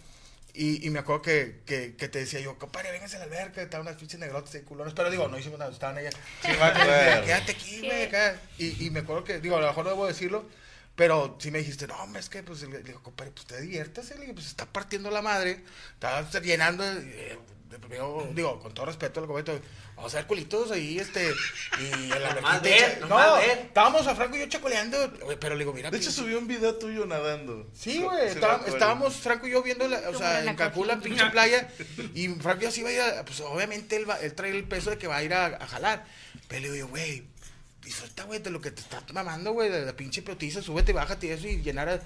Y, 0.54 0.86
y 0.86 0.90
me 0.90 1.00
acuerdo 1.00 1.22
que, 1.22 1.62
que, 1.66 1.96
que 1.96 2.08
te 2.08 2.20
decía 2.20 2.40
yo, 2.40 2.58
compadre, 2.58 2.92
véngase 2.92 3.16
a 3.16 3.20
la 3.20 3.24
alberca, 3.26 3.62
estaban 3.62 3.86
unas 3.86 3.98
pinches 3.98 4.18
negrotas 4.18 4.54
y 4.54 4.60
culones. 4.60 4.94
Pero 4.94 5.10
digo, 5.10 5.28
no 5.28 5.38
hicimos 5.38 5.58
nada, 5.58 5.70
estaban 5.70 5.98
allá. 5.98 6.10
Sí. 6.42 6.48
Quédate 6.50 7.52
aquí, 7.52 7.78
güey. 7.80 8.10
Y, 8.58 8.86
y 8.86 8.90
me 8.90 9.00
acuerdo 9.00 9.24
que, 9.24 9.40
digo, 9.40 9.56
a 9.56 9.60
lo 9.60 9.66
mejor 9.68 9.84
no 9.84 9.90
debo 9.90 10.06
decirlo, 10.06 10.48
pero 10.96 11.36
sí 11.40 11.50
me 11.50 11.58
dijiste, 11.58 11.86
no, 11.86 11.96
hombre, 12.02 12.20
es 12.20 12.28
que, 12.28 12.42
pues, 12.42 12.62
le 12.62 12.82
digo, 12.82 13.02
compadre, 13.02 13.32
pues 13.32 13.46
te 13.46 13.60
diviértase, 13.60 14.14
le 14.16 14.22
digo, 14.22 14.34
pues 14.34 14.46
está 14.46 14.66
partiendo 14.66 15.10
la 15.10 15.22
madre, 15.22 15.62
está 15.94 16.40
llenando, 16.40 16.84
eh, 16.84 17.38
de 17.70 17.78
primero, 17.78 18.28
digo, 18.34 18.58
con 18.60 18.74
todo 18.74 18.86
respeto 18.86 19.20
al 19.20 19.26
comento, 19.28 19.58
vamos 19.96 20.12
a 20.12 20.16
ver 20.18 20.26
culitos 20.26 20.70
ahí, 20.72 20.98
este, 20.98 21.30
y 21.80 22.10
echa- 22.10 22.34
nomás 22.40 22.62
No, 23.08 23.38
estábamos 23.38 24.06
a 24.08 24.14
Franco 24.16 24.36
y 24.36 24.40
yo 24.40 24.46
chacoleando, 24.48 25.12
pero 25.38 25.54
le 25.54 25.60
digo, 25.60 25.72
mira, 25.72 25.90
De 25.90 25.98
hecho, 25.98 26.10
subí 26.10 26.34
un 26.34 26.48
video 26.48 26.74
tuyo 26.76 27.06
nadando. 27.06 27.68
Sí, 27.72 28.02
güey, 28.02 28.28
estábamos 28.28 29.14
Franco 29.16 29.46
y 29.46 29.52
yo 29.52 29.62
viendo, 29.62 29.86
la, 29.86 30.10
o 30.10 30.18
sea, 30.18 30.40
en 30.40 30.46
la 30.46 30.50
en 30.52 30.56
Cancún 30.56 30.88
la 30.88 30.98
pinche 30.98 31.24
playa, 31.30 31.68
y 32.14 32.28
Franco 32.28 32.62
ya 32.62 32.70
se 32.72 32.80
iba 32.80 32.88
a 32.88 32.92
ir 32.92 33.00
a, 33.00 33.24
pues 33.24 33.40
obviamente 33.40 33.94
él, 33.96 34.08
va, 34.10 34.16
él 34.20 34.34
trae 34.34 34.50
el 34.50 34.64
peso 34.64 34.90
de 34.90 34.98
que 34.98 35.06
va 35.06 35.18
a 35.18 35.22
ir 35.22 35.32
a, 35.32 35.46
a 35.46 35.66
jalar. 35.68 36.04
Pero 36.48 36.62
le 36.62 36.72
digo, 36.72 36.86
yo, 36.86 36.88
güey, 36.88 37.22
disfruta, 37.82 38.24
güey, 38.24 38.40
de 38.40 38.50
lo 38.50 38.60
que 38.60 38.72
te 38.72 38.80
está 38.80 39.00
mamando, 39.12 39.52
güey, 39.52 39.70
de 39.70 39.84
la 39.86 39.92
pinche 39.94 40.22
peotiza, 40.22 40.60
súbete, 40.60 40.92
bájate 40.92 41.28
y 41.28 41.30
eso, 41.30 41.46
y 41.46 41.62
llenar 41.62 41.88
a- 41.88 42.00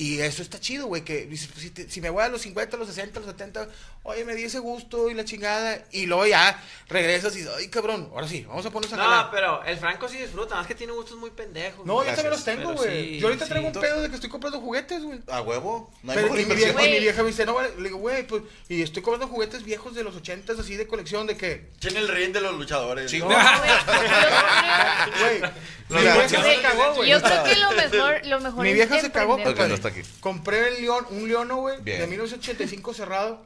Y 0.00 0.18
eso 0.22 0.40
está 0.40 0.58
chido, 0.58 0.86
güey, 0.86 1.02
que 1.04 1.26
dices, 1.26 1.50
pues, 1.52 1.62
si, 1.62 1.70
te- 1.70 1.90
si 1.90 2.00
me 2.00 2.08
voy 2.08 2.22
a 2.24 2.28
los 2.28 2.40
50, 2.40 2.74
los 2.78 2.88
60, 2.88 3.20
los 3.20 3.28
70, 3.28 3.68
oye, 4.04 4.24
me 4.24 4.34
di 4.34 4.44
ese 4.44 4.58
gusto 4.58 5.10
y 5.10 5.14
la 5.14 5.26
chingada, 5.26 5.84
y 5.92 6.06
luego 6.06 6.26
ya 6.26 6.58
regresas 6.88 7.34
y 7.34 7.40
dices, 7.40 7.52
ay, 7.58 7.68
cabrón, 7.68 8.08
ahora 8.14 8.26
sí, 8.26 8.46
vamos 8.48 8.64
a 8.64 8.70
ponernos 8.70 8.98
a 8.98 9.02
jalar. 9.02 9.24
No, 9.26 9.30
pero 9.30 9.62
el 9.64 9.76
Franco 9.76 10.08
sí 10.08 10.16
disfruta, 10.16 10.54
más 10.54 10.66
que 10.66 10.74
tiene 10.74 10.94
gustos 10.94 11.18
muy 11.18 11.28
pendejos. 11.28 11.84
No, 11.84 12.02
yo 12.02 12.06
también 12.14 12.30
los 12.30 12.42
tengo, 12.42 12.70
Pero 12.70 12.76
güey. 12.76 13.08
sí, 13.10 13.18
yo 13.18 13.26
ahorita 13.26 13.44
sí. 13.44 13.50
traigo 13.50 13.66
un 13.68 13.74
pedo 13.74 14.00
de 14.00 14.08
que 14.08 14.14
estoy 14.14 14.30
comprando 14.30 14.58
juguetes, 14.58 15.02
güey. 15.02 15.20
A 15.28 15.42
huevo. 15.42 15.92
No 16.02 16.12
hay 16.12 16.16
Pero, 16.18 16.40
y, 16.40 16.46
mi 16.46 16.54
vieja, 16.54 16.80
mi 16.80 16.98
vieja 16.98 17.22
me 17.22 17.28
dice, 17.28 17.44
no, 17.44 17.52
vale. 17.52 17.76
Le 17.76 17.82
digo, 17.82 17.98
güey, 17.98 18.26
pues, 18.26 18.42
y 18.70 18.80
estoy 18.80 19.02
comprando 19.02 19.30
juguetes 19.30 19.64
viejos 19.64 19.94
de 19.94 20.02
los 20.02 20.16
ochentas, 20.16 20.58
así 20.58 20.76
de 20.76 20.86
colección, 20.86 21.26
de 21.26 21.36
que, 21.36 21.72
Tiene 21.78 21.98
el 21.98 22.08
ring 22.08 22.32
de 22.32 22.40
los 22.40 22.56
luchadores. 22.56 23.10
Sí, 23.10 23.18
no, 23.18 23.26
güey. 23.26 23.36
güey, 25.20 25.42
mi 25.90 26.00
vieja 26.00 26.28
se 26.28 26.62
cagó, 26.62 26.94
güey. 26.94 27.10
Yo 27.10 27.20
creo 27.20 27.44
que 27.44 27.56
lo 27.56 27.70
mejor, 27.72 28.26
lo 28.26 28.40
mejor 28.40 28.62
Mi 28.62 28.68
es 28.70 28.74
vieja 28.76 28.98
se 29.00 29.10
cagó, 29.10 29.36
emprender. 29.36 29.89
No 29.92 30.00
aquí. 30.00 30.08
Compré 30.20 30.68
el 30.68 30.82
león, 30.82 31.06
un 31.10 31.28
leono, 31.28 31.56
güey, 31.56 31.80
de 31.82 32.06
1985 32.06 32.94
cerrado, 32.94 33.44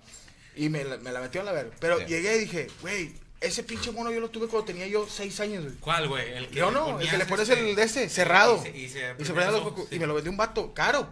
y 0.57 0.69
me, 0.69 0.85
la- 0.85 0.99
me 0.99 1.13
la 1.13 1.21
metió 1.21 1.41
a 1.41 1.45
la 1.45 1.53
verga. 1.53 1.75
Pero 1.81 1.97
Bien. 1.97 2.09
llegué 2.09 2.37
y 2.37 2.41
dije, 2.41 2.67
güey, 2.81 3.13
ese 3.41 3.63
pinche 3.63 3.91
mono 3.91 4.11
yo 4.11 4.21
lo 4.21 4.31
tuve 4.31 4.47
cuando 4.49 4.65
tenía 4.67 4.87
yo 4.87 5.07
seis 5.09 5.39
años, 5.41 5.65
güey. 5.65 5.77
¿Cuál, 5.77 6.09
güey? 6.09 6.33
El 6.33 6.49
que 6.49 6.55
Leono, 6.55 6.99
el 7.01 7.09
que 7.11 7.19
le 7.19 7.27
pones 7.27 7.49
este, 7.49 7.71
el 7.71 7.77
de 7.77 7.83
ese, 7.83 8.09
cerrado. 8.09 8.57
Y 8.75 8.89
se, 8.89 9.15
y 9.19 9.25
se 9.25 9.33
prendían 9.33 9.53
los 9.53 9.63
ojos, 9.67 9.87
sí. 9.91 9.97
Y 9.97 9.99
me 9.99 10.07
lo 10.07 10.15
vendió 10.15 10.31
un 10.31 10.37
vato, 10.39 10.73
caro. 10.73 11.09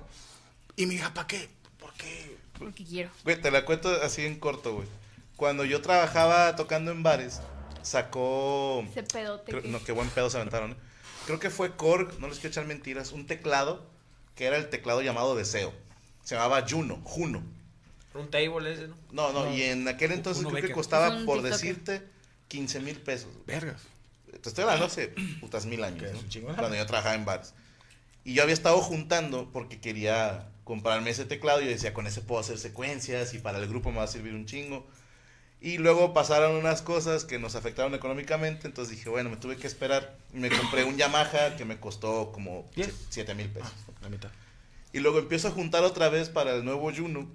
Y 0.76 0.86
mi 0.86 0.94
hija, 0.94 1.12
¿para 1.12 1.26
qué? 1.26 1.48
¿Por 1.78 1.92
qué? 1.94 2.36
Porque 2.58 2.84
quiero. 2.84 3.10
Güey, 3.24 3.40
te 3.40 3.50
la 3.50 3.64
cuento 3.64 3.90
así 4.02 4.24
en 4.24 4.38
corto, 4.38 4.74
güey. 4.74 4.88
Cuando 5.36 5.64
yo 5.64 5.82
trabajaba 5.82 6.54
tocando 6.56 6.92
en 6.92 7.02
bares, 7.02 7.40
sacó... 7.82 8.84
Ese 8.90 9.02
pedote. 9.02 9.50
creo- 9.50 9.62
que- 9.62 9.68
no, 9.68 9.82
qué 9.84 9.92
buen 9.92 10.08
pedo 10.08 10.30
se 10.30 10.36
aventaron. 10.38 10.72
¿eh? 10.72 10.76
Creo 11.26 11.38
que 11.38 11.50
fue 11.50 11.72
Korg, 11.76 12.18
no 12.20 12.28
les 12.28 12.38
quiero 12.38 12.50
echar 12.50 12.64
mentiras, 12.64 13.12
un 13.12 13.26
teclado 13.26 13.84
que 14.34 14.46
era 14.46 14.56
el 14.56 14.70
teclado 14.70 15.02
llamado 15.02 15.34
Deseo. 15.34 15.72
Se 16.22 16.34
llamaba 16.34 16.64
Juno, 16.68 17.00
Juno. 17.04 17.42
Un 18.14 18.30
table 18.30 18.72
ese, 18.72 18.88
¿no? 18.88 18.96
No, 19.10 19.32
no, 19.32 19.54
y 19.54 19.62
en 19.62 19.88
aquel 19.88 20.12
entonces 20.12 20.42
Uno 20.44 20.50
creo 20.50 20.68
que 20.68 20.72
costaba, 20.72 21.24
por 21.24 21.42
decirte, 21.42 22.02
15 22.48 22.80
mil 22.80 22.96
pesos. 22.98 23.30
Vergas. 23.46 23.80
Te 24.40 24.48
estoy 24.48 24.64
hablando 24.64 24.86
hace 24.86 25.08
putas 25.40 25.66
mil 25.66 25.82
años, 25.82 26.12
¿no? 26.12 26.18
un 26.18 26.28
chingo 26.28 26.48
de 26.50 26.56
Cuando 26.56 26.76
yo 26.76 26.86
trabajaba 26.86 27.14
en 27.14 27.24
bares. 27.24 27.54
Y 28.24 28.34
yo 28.34 28.42
había 28.42 28.54
estado 28.54 28.78
juntando 28.80 29.50
porque 29.52 29.80
quería 29.80 30.48
comprarme 30.64 31.10
ese 31.10 31.24
teclado 31.24 31.60
y 31.60 31.64
yo 31.64 31.70
decía, 31.70 31.92
con 31.92 32.06
ese 32.06 32.20
puedo 32.20 32.40
hacer 32.40 32.58
secuencias 32.58 33.34
y 33.34 33.38
para 33.38 33.58
el 33.58 33.68
grupo 33.68 33.90
me 33.90 33.98
va 33.98 34.04
a 34.04 34.08
servir 34.08 34.34
un 34.34 34.46
chingo. 34.46 34.86
Y 35.64 35.78
luego 35.78 36.12
pasaron 36.12 36.56
unas 36.56 36.82
cosas 36.82 37.24
que 37.24 37.38
nos 37.38 37.54
afectaron 37.54 37.94
económicamente, 37.94 38.66
entonces 38.66 38.96
dije, 38.96 39.08
bueno, 39.08 39.30
me 39.30 39.36
tuve 39.36 39.56
que 39.56 39.68
esperar. 39.68 40.16
Me 40.32 40.50
compré 40.50 40.82
un 40.82 40.96
Yamaha 40.96 41.56
que 41.56 41.64
me 41.64 41.78
costó 41.78 42.32
como 42.32 42.68
Bien. 42.74 42.92
7 43.10 43.32
mil 43.36 43.48
pesos. 43.48 43.72
La 44.00 44.08
mitad. 44.08 44.30
Y 44.92 44.98
luego 44.98 45.20
empiezo 45.20 45.46
a 45.46 45.50
juntar 45.52 45.84
otra 45.84 46.08
vez 46.08 46.30
para 46.30 46.56
el 46.56 46.64
nuevo 46.64 46.90
Juno. 46.92 47.30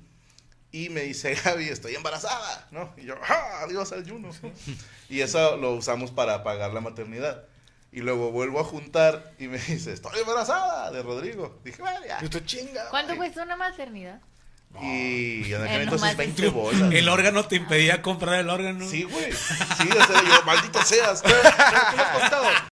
Y 0.74 0.90
me 0.90 1.04
dice 1.04 1.36
Gaby, 1.46 1.70
estoy 1.70 1.96
embarazada, 1.96 2.68
¿no? 2.72 2.94
Y 2.98 3.06
yo, 3.06 3.16
¡ah! 3.24 3.62
Adiós 3.64 3.94
al 3.94 4.08
Juno. 4.08 4.30
¿no? 4.44 4.52
Y 5.10 5.22
eso 5.22 5.56
lo 5.56 5.76
usamos 5.76 6.12
para 6.12 6.44
pagar 6.44 6.74
la 6.74 6.82
maternidad. 6.82 7.46
Y 7.94 8.02
luego 8.02 8.32
vuelvo 8.32 8.60
a 8.60 8.66
juntar 8.66 9.34
y 9.40 9.48
me 9.48 9.58
dice, 9.70 9.94
estoy 9.94 10.20
embarazada 10.20 10.92
de 10.92 11.02
Rodrigo. 11.02 11.62
Dije, 11.64 11.82
bueno, 11.82 12.06
ya. 12.06 12.20
Y 12.22 12.28
tú 12.28 12.42
chinga. 12.42 12.90
¿Cuánto 12.90 13.16
cuesta 13.16 13.44
una 13.44 13.56
maternidad? 13.56 14.20
Y 14.82 15.54
en 15.54 15.64
aquel 15.64 15.82
entonces 15.82 16.02
nomás 16.02 16.18
20 16.18 16.50
bolas. 16.50 16.82
El 16.94 17.10
órgano 17.10 17.46
te 17.46 17.56
impedía 17.56 18.02
comprar 18.02 18.40
el 18.40 18.50
órgano. 18.50 18.88
Sí, 18.88 19.04
güey. 19.04 19.32
Sí, 19.32 19.90
o 19.90 20.06
sea, 20.06 20.24
yo, 20.24 20.44
maldito 20.46 20.82
seas. 20.84 21.22
¿Qué 21.24 21.30
me 21.30 22.02
ha 22.04 22.14
costado? 22.14 22.46